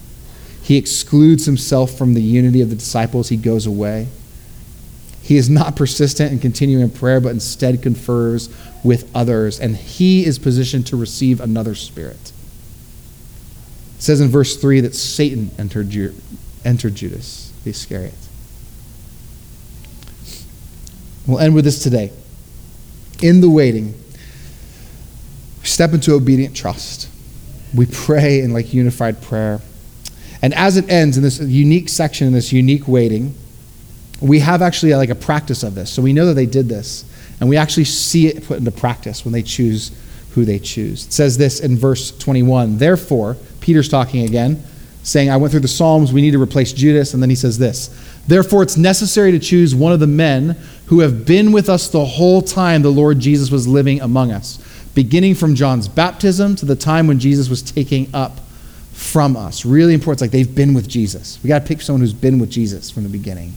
He 0.62 0.76
excludes 0.76 1.46
himself 1.46 1.96
from 1.96 2.14
the 2.14 2.22
unity 2.22 2.60
of 2.60 2.70
the 2.70 2.76
disciples. 2.76 3.28
He 3.28 3.36
goes 3.36 3.66
away. 3.66 4.08
He 5.22 5.36
is 5.36 5.50
not 5.50 5.76
persistent 5.76 6.32
in 6.32 6.38
continuing 6.38 6.82
in 6.82 6.90
prayer, 6.90 7.20
but 7.20 7.30
instead 7.30 7.82
confers 7.82 8.48
with 8.82 9.10
others, 9.14 9.60
and 9.60 9.76
he 9.76 10.24
is 10.24 10.38
positioned 10.38 10.86
to 10.88 10.96
receive 10.96 11.40
another 11.40 11.74
spirit. 11.74 12.32
It 13.96 14.02
says 14.02 14.20
in 14.20 14.28
verse 14.28 14.56
3 14.56 14.80
that 14.80 14.94
Satan 14.94 15.50
entered, 15.58 15.94
entered 16.64 16.94
Judas. 16.94 17.52
the 17.64 17.70
Iscariot. 17.70 18.14
We'll 21.26 21.38
end 21.38 21.54
with 21.54 21.64
this 21.64 21.82
today. 21.82 22.12
In 23.22 23.40
the 23.42 23.50
waiting, 23.50 23.99
step 25.70 25.92
into 25.92 26.14
obedient 26.14 26.54
trust. 26.54 27.08
We 27.74 27.86
pray 27.86 28.40
in 28.40 28.52
like 28.52 28.74
unified 28.74 29.22
prayer. 29.22 29.60
And 30.42 30.54
as 30.54 30.76
it 30.76 30.88
ends 30.90 31.16
in 31.16 31.22
this 31.22 31.38
unique 31.40 31.88
section, 31.88 32.26
in 32.26 32.32
this 32.32 32.52
unique 32.52 32.88
waiting, 32.88 33.34
we 34.20 34.40
have 34.40 34.62
actually 34.62 34.94
like 34.94 35.10
a 35.10 35.14
practice 35.14 35.62
of 35.62 35.74
this. 35.74 35.90
So 35.92 36.02
we 36.02 36.12
know 36.12 36.26
that 36.26 36.34
they 36.34 36.46
did 36.46 36.68
this. 36.68 37.04
And 37.40 37.48
we 37.48 37.56
actually 37.56 37.84
see 37.84 38.26
it 38.26 38.44
put 38.46 38.58
into 38.58 38.70
practice 38.70 39.24
when 39.24 39.32
they 39.32 39.42
choose 39.42 39.92
who 40.32 40.44
they 40.44 40.58
choose. 40.58 41.06
It 41.06 41.12
says 41.12 41.38
this 41.38 41.60
in 41.60 41.76
verse 41.76 42.16
21. 42.18 42.78
Therefore, 42.78 43.36
Peter's 43.60 43.88
talking 43.88 44.24
again, 44.24 44.62
saying, 45.02 45.30
I 45.30 45.36
went 45.38 45.50
through 45.50 45.60
the 45.60 45.68
Psalms, 45.68 46.12
we 46.12 46.20
need 46.20 46.32
to 46.32 46.42
replace 46.42 46.72
Judas. 46.72 47.14
And 47.14 47.22
then 47.22 47.30
he 47.30 47.36
says 47.36 47.58
this 47.58 47.88
Therefore, 48.26 48.62
it's 48.62 48.76
necessary 48.76 49.32
to 49.32 49.38
choose 49.38 49.74
one 49.74 49.92
of 49.92 50.00
the 50.00 50.06
men 50.06 50.56
who 50.86 51.00
have 51.00 51.24
been 51.24 51.52
with 51.52 51.68
us 51.68 51.88
the 51.88 52.04
whole 52.04 52.42
time 52.42 52.82
the 52.82 52.90
Lord 52.90 53.18
Jesus 53.18 53.50
was 53.50 53.66
living 53.66 54.00
among 54.00 54.32
us, 54.32 54.58
beginning 54.94 55.34
from 55.34 55.54
John's 55.54 55.88
baptism 55.88 56.56
to 56.56 56.66
the 56.66 56.76
time 56.76 57.06
when 57.06 57.18
Jesus 57.18 57.48
was 57.48 57.62
taking 57.62 58.08
up 58.14 58.40
from 58.92 59.36
us. 59.36 59.64
Really 59.64 59.94
important. 59.94 60.16
It's 60.16 60.22
like 60.22 60.30
they've 60.30 60.54
been 60.54 60.74
with 60.74 60.88
Jesus. 60.88 61.38
We 61.42 61.48
got 61.48 61.60
to 61.60 61.66
pick 61.66 61.80
someone 61.80 62.00
who's 62.00 62.12
been 62.12 62.38
with 62.38 62.50
Jesus 62.50 62.90
from 62.90 63.04
the 63.04 63.08
beginning. 63.08 63.54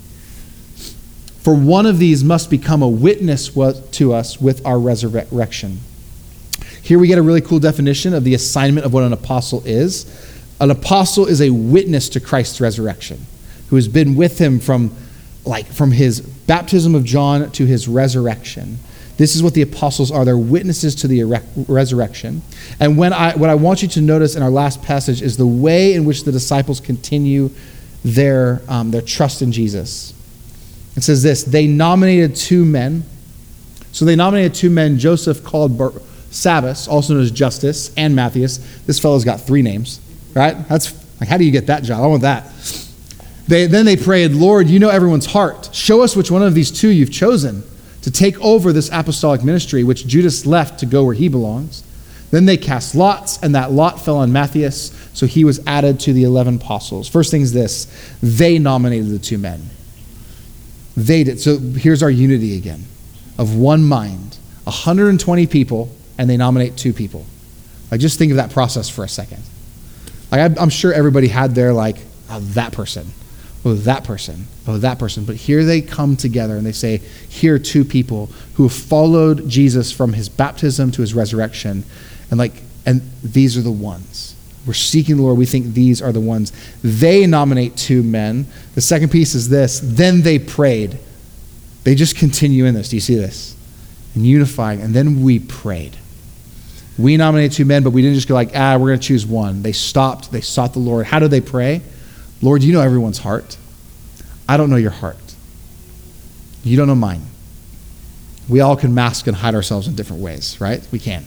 For 1.41 1.53
one 1.53 1.85
of 1.85 1.99
these 1.99 2.23
must 2.23 2.49
become 2.49 2.81
a 2.81 2.87
witness 2.87 3.49
to 3.49 4.13
us 4.13 4.39
with 4.39 4.65
our 4.65 4.79
resurrection. 4.79 5.79
Here 6.81 6.97
we 6.97 7.07
get 7.07 7.17
a 7.17 7.21
really 7.21 7.41
cool 7.41 7.59
definition 7.59 8.13
of 8.13 8.23
the 8.23 8.33
assignment 8.33 8.85
of 8.85 8.93
what 8.93 9.03
an 9.03 9.11
apostle 9.11 9.61
is. 9.65 10.05
An 10.61 10.71
apostle 10.71 11.25
is 11.25 11.41
a 11.41 11.49
witness 11.49 12.07
to 12.09 12.19
Christ's 12.21 12.61
resurrection, 12.61 13.25
who 13.69 13.75
has 13.75 13.87
been 13.87 14.15
with 14.15 14.39
him 14.39 14.59
from 14.59 14.95
like 15.45 15.65
from 15.65 15.91
his 15.91 16.21
baptism 16.21 16.95
of 16.95 17.03
John 17.03 17.51
to 17.51 17.65
his 17.65 17.87
resurrection. 17.87 18.77
This 19.17 19.35
is 19.35 19.43
what 19.43 19.53
the 19.53 19.61
apostles 19.61 20.11
are. 20.11 20.25
They're 20.25 20.37
witnesses 20.37 20.95
to 20.95 21.07
the 21.07 21.23
resurrection. 21.67 22.41
And 22.79 22.97
when 22.97 23.13
I, 23.13 23.35
what 23.35 23.49
I 23.49 23.55
want 23.55 23.83
you 23.83 23.87
to 23.89 24.01
notice 24.01 24.35
in 24.35 24.41
our 24.41 24.49
last 24.49 24.81
passage 24.81 25.21
is 25.21 25.37
the 25.37 25.45
way 25.47 25.93
in 25.93 26.05
which 26.05 26.23
the 26.23 26.31
disciples 26.31 26.79
continue 26.79 27.51
their, 28.03 28.61
um, 28.67 28.91
their 28.91 29.01
trust 29.01 29.41
in 29.41 29.51
Jesus. 29.51 30.13
It 30.95 31.03
says 31.03 31.23
this 31.23 31.43
they 31.43 31.67
nominated 31.67 32.35
two 32.35 32.65
men. 32.65 33.03
So 33.91 34.05
they 34.05 34.15
nominated 34.15 34.55
two 34.55 34.71
men, 34.71 34.97
Joseph 34.97 35.43
called 35.43 35.77
Bar- 35.77 35.93
also 36.47 37.13
known 37.13 37.21
as 37.21 37.29
Justus, 37.29 37.93
and 37.95 38.15
Matthias. 38.15 38.57
This 38.87 38.99
fellow's 38.99 39.23
got 39.23 39.39
three 39.41 39.61
names, 39.61 40.01
right? 40.33 40.67
That's 40.67 40.91
like, 41.19 41.29
how 41.29 41.37
do 41.37 41.43
you 41.43 41.51
get 41.51 41.67
that 41.67 41.83
job? 41.83 42.01
I 42.01 42.07
want 42.07 42.23
that. 42.23 42.51
They, 43.47 43.67
then 43.67 43.85
they 43.85 43.95
prayed, 43.95 44.31
Lord, 44.31 44.67
you 44.67 44.79
know 44.79 44.89
everyone's 44.89 45.27
heart. 45.27 45.69
Show 45.73 46.01
us 46.01 46.15
which 46.15 46.31
one 46.31 46.41
of 46.41 46.55
these 46.55 46.71
two 46.71 46.89
you've 46.89 47.11
chosen 47.11 47.63
to 48.03 48.11
take 48.11 48.39
over 48.41 48.71
this 48.71 48.89
apostolic 48.91 49.43
ministry, 49.43 49.83
which 49.83 50.05
Judas 50.05 50.45
left 50.45 50.79
to 50.79 50.85
go 50.85 51.03
where 51.03 51.15
he 51.15 51.27
belongs. 51.27 51.83
Then 52.31 52.45
they 52.45 52.57
cast 52.57 52.95
lots, 52.95 53.41
and 53.41 53.55
that 53.55 53.71
lot 53.71 54.01
fell 54.01 54.17
on 54.17 54.31
Matthias, 54.31 54.91
so 55.13 55.25
he 55.25 55.45
was 55.45 55.59
added 55.67 55.99
to 56.01 56.13
the 56.13 56.23
11 56.23 56.55
apostles. 56.55 57.07
First 57.07 57.31
thing 57.31 57.41
is 57.41 57.53
this 57.53 57.87
they 58.21 58.59
nominated 58.59 59.09
the 59.09 59.19
two 59.19 59.37
men. 59.37 59.69
They 60.95 61.23
did. 61.23 61.39
So 61.39 61.57
here's 61.57 62.03
our 62.03 62.09
unity 62.09 62.57
again 62.57 62.85
of 63.37 63.55
one 63.55 63.83
mind 63.83 64.37
120 64.65 65.47
people, 65.47 65.89
and 66.17 66.29
they 66.29 66.37
nominate 66.37 66.77
two 66.77 66.93
people. 66.93 67.25
Like, 67.91 67.99
just 67.99 68.17
think 68.17 68.31
of 68.31 68.37
that 68.37 68.51
process 68.51 68.89
for 68.89 69.03
a 69.03 69.09
second. 69.09 69.43
Like, 70.31 70.59
I'm 70.59 70.69
sure 70.69 70.93
everybody 70.93 71.27
had 71.27 71.53
their, 71.53 71.73
like, 71.73 71.97
oh, 72.29 72.39
that 72.39 72.71
person, 72.73 73.07
oh, 73.65 73.73
that 73.73 74.03
person, 74.03 74.47
oh, 74.67 74.77
that 74.77 74.99
person. 74.99 75.25
But 75.25 75.35
here 75.35 75.63
they 75.63 75.81
come 75.81 76.15
together 76.17 76.57
and 76.57 76.65
they 76.65 76.71
say, 76.71 76.97
here 77.29 77.55
are 77.55 77.59
two 77.59 77.85
people 77.85 78.27
who 78.55 78.63
have 78.63 78.73
followed 78.73 79.47
Jesus 79.47 79.91
from 79.91 80.13
his 80.13 80.29
baptism 80.29 80.91
to 80.91 81.01
his 81.01 81.13
resurrection. 81.13 81.83
And, 82.29 82.37
like, 82.37 82.53
and 82.85 83.01
these 83.23 83.57
are 83.57 83.61
the 83.61 83.71
ones. 83.71 84.35
We're 84.65 84.73
seeking 84.73 85.17
the 85.17 85.23
Lord. 85.23 85.37
We 85.37 85.45
think 85.45 85.73
these 85.73 86.01
are 86.01 86.11
the 86.11 86.21
ones. 86.21 86.53
They 86.83 87.27
nominate 87.27 87.75
two 87.75 88.01
men. 88.01 88.47
The 88.75 88.81
second 88.81 89.11
piece 89.11 89.35
is 89.35 89.49
this. 89.49 89.81
Then 89.83 90.21
they 90.21 90.39
prayed. 90.39 90.97
They 91.83 91.95
just 91.95 92.15
continue 92.15 92.65
in 92.65 92.73
this. 92.73 92.89
Do 92.89 92.95
you 92.95 93.01
see 93.01 93.15
this? 93.15 93.55
And 94.15 94.25
unifying. 94.25 94.81
And 94.81 94.93
then 94.93 95.21
we 95.21 95.39
prayed. 95.39 95.97
We 96.97 97.17
nominated 97.17 97.53
two 97.53 97.65
men, 97.65 97.83
but 97.83 97.89
we 97.89 98.01
didn't 98.01 98.15
just 98.15 98.27
go 98.27 98.35
like, 98.35 98.51
ah, 98.55 98.77
we're 98.77 98.89
going 98.89 98.99
to 98.99 99.07
choose 99.07 99.25
one. 99.25 99.63
They 99.63 99.71
stopped. 99.71 100.31
They 100.31 100.41
sought 100.41 100.73
the 100.73 100.79
Lord. 100.79 101.07
How 101.07 101.19
do 101.19 101.27
they 101.27 101.41
pray? 101.41 101.81
Lord, 102.43 102.61
you 102.61 102.73
know 102.73 102.81
everyone's 102.81 103.19
heart. 103.19 103.57
I 104.49 104.57
don't 104.57 104.69
know 104.69 104.75
your 104.75 104.91
heart. 104.91 105.15
You 106.63 106.75
don't 106.75 106.87
know 106.87 106.95
mine. 106.95 107.21
We 108.49 108.59
all 108.59 108.75
can 108.75 108.93
mask 108.93 109.27
and 109.27 109.37
hide 109.37 109.55
ourselves 109.55 109.87
in 109.87 109.95
different 109.95 110.21
ways, 110.21 110.59
right? 110.59 110.85
We 110.91 110.99
can. 110.99 111.25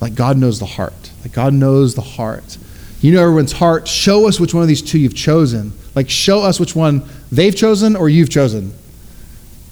Like 0.00 0.14
God 0.14 0.38
knows 0.38 0.58
the 0.58 0.66
heart. 0.66 1.10
Like 1.22 1.32
God 1.32 1.52
knows 1.52 1.94
the 1.94 2.00
heart. 2.00 2.56
You 3.02 3.12
know 3.12 3.20
everyone's 3.20 3.52
heart. 3.52 3.86
Show 3.86 4.26
us 4.26 4.40
which 4.40 4.54
one 4.54 4.62
of 4.62 4.68
these 4.68 4.80
two 4.80 4.98
you've 4.98 5.14
chosen. 5.14 5.72
Like 5.94 6.08
show 6.08 6.40
us 6.40 6.58
which 6.58 6.74
one 6.74 7.04
they've 7.30 7.54
chosen 7.54 7.94
or 7.94 8.08
you've 8.08 8.30
chosen. 8.30 8.72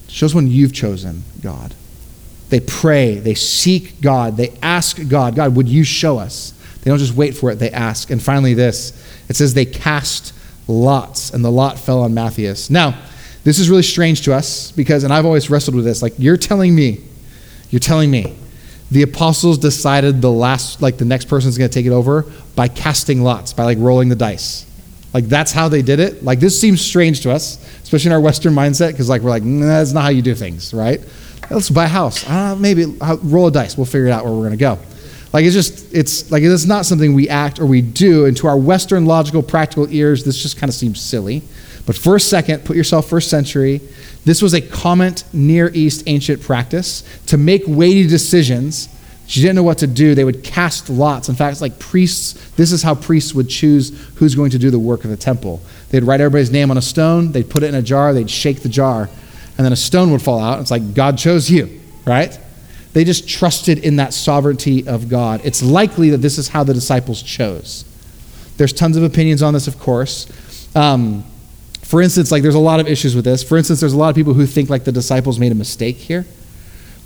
Show 0.08 0.26
us 0.26 0.34
one 0.34 0.46
you've 0.46 0.74
chosen, 0.74 1.22
God. 1.40 1.74
They 2.50 2.60
pray, 2.60 3.18
they 3.18 3.34
seek 3.34 4.00
God, 4.02 4.36
they 4.36 4.50
ask 4.62 5.08
God, 5.08 5.34
God, 5.34 5.56
would 5.56 5.68
you 5.68 5.84
show 5.84 6.18
us? 6.18 6.52
They 6.82 6.90
don't 6.90 6.98
just 6.98 7.14
wait 7.14 7.34
for 7.34 7.50
it, 7.50 7.56
they 7.56 7.70
ask. 7.70 8.10
And 8.10 8.22
finally, 8.22 8.52
this 8.52 8.92
it 9.28 9.36
says 9.36 9.54
they 9.54 9.64
cast 9.64 10.34
lots, 10.68 11.30
and 11.30 11.44
the 11.44 11.50
lot 11.50 11.78
fell 11.78 12.00
on 12.00 12.14
Matthias. 12.14 12.70
Now, 12.70 12.98
this 13.44 13.58
is 13.58 13.70
really 13.70 13.82
strange 13.82 14.22
to 14.22 14.34
us 14.34 14.72
because, 14.72 15.04
and 15.04 15.12
I've 15.12 15.24
always 15.24 15.48
wrestled 15.48 15.76
with 15.76 15.84
this, 15.84 16.02
like, 16.02 16.14
you're 16.18 16.36
telling 16.36 16.74
me, 16.74 17.00
you're 17.70 17.80
telling 17.80 18.10
me 18.10 18.36
the 18.90 19.02
apostles 19.02 19.58
decided 19.58 20.22
the 20.22 20.30
last, 20.30 20.80
like 20.80 20.96
the 20.96 21.04
next 21.04 21.26
person's 21.26 21.58
going 21.58 21.70
to 21.70 21.74
take 21.74 21.86
it 21.86 21.92
over 21.92 22.26
by 22.54 22.68
casting 22.68 23.22
lots, 23.22 23.52
by 23.52 23.64
like 23.64 23.78
rolling 23.78 24.08
the 24.08 24.16
dice. 24.16 24.64
Like 25.12 25.24
that's 25.24 25.50
how 25.52 25.68
they 25.68 25.82
did 25.82 25.98
it. 25.98 26.22
Like 26.22 26.40
this 26.40 26.60
seems 26.60 26.80
strange 26.80 27.22
to 27.22 27.32
us, 27.32 27.56
especially 27.82 28.08
in 28.08 28.12
our 28.12 28.20
Western 28.20 28.52
mindset, 28.52 28.92
because 28.92 29.08
like 29.08 29.22
we're 29.22 29.30
like, 29.30 29.42
nah, 29.42 29.66
that's 29.66 29.92
not 29.92 30.02
how 30.02 30.10
you 30.10 30.22
do 30.22 30.34
things, 30.34 30.74
right? 30.74 31.00
Let's 31.50 31.70
buy 31.70 31.84
a 31.84 31.88
house. 31.88 32.28
Uh, 32.28 32.56
maybe 32.56 32.96
uh, 33.00 33.16
roll 33.22 33.46
a 33.46 33.50
dice. 33.50 33.76
We'll 33.76 33.86
figure 33.86 34.08
it 34.08 34.10
out 34.10 34.24
where 34.24 34.34
we're 34.34 34.40
going 34.40 34.50
to 34.50 34.56
go. 34.56 34.78
Like 35.36 35.44
it's 35.44 35.54
just, 35.54 35.92
it's 35.94 36.30
like 36.30 36.42
it's 36.42 36.64
not 36.64 36.86
something 36.86 37.12
we 37.12 37.28
act 37.28 37.58
or 37.58 37.66
we 37.66 37.82
do. 37.82 38.24
And 38.24 38.34
to 38.38 38.46
our 38.46 38.56
Western 38.56 39.04
logical, 39.04 39.42
practical 39.42 39.86
ears, 39.92 40.24
this 40.24 40.40
just 40.40 40.56
kind 40.56 40.70
of 40.70 40.74
seems 40.74 40.98
silly. 40.98 41.42
But 41.84 41.98
a 42.06 42.18
second, 42.18 42.64
put 42.64 42.74
yourself 42.74 43.10
first 43.10 43.28
century. 43.28 43.82
This 44.24 44.40
was 44.40 44.54
a 44.54 44.62
common 44.62 45.14
Near 45.34 45.70
East 45.74 46.04
ancient 46.06 46.40
practice 46.40 47.02
to 47.26 47.36
make 47.36 47.64
weighty 47.66 48.06
decisions. 48.06 48.88
She 49.26 49.42
didn't 49.42 49.56
know 49.56 49.62
what 49.62 49.76
to 49.76 49.86
do. 49.86 50.14
They 50.14 50.24
would 50.24 50.42
cast 50.42 50.88
lots. 50.88 51.28
In 51.28 51.34
fact, 51.34 51.52
it's 51.52 51.60
like 51.60 51.78
priests. 51.78 52.32
This 52.52 52.72
is 52.72 52.82
how 52.82 52.94
priests 52.94 53.34
would 53.34 53.50
choose 53.50 53.90
who's 54.14 54.34
going 54.34 54.52
to 54.52 54.58
do 54.58 54.70
the 54.70 54.78
work 54.78 55.04
of 55.04 55.10
the 55.10 55.18
temple. 55.18 55.60
They'd 55.90 56.02
write 56.02 56.22
everybody's 56.22 56.50
name 56.50 56.70
on 56.70 56.78
a 56.78 56.82
stone. 56.82 57.32
They'd 57.32 57.50
put 57.50 57.62
it 57.62 57.66
in 57.66 57.74
a 57.74 57.82
jar. 57.82 58.14
They'd 58.14 58.30
shake 58.30 58.62
the 58.62 58.70
jar, 58.70 59.10
and 59.58 59.66
then 59.66 59.72
a 59.74 59.76
stone 59.76 60.12
would 60.12 60.22
fall 60.22 60.40
out. 60.40 60.60
It's 60.60 60.70
like 60.70 60.94
God 60.94 61.18
chose 61.18 61.50
you, 61.50 61.78
right? 62.06 62.38
They 62.96 63.04
just 63.04 63.28
trusted 63.28 63.80
in 63.80 63.96
that 63.96 64.14
sovereignty 64.14 64.88
of 64.88 65.10
God. 65.10 65.42
It's 65.44 65.62
likely 65.62 66.08
that 66.08 66.22
this 66.22 66.38
is 66.38 66.48
how 66.48 66.64
the 66.64 66.72
disciples 66.72 67.20
chose. 67.20 67.84
There's 68.56 68.72
tons 68.72 68.96
of 68.96 69.02
opinions 69.02 69.42
on 69.42 69.52
this, 69.52 69.68
of 69.68 69.78
course. 69.78 70.26
Um, 70.74 71.22
for 71.82 72.00
instance, 72.00 72.32
like 72.32 72.42
there's 72.42 72.54
a 72.54 72.58
lot 72.58 72.80
of 72.80 72.88
issues 72.88 73.14
with 73.14 73.26
this. 73.26 73.42
For 73.42 73.58
instance, 73.58 73.80
there's 73.80 73.92
a 73.92 73.98
lot 73.98 74.08
of 74.08 74.14
people 74.14 74.32
who 74.32 74.46
think 74.46 74.70
like 74.70 74.84
the 74.84 74.92
disciples 74.92 75.38
made 75.38 75.52
a 75.52 75.54
mistake 75.54 75.96
here. 75.96 76.24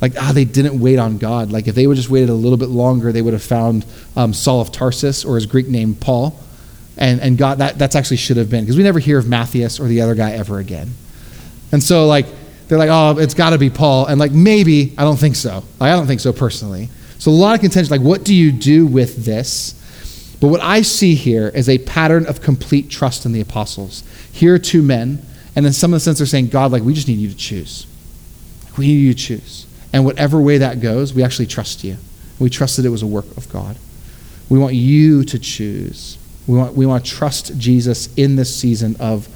Like, 0.00 0.12
ah, 0.16 0.30
they 0.32 0.44
didn't 0.44 0.78
wait 0.78 1.00
on 1.00 1.18
God. 1.18 1.50
Like, 1.50 1.66
if 1.66 1.74
they 1.74 1.88
would 1.88 1.96
just 1.96 2.08
waited 2.08 2.28
a 2.28 2.34
little 2.34 2.56
bit 2.56 2.68
longer, 2.68 3.10
they 3.10 3.20
would 3.20 3.32
have 3.32 3.42
found 3.42 3.84
um, 4.14 4.32
Saul 4.32 4.60
of 4.60 4.70
Tarsus 4.70 5.24
or 5.24 5.34
his 5.34 5.46
Greek 5.46 5.66
name 5.66 5.96
Paul. 5.96 6.38
And, 6.98 7.20
and 7.20 7.36
God, 7.36 7.58
that 7.58 7.80
that's 7.80 7.96
actually 7.96 8.18
should 8.18 8.36
have 8.36 8.48
been, 8.48 8.62
because 8.62 8.76
we 8.76 8.84
never 8.84 9.00
hear 9.00 9.18
of 9.18 9.26
Matthias 9.26 9.80
or 9.80 9.88
the 9.88 10.02
other 10.02 10.14
guy 10.14 10.30
ever 10.30 10.60
again. 10.60 10.94
And 11.72 11.82
so, 11.82 12.06
like, 12.06 12.26
they're 12.70 12.78
like, 12.78 12.88
oh, 12.88 13.18
it's 13.18 13.34
got 13.34 13.50
to 13.50 13.58
be 13.58 13.68
Paul. 13.68 14.06
And, 14.06 14.20
like, 14.20 14.30
maybe, 14.30 14.94
I 14.96 15.02
don't 15.02 15.16
think 15.16 15.34
so. 15.34 15.64
Like, 15.80 15.90
I 15.92 15.96
don't 15.96 16.06
think 16.06 16.20
so 16.20 16.32
personally. 16.32 16.88
So, 17.18 17.32
a 17.32 17.32
lot 17.32 17.56
of 17.56 17.60
contention, 17.60 17.90
like, 17.90 18.00
what 18.00 18.24
do 18.24 18.32
you 18.32 18.52
do 18.52 18.86
with 18.86 19.24
this? 19.24 20.36
But 20.40 20.48
what 20.48 20.60
I 20.60 20.82
see 20.82 21.16
here 21.16 21.48
is 21.48 21.68
a 21.68 21.78
pattern 21.78 22.26
of 22.26 22.40
complete 22.40 22.88
trust 22.88 23.26
in 23.26 23.32
the 23.32 23.40
apostles. 23.40 24.04
Here 24.30 24.54
are 24.54 24.58
two 24.58 24.82
men, 24.82 25.20
and 25.56 25.66
in 25.66 25.72
some 25.72 25.92
of 25.92 25.96
the 25.96 26.00
sense, 26.00 26.18
they're 26.18 26.28
saying, 26.28 26.46
God, 26.46 26.70
like, 26.70 26.84
we 26.84 26.94
just 26.94 27.08
need 27.08 27.18
you 27.18 27.28
to 27.28 27.36
choose. 27.36 27.88
We 28.78 28.86
need 28.86 29.00
you 29.00 29.14
to 29.14 29.18
choose. 29.18 29.66
And 29.92 30.04
whatever 30.04 30.40
way 30.40 30.58
that 30.58 30.80
goes, 30.80 31.12
we 31.12 31.24
actually 31.24 31.46
trust 31.46 31.82
you. 31.82 31.96
We 32.38 32.50
trust 32.50 32.76
that 32.76 32.86
it 32.86 32.90
was 32.90 33.02
a 33.02 33.06
work 33.08 33.36
of 33.36 33.52
God. 33.52 33.78
We 34.48 34.60
want 34.60 34.74
you 34.74 35.24
to 35.24 35.38
choose. 35.40 36.18
We 36.46 36.56
want, 36.56 36.76
we 36.76 36.86
want 36.86 37.04
to 37.04 37.10
trust 37.10 37.58
Jesus 37.58 38.14
in 38.14 38.36
this 38.36 38.54
season 38.54 38.94
of 39.00 39.28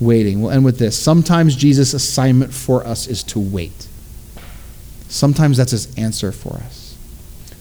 waiting. 0.00 0.40
We'll 0.40 0.50
end 0.50 0.64
with 0.64 0.78
this. 0.78 0.98
Sometimes 0.98 1.54
Jesus' 1.54 1.94
assignment 1.94 2.52
for 2.52 2.84
us 2.86 3.06
is 3.06 3.22
to 3.24 3.38
wait. 3.38 3.88
Sometimes 5.08 5.56
that's 5.56 5.72
his 5.72 5.96
answer 5.98 6.32
for 6.32 6.54
us. 6.54 6.96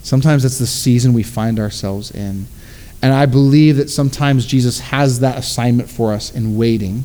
Sometimes 0.04 0.44
that's 0.44 0.60
the 0.60 0.68
season 0.68 1.14
we 1.14 1.24
find 1.24 1.60
ourselves 1.60 2.12
in. 2.12 2.48
And 3.02 3.14
I 3.14 3.26
believe 3.26 3.78
that 3.78 3.90
sometimes 3.90 4.46
Jesus 4.46 4.80
has 4.80 5.20
that 5.22 5.38
assignment 5.38 5.90
for 5.90 6.14
us 6.14 6.34
in 6.34 6.58
waiting 6.58 7.04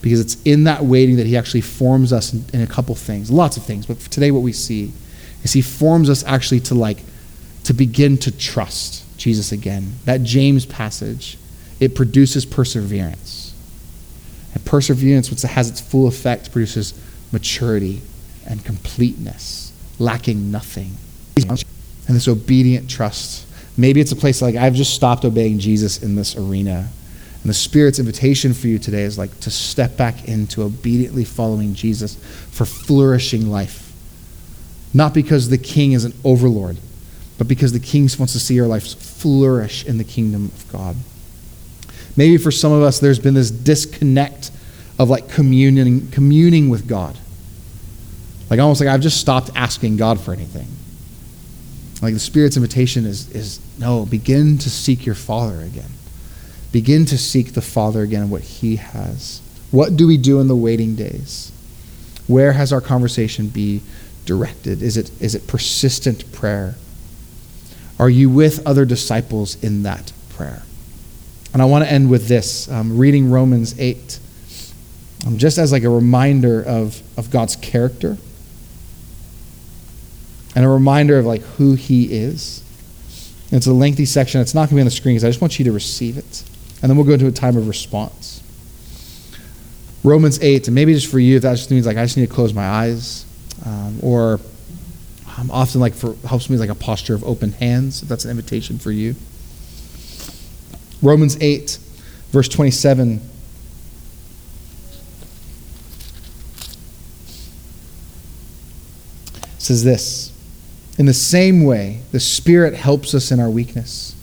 because 0.00 0.20
it's 0.20 0.40
in 0.44 0.64
that 0.64 0.84
waiting 0.84 1.16
that 1.16 1.26
he 1.26 1.36
actually 1.36 1.60
forms 1.60 2.12
us 2.12 2.32
in, 2.32 2.44
in 2.52 2.60
a 2.60 2.66
couple 2.66 2.94
things, 2.94 3.30
lots 3.30 3.56
of 3.56 3.64
things. 3.64 3.86
But 3.86 3.98
today, 4.00 4.30
what 4.30 4.42
we 4.42 4.52
see 4.52 4.92
is 5.42 5.52
he 5.52 5.62
forms 5.62 6.08
us 6.08 6.24
actually 6.24 6.60
to 6.60 6.74
like 6.74 6.98
to 7.64 7.74
begin 7.74 8.16
to 8.18 8.36
trust 8.36 9.04
Jesus 9.18 9.52
again. 9.52 9.94
That 10.04 10.22
James 10.22 10.64
passage, 10.64 11.36
it 11.80 11.94
produces 11.94 12.46
perseverance. 12.46 13.37
And 14.54 14.64
perseverance, 14.64 15.30
which 15.30 15.42
has 15.42 15.68
its 15.68 15.80
full 15.80 16.06
effect, 16.06 16.52
produces 16.52 16.94
maturity 17.32 18.00
and 18.46 18.64
completeness, 18.64 19.72
lacking 19.98 20.50
nothing. 20.50 20.92
And 21.36 22.16
this 22.16 22.28
obedient 22.28 22.88
trust. 22.88 23.46
Maybe 23.76 24.00
it's 24.00 24.12
a 24.12 24.16
place 24.16 24.42
like 24.42 24.56
I've 24.56 24.74
just 24.74 24.94
stopped 24.94 25.24
obeying 25.24 25.58
Jesus 25.58 26.02
in 26.02 26.16
this 26.16 26.36
arena. 26.36 26.88
And 27.42 27.50
the 27.50 27.54
Spirit's 27.54 27.98
invitation 27.98 28.54
for 28.54 28.66
you 28.66 28.78
today 28.78 29.02
is 29.02 29.18
like 29.18 29.38
to 29.40 29.50
step 29.50 29.96
back 29.96 30.26
into 30.26 30.62
obediently 30.62 31.24
following 31.24 31.74
Jesus 31.74 32.16
for 32.50 32.64
flourishing 32.64 33.50
life. 33.50 33.92
Not 34.92 35.14
because 35.14 35.48
the 35.48 35.58
king 35.58 35.92
is 35.92 36.04
an 36.04 36.14
overlord, 36.24 36.78
but 37.36 37.46
because 37.46 37.72
the 37.72 37.78
king 37.78 38.08
wants 38.18 38.32
to 38.32 38.40
see 38.40 38.60
our 38.60 38.66
lives 38.66 38.94
flourish 38.94 39.84
in 39.84 39.98
the 39.98 40.04
kingdom 40.04 40.46
of 40.46 40.72
God. 40.72 40.96
Maybe 42.18 42.36
for 42.36 42.50
some 42.50 42.72
of 42.72 42.82
us, 42.82 42.98
there's 42.98 43.20
been 43.20 43.34
this 43.34 43.48
disconnect 43.48 44.50
of 44.98 45.08
like 45.08 45.28
communing, 45.28 46.10
communing 46.10 46.68
with 46.68 46.88
God. 46.88 47.16
Like 48.50 48.58
almost 48.58 48.80
like 48.80 48.88
I've 48.88 49.02
just 49.02 49.20
stopped 49.20 49.52
asking 49.54 49.98
God 49.98 50.20
for 50.20 50.32
anything. 50.32 50.66
Like 52.02 52.14
the 52.14 52.18
Spirit's 52.18 52.56
invitation 52.56 53.06
is, 53.06 53.30
is 53.30 53.60
no, 53.78 54.04
begin 54.04 54.58
to 54.58 54.68
seek 54.68 55.06
your 55.06 55.14
Father 55.14 55.60
again. 55.60 55.90
Begin 56.72 57.04
to 57.04 57.16
seek 57.16 57.52
the 57.52 57.62
Father 57.62 58.02
again 58.02 58.22
and 58.22 58.30
what 58.32 58.42
He 58.42 58.74
has. 58.74 59.40
What 59.70 59.96
do 59.96 60.08
we 60.08 60.16
do 60.16 60.40
in 60.40 60.48
the 60.48 60.56
waiting 60.56 60.96
days? 60.96 61.52
Where 62.26 62.52
has 62.52 62.72
our 62.72 62.80
conversation 62.80 63.46
be 63.46 63.80
directed? 64.24 64.82
Is 64.82 64.96
it, 64.96 65.12
is 65.22 65.36
it 65.36 65.46
persistent 65.46 66.32
prayer? 66.32 66.74
Are 67.96 68.10
you 68.10 68.28
with 68.28 68.66
other 68.66 68.84
disciples 68.84 69.54
in 69.62 69.84
that 69.84 70.12
prayer? 70.30 70.64
And 71.52 71.62
I 71.62 71.64
want 71.64 71.84
to 71.84 71.90
end 71.90 72.10
with 72.10 72.28
this 72.28 72.70
um, 72.70 72.98
reading 72.98 73.30
Romans 73.30 73.78
8, 73.78 74.18
um, 75.26 75.38
just 75.38 75.58
as 75.58 75.72
like 75.72 75.82
a 75.82 75.90
reminder 75.90 76.62
of, 76.62 77.02
of 77.18 77.30
God's 77.30 77.56
character 77.56 78.18
and 80.54 80.64
a 80.64 80.68
reminder 80.68 81.18
of 81.18 81.26
like 81.26 81.42
who 81.42 81.74
he 81.74 82.12
is. 82.12 82.64
It's 83.50 83.66
a 83.66 83.72
lengthy 83.72 84.04
section. 84.04 84.40
It's 84.40 84.54
not 84.54 84.62
going 84.62 84.68
to 84.70 84.74
be 84.74 84.80
on 84.80 84.86
the 84.86 84.90
screen 84.90 85.14
because 85.14 85.24
I 85.24 85.28
just 85.28 85.40
want 85.40 85.58
you 85.58 85.64
to 85.66 85.72
receive 85.72 86.18
it. 86.18 86.44
And 86.82 86.90
then 86.90 86.96
we'll 86.96 87.06
go 87.06 87.12
into 87.12 87.26
a 87.26 87.32
time 87.32 87.56
of 87.56 87.66
response. 87.66 88.42
Romans 90.04 90.40
8, 90.40 90.68
and 90.68 90.74
maybe 90.74 90.94
just 90.94 91.10
for 91.10 91.18
you, 91.18 91.40
that 91.40 91.56
just 91.56 91.70
means 91.70 91.86
like 91.86 91.96
I 91.96 92.04
just 92.04 92.16
need 92.16 92.28
to 92.28 92.34
close 92.34 92.52
my 92.52 92.66
eyes. 92.66 93.24
Um, 93.64 93.98
or 94.02 94.40
um, 95.36 95.50
often 95.50 95.80
like 95.80 95.94
for 95.94 96.14
helps 96.26 96.50
me 96.50 96.56
like 96.56 96.70
a 96.70 96.74
posture 96.74 97.14
of 97.14 97.24
open 97.24 97.52
hands, 97.52 98.02
if 98.02 98.08
that's 98.08 98.24
an 98.24 98.30
invitation 98.30 98.78
for 98.78 98.90
you. 98.90 99.14
Romans 101.02 101.36
8, 101.40 101.78
verse 102.30 102.48
27. 102.48 103.20
says 109.68 109.84
this 109.84 110.32
In 110.98 111.06
the 111.06 111.14
same 111.14 111.62
way, 111.62 112.00
the 112.10 112.20
Spirit 112.20 112.74
helps 112.74 113.14
us 113.14 113.30
in 113.30 113.38
our 113.38 113.50
weakness. 113.50 114.14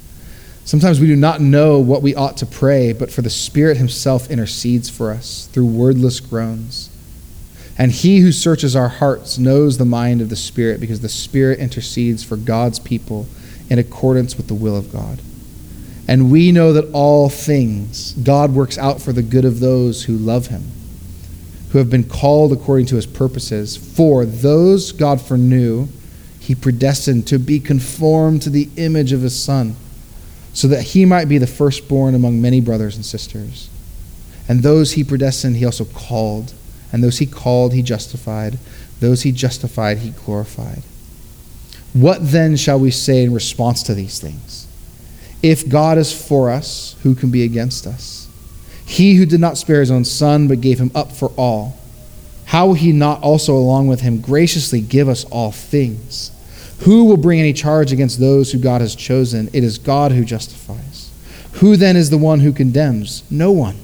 Sometimes 0.66 1.00
we 1.00 1.06
do 1.06 1.16
not 1.16 1.40
know 1.40 1.78
what 1.78 2.02
we 2.02 2.16
ought 2.16 2.38
to 2.38 2.46
pray, 2.46 2.92
but 2.92 3.12
for 3.12 3.22
the 3.22 3.30
Spirit 3.30 3.78
Himself 3.78 4.32
intercedes 4.32 4.90
for 4.90 5.12
us 5.12 5.48
through 5.54 5.68
wordless 5.68 6.20
groans. 6.20 6.90
And 7.78 7.92
He 7.92 8.20
who 8.20 8.32
searches 8.32 8.76
our 8.76 8.90
hearts 8.90 9.38
knows 9.38 9.78
the 9.78 9.86
mind 9.86 10.22
of 10.22 10.30
the 10.30 10.36
Spirit, 10.36 10.80
because 10.80 11.02
the 11.02 11.10
Spirit 11.10 11.60
intercedes 11.60 12.24
for 12.24 12.36
God's 12.36 12.80
people 12.80 13.28
in 13.70 13.78
accordance 13.78 14.38
with 14.38 14.48
the 14.48 14.56
will 14.56 14.76
of 14.76 14.92
God. 14.92 15.20
And 16.08 16.32
we 16.32 16.52
know 16.52 16.74
that 16.74 16.92
all 16.94 17.30
things 17.30 18.14
God 18.14 18.54
works 18.54 18.78
out 18.78 19.02
for 19.02 19.12
the 19.12 19.24
good 19.24 19.46
of 19.46 19.60
those 19.60 20.04
who 20.04 20.18
love 20.18 20.48
Him, 20.48 20.64
who 21.72 21.80
have 21.80 21.90
been 21.90 22.04
called 22.04 22.54
according 22.54 22.86
to 22.88 22.96
His 22.96 23.08
purposes. 23.08 23.76
For 23.76 24.26
those 24.26 24.92
God 24.92 25.20
foreknew, 25.20 25.88
He 26.40 26.54
predestined 26.54 27.28
to 27.28 27.40
be 27.40 27.60
conformed 27.60 28.44
to 28.44 28.50
the 28.50 28.70
image 28.78 29.12
of 29.12 29.22
His 29.22 29.42
Son 29.42 29.76
so 30.56 30.70
that 30.70 30.82
he 30.82 31.06
might 31.06 31.26
be 31.26 31.38
the 31.38 31.46
firstborn 31.46 32.16
among 32.16 32.42
many 32.42 32.62
brothers 32.62 32.96
and 32.96 33.06
sisters. 33.06 33.70
And 34.48 34.64
those 34.64 34.94
he 34.94 35.04
predestined, 35.04 35.58
he 35.58 35.66
also 35.66 35.84
called. 35.84 36.54
And 36.94 37.04
those 37.04 37.18
he 37.18 37.26
called, 37.26 37.74
he 37.74 37.82
justified. 37.82 38.58
Those 39.02 39.24
he 39.24 39.34
justified, 39.34 39.98
he 39.98 40.12
glorified. 40.12 40.82
What 41.92 42.20
then 42.22 42.56
shall 42.56 42.80
we 42.80 42.90
say 42.90 43.24
in 43.24 43.34
response 43.34 43.84
to 43.84 43.94
these 43.94 44.18
things? 44.22 44.65
If 45.46 45.70
God 45.70 46.00
is 46.00 46.12
for 46.12 46.50
us, 46.50 46.96
who 47.04 47.14
can 47.14 47.30
be 47.30 47.44
against 47.44 47.86
us? 47.86 48.28
He 48.84 49.14
who 49.14 49.28
did 49.28 49.40
not 49.40 49.60
spare 49.60 49.80
his 49.80 49.92
own 49.92 50.04
son, 50.04 50.48
but 50.48 50.60
gave 50.60 50.80
him 50.80 50.90
up 50.96 51.12
for 51.12 51.32
all, 51.38 51.78
how 52.46 52.66
will 52.66 52.74
he 52.74 52.92
not 52.92 53.22
also, 53.22 53.54
along 53.56 53.88
with 53.88 54.02
him, 54.02 54.22
graciously 54.22 54.82
give 54.82 55.08
us 55.08 55.24
all 55.26 55.52
things? 55.52 56.32
Who 56.80 57.06
will 57.06 57.18
bring 57.18 57.40
any 57.40 57.54
charge 57.54 57.94
against 57.94 58.20
those 58.20 58.52
who 58.52 58.58
God 58.58 58.82
has 58.82 58.96
chosen? 58.96 59.52
It 59.54 59.64
is 59.64 59.78
God 59.78 60.12
who 60.12 60.26
justifies. 60.26 61.12
Who 61.54 61.78
then 61.78 61.96
is 61.96 62.10
the 62.10 62.18
one 62.18 62.40
who 62.40 62.52
condemns? 62.52 63.22
No 63.30 63.52
one. 63.52 63.78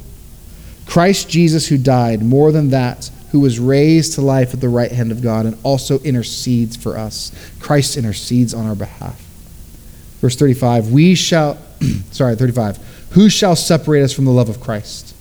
Christ 0.87 1.29
Jesus, 1.29 1.67
who 1.67 1.77
died, 1.77 2.23
more 2.23 2.51
than 2.51 2.71
that, 2.71 3.11
who 3.33 3.39
was 3.39 3.59
raised 3.59 4.13
to 4.13 4.21
life 4.21 4.55
at 4.55 4.61
the 4.61 4.67
right 4.67 4.91
hand 4.91 5.11
of 5.11 5.21
God 5.21 5.45
and 5.45 5.59
also 5.61 5.99
intercedes 5.99 6.75
for 6.75 6.97
us. 6.97 7.31
Christ 7.59 7.97
intercedes 7.97 8.55
on 8.55 8.65
our 8.65 8.73
behalf. 8.73 9.30
Verse 10.21 10.35
35 10.35 10.91
We 10.91 11.15
shall, 11.15 11.57
sorry, 12.11 12.35
35. 12.35 12.77
Who 13.11 13.29
shall 13.29 13.55
separate 13.55 14.03
us 14.03 14.13
from 14.13 14.25
the 14.25 14.31
love 14.31 14.47
of 14.47 14.61
Christ? 14.61 15.15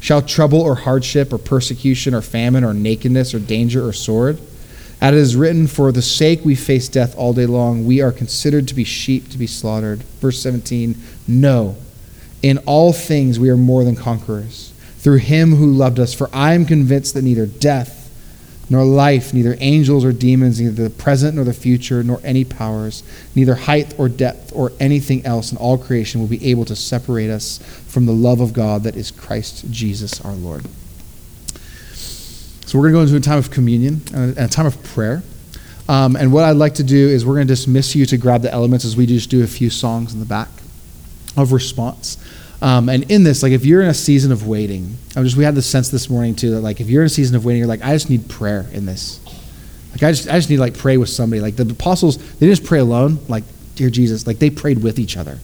Shall 0.00 0.22
trouble 0.22 0.60
or 0.60 0.76
hardship 0.76 1.32
or 1.32 1.38
persecution 1.38 2.14
or 2.14 2.22
famine 2.22 2.64
or 2.64 2.72
nakedness 2.72 3.34
or 3.34 3.40
danger 3.40 3.86
or 3.86 3.92
sword? 3.92 4.38
As 5.00 5.14
it 5.14 5.18
is 5.18 5.36
written, 5.36 5.66
For 5.66 5.92
the 5.92 6.02
sake 6.02 6.44
we 6.44 6.54
face 6.54 6.88
death 6.88 7.16
all 7.16 7.32
day 7.32 7.46
long, 7.46 7.84
we 7.84 8.00
are 8.00 8.12
considered 8.12 8.66
to 8.68 8.74
be 8.74 8.84
sheep 8.84 9.28
to 9.30 9.38
be 9.38 9.46
slaughtered. 9.46 10.02
Verse 10.20 10.40
17 10.40 10.96
No, 11.26 11.76
in 12.42 12.58
all 12.58 12.92
things 12.92 13.38
we 13.38 13.50
are 13.50 13.56
more 13.56 13.84
than 13.84 13.96
conquerors 13.96 14.72
through 14.98 15.18
him 15.18 15.54
who 15.54 15.72
loved 15.72 16.00
us. 16.00 16.14
For 16.14 16.28
I 16.32 16.54
am 16.54 16.64
convinced 16.64 17.14
that 17.14 17.22
neither 17.22 17.46
death, 17.46 17.97
nor 18.70 18.84
life, 18.84 19.32
neither 19.32 19.56
angels 19.60 20.04
or 20.04 20.12
demons, 20.12 20.60
neither 20.60 20.88
the 20.88 20.90
present 20.90 21.36
nor 21.36 21.44
the 21.44 21.54
future, 21.54 22.02
nor 22.02 22.20
any 22.22 22.44
powers, 22.44 23.02
neither 23.34 23.54
height 23.54 23.94
or 23.98 24.08
depth 24.08 24.52
or 24.54 24.72
anything 24.78 25.24
else 25.24 25.52
in 25.52 25.58
all 25.58 25.78
creation 25.78 26.20
will 26.20 26.28
be 26.28 26.50
able 26.50 26.64
to 26.66 26.76
separate 26.76 27.30
us 27.30 27.58
from 27.86 28.06
the 28.06 28.12
love 28.12 28.40
of 28.40 28.52
God 28.52 28.82
that 28.82 28.96
is 28.96 29.10
Christ 29.10 29.70
Jesus 29.70 30.20
our 30.20 30.34
Lord. 30.34 30.66
So 32.66 32.78
we're 32.78 32.90
going 32.90 33.06
to 33.06 33.12
go 33.12 33.16
into 33.16 33.16
a 33.16 33.20
time 33.20 33.38
of 33.38 33.50
communion 33.50 34.02
and 34.12 34.36
a 34.36 34.48
time 34.48 34.66
of 34.66 34.82
prayer. 34.84 35.22
Um, 35.88 36.16
and 36.16 36.30
what 36.34 36.44
I'd 36.44 36.56
like 36.56 36.74
to 36.74 36.84
do 36.84 37.08
is 37.08 37.24
we're 37.24 37.36
going 37.36 37.46
to 37.46 37.52
dismiss 37.52 37.94
you 37.94 38.04
to 38.04 38.18
grab 38.18 38.42
the 38.42 38.52
elements 38.52 38.84
as 38.84 38.94
we 38.94 39.06
just 39.06 39.30
do 39.30 39.42
a 39.42 39.46
few 39.46 39.70
songs 39.70 40.12
in 40.12 40.20
the 40.20 40.26
back 40.26 40.50
of 41.34 41.52
response. 41.52 42.18
Um, 42.60 42.88
and 42.88 43.08
in 43.10 43.22
this, 43.22 43.42
like 43.42 43.52
if 43.52 43.64
you're 43.64 43.82
in 43.82 43.88
a 43.88 43.94
season 43.94 44.32
of 44.32 44.46
waiting, 44.46 44.96
I 45.16 45.22
just 45.22 45.36
we 45.36 45.44
had 45.44 45.54
the 45.54 45.62
sense 45.62 45.90
this 45.90 46.10
morning 46.10 46.34
too 46.34 46.50
that 46.52 46.60
like 46.60 46.80
if 46.80 46.88
you're 46.88 47.02
in 47.02 47.06
a 47.06 47.10
season 47.10 47.36
of 47.36 47.44
waiting, 47.44 47.60
you're 47.60 47.68
like 47.68 47.84
I 47.84 47.92
just 47.92 48.10
need 48.10 48.28
prayer 48.28 48.66
in 48.72 48.84
this. 48.84 49.20
Like 49.92 50.02
I 50.02 50.12
just 50.12 50.28
I 50.28 50.32
just 50.32 50.50
need 50.50 50.58
like 50.58 50.76
pray 50.76 50.96
with 50.96 51.08
somebody. 51.08 51.40
Like 51.40 51.56
the 51.56 51.68
apostles, 51.70 52.16
they 52.16 52.46
didn't 52.46 52.56
just 52.56 52.64
pray 52.64 52.80
alone. 52.80 53.18
Like 53.28 53.44
dear 53.76 53.90
Jesus, 53.90 54.26
like 54.26 54.38
they 54.38 54.50
prayed 54.50 54.82
with 54.82 54.98
each 54.98 55.16
other. 55.16 55.38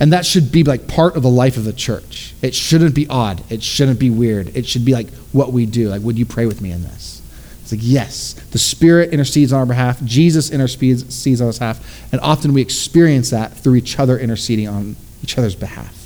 And 0.00 0.12
that 0.12 0.26
should 0.26 0.50
be 0.50 0.64
like 0.64 0.88
part 0.88 1.16
of 1.16 1.22
the 1.22 1.30
life 1.30 1.56
of 1.56 1.64
the 1.64 1.72
church. 1.72 2.34
It 2.42 2.56
shouldn't 2.56 2.94
be 2.94 3.06
odd. 3.08 3.40
It 3.52 3.62
shouldn't 3.62 4.00
be 4.00 4.10
weird. 4.10 4.56
It 4.56 4.66
should 4.66 4.84
be 4.84 4.92
like 4.92 5.08
what 5.30 5.52
we 5.52 5.64
do. 5.64 5.90
Like, 5.90 6.02
would 6.02 6.18
you 6.18 6.26
pray 6.26 6.46
with 6.46 6.60
me 6.60 6.72
in 6.72 6.82
this? 6.82 7.22
It's 7.62 7.70
like, 7.70 7.80
yes, 7.84 8.32
the 8.50 8.58
Spirit 8.58 9.12
intercedes 9.12 9.52
on 9.52 9.60
our 9.60 9.66
behalf. 9.66 10.02
Jesus 10.02 10.50
intercedes 10.50 11.40
on 11.40 11.46
our 11.46 11.52
behalf. 11.52 12.12
And 12.12 12.20
often 12.20 12.52
we 12.52 12.60
experience 12.60 13.30
that 13.30 13.52
through 13.52 13.76
each 13.76 14.00
other 14.00 14.18
interceding 14.18 14.66
on 14.66 14.96
each 15.22 15.38
other's 15.38 15.54
behalf. 15.54 16.01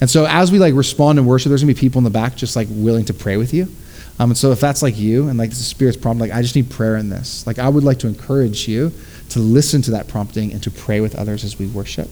And 0.00 0.08
so 0.08 0.26
as 0.26 0.50
we 0.50 0.58
like 0.58 0.74
respond 0.74 1.18
and 1.18 1.28
worship, 1.28 1.50
there's 1.50 1.62
gonna 1.62 1.74
be 1.74 1.78
people 1.78 1.98
in 1.98 2.04
the 2.04 2.10
back 2.10 2.36
just 2.36 2.56
like 2.56 2.68
willing 2.70 3.04
to 3.06 3.14
pray 3.14 3.36
with 3.36 3.52
you. 3.52 3.68
Um, 4.18 4.30
and 4.30 4.38
so 4.38 4.52
if 4.52 4.60
that's 4.60 4.82
like 4.82 4.98
you 4.98 5.28
and 5.28 5.38
like 5.38 5.50
the 5.50 5.56
Spirit's 5.56 5.96
problem, 5.96 6.18
like 6.18 6.36
I 6.36 6.42
just 6.42 6.54
need 6.54 6.70
prayer 6.70 6.96
in 6.96 7.08
this. 7.08 7.46
Like 7.46 7.58
I 7.58 7.68
would 7.68 7.84
like 7.84 7.98
to 8.00 8.06
encourage 8.06 8.68
you 8.68 8.92
to 9.30 9.38
listen 9.38 9.80
to 9.82 9.92
that 9.92 10.08
prompting 10.08 10.52
and 10.52 10.62
to 10.62 10.70
pray 10.70 11.00
with 11.00 11.14
others 11.14 11.44
as 11.44 11.58
we 11.58 11.66
worship. 11.66 12.08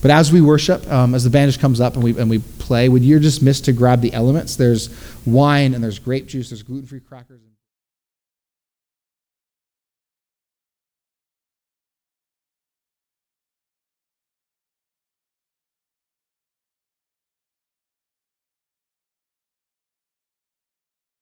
But 0.00 0.10
as 0.10 0.32
we 0.32 0.40
worship, 0.40 0.86
um, 0.90 1.14
as 1.14 1.24
the 1.24 1.30
bandage 1.30 1.58
comes 1.58 1.80
up 1.80 1.94
and 1.94 2.02
we, 2.02 2.18
and 2.18 2.30
we 2.30 2.38
play, 2.38 2.88
would 2.88 3.02
you 3.02 3.18
just 3.18 3.42
miss 3.42 3.60
to 3.62 3.72
grab 3.72 4.00
the 4.00 4.12
elements? 4.12 4.56
There's 4.56 4.90
wine 5.26 5.74
and 5.74 5.82
there's 5.82 5.98
grape 5.98 6.26
juice, 6.26 6.50
there's 6.50 6.62
gluten 6.62 6.86
free 6.86 7.00
crackers. 7.00 7.40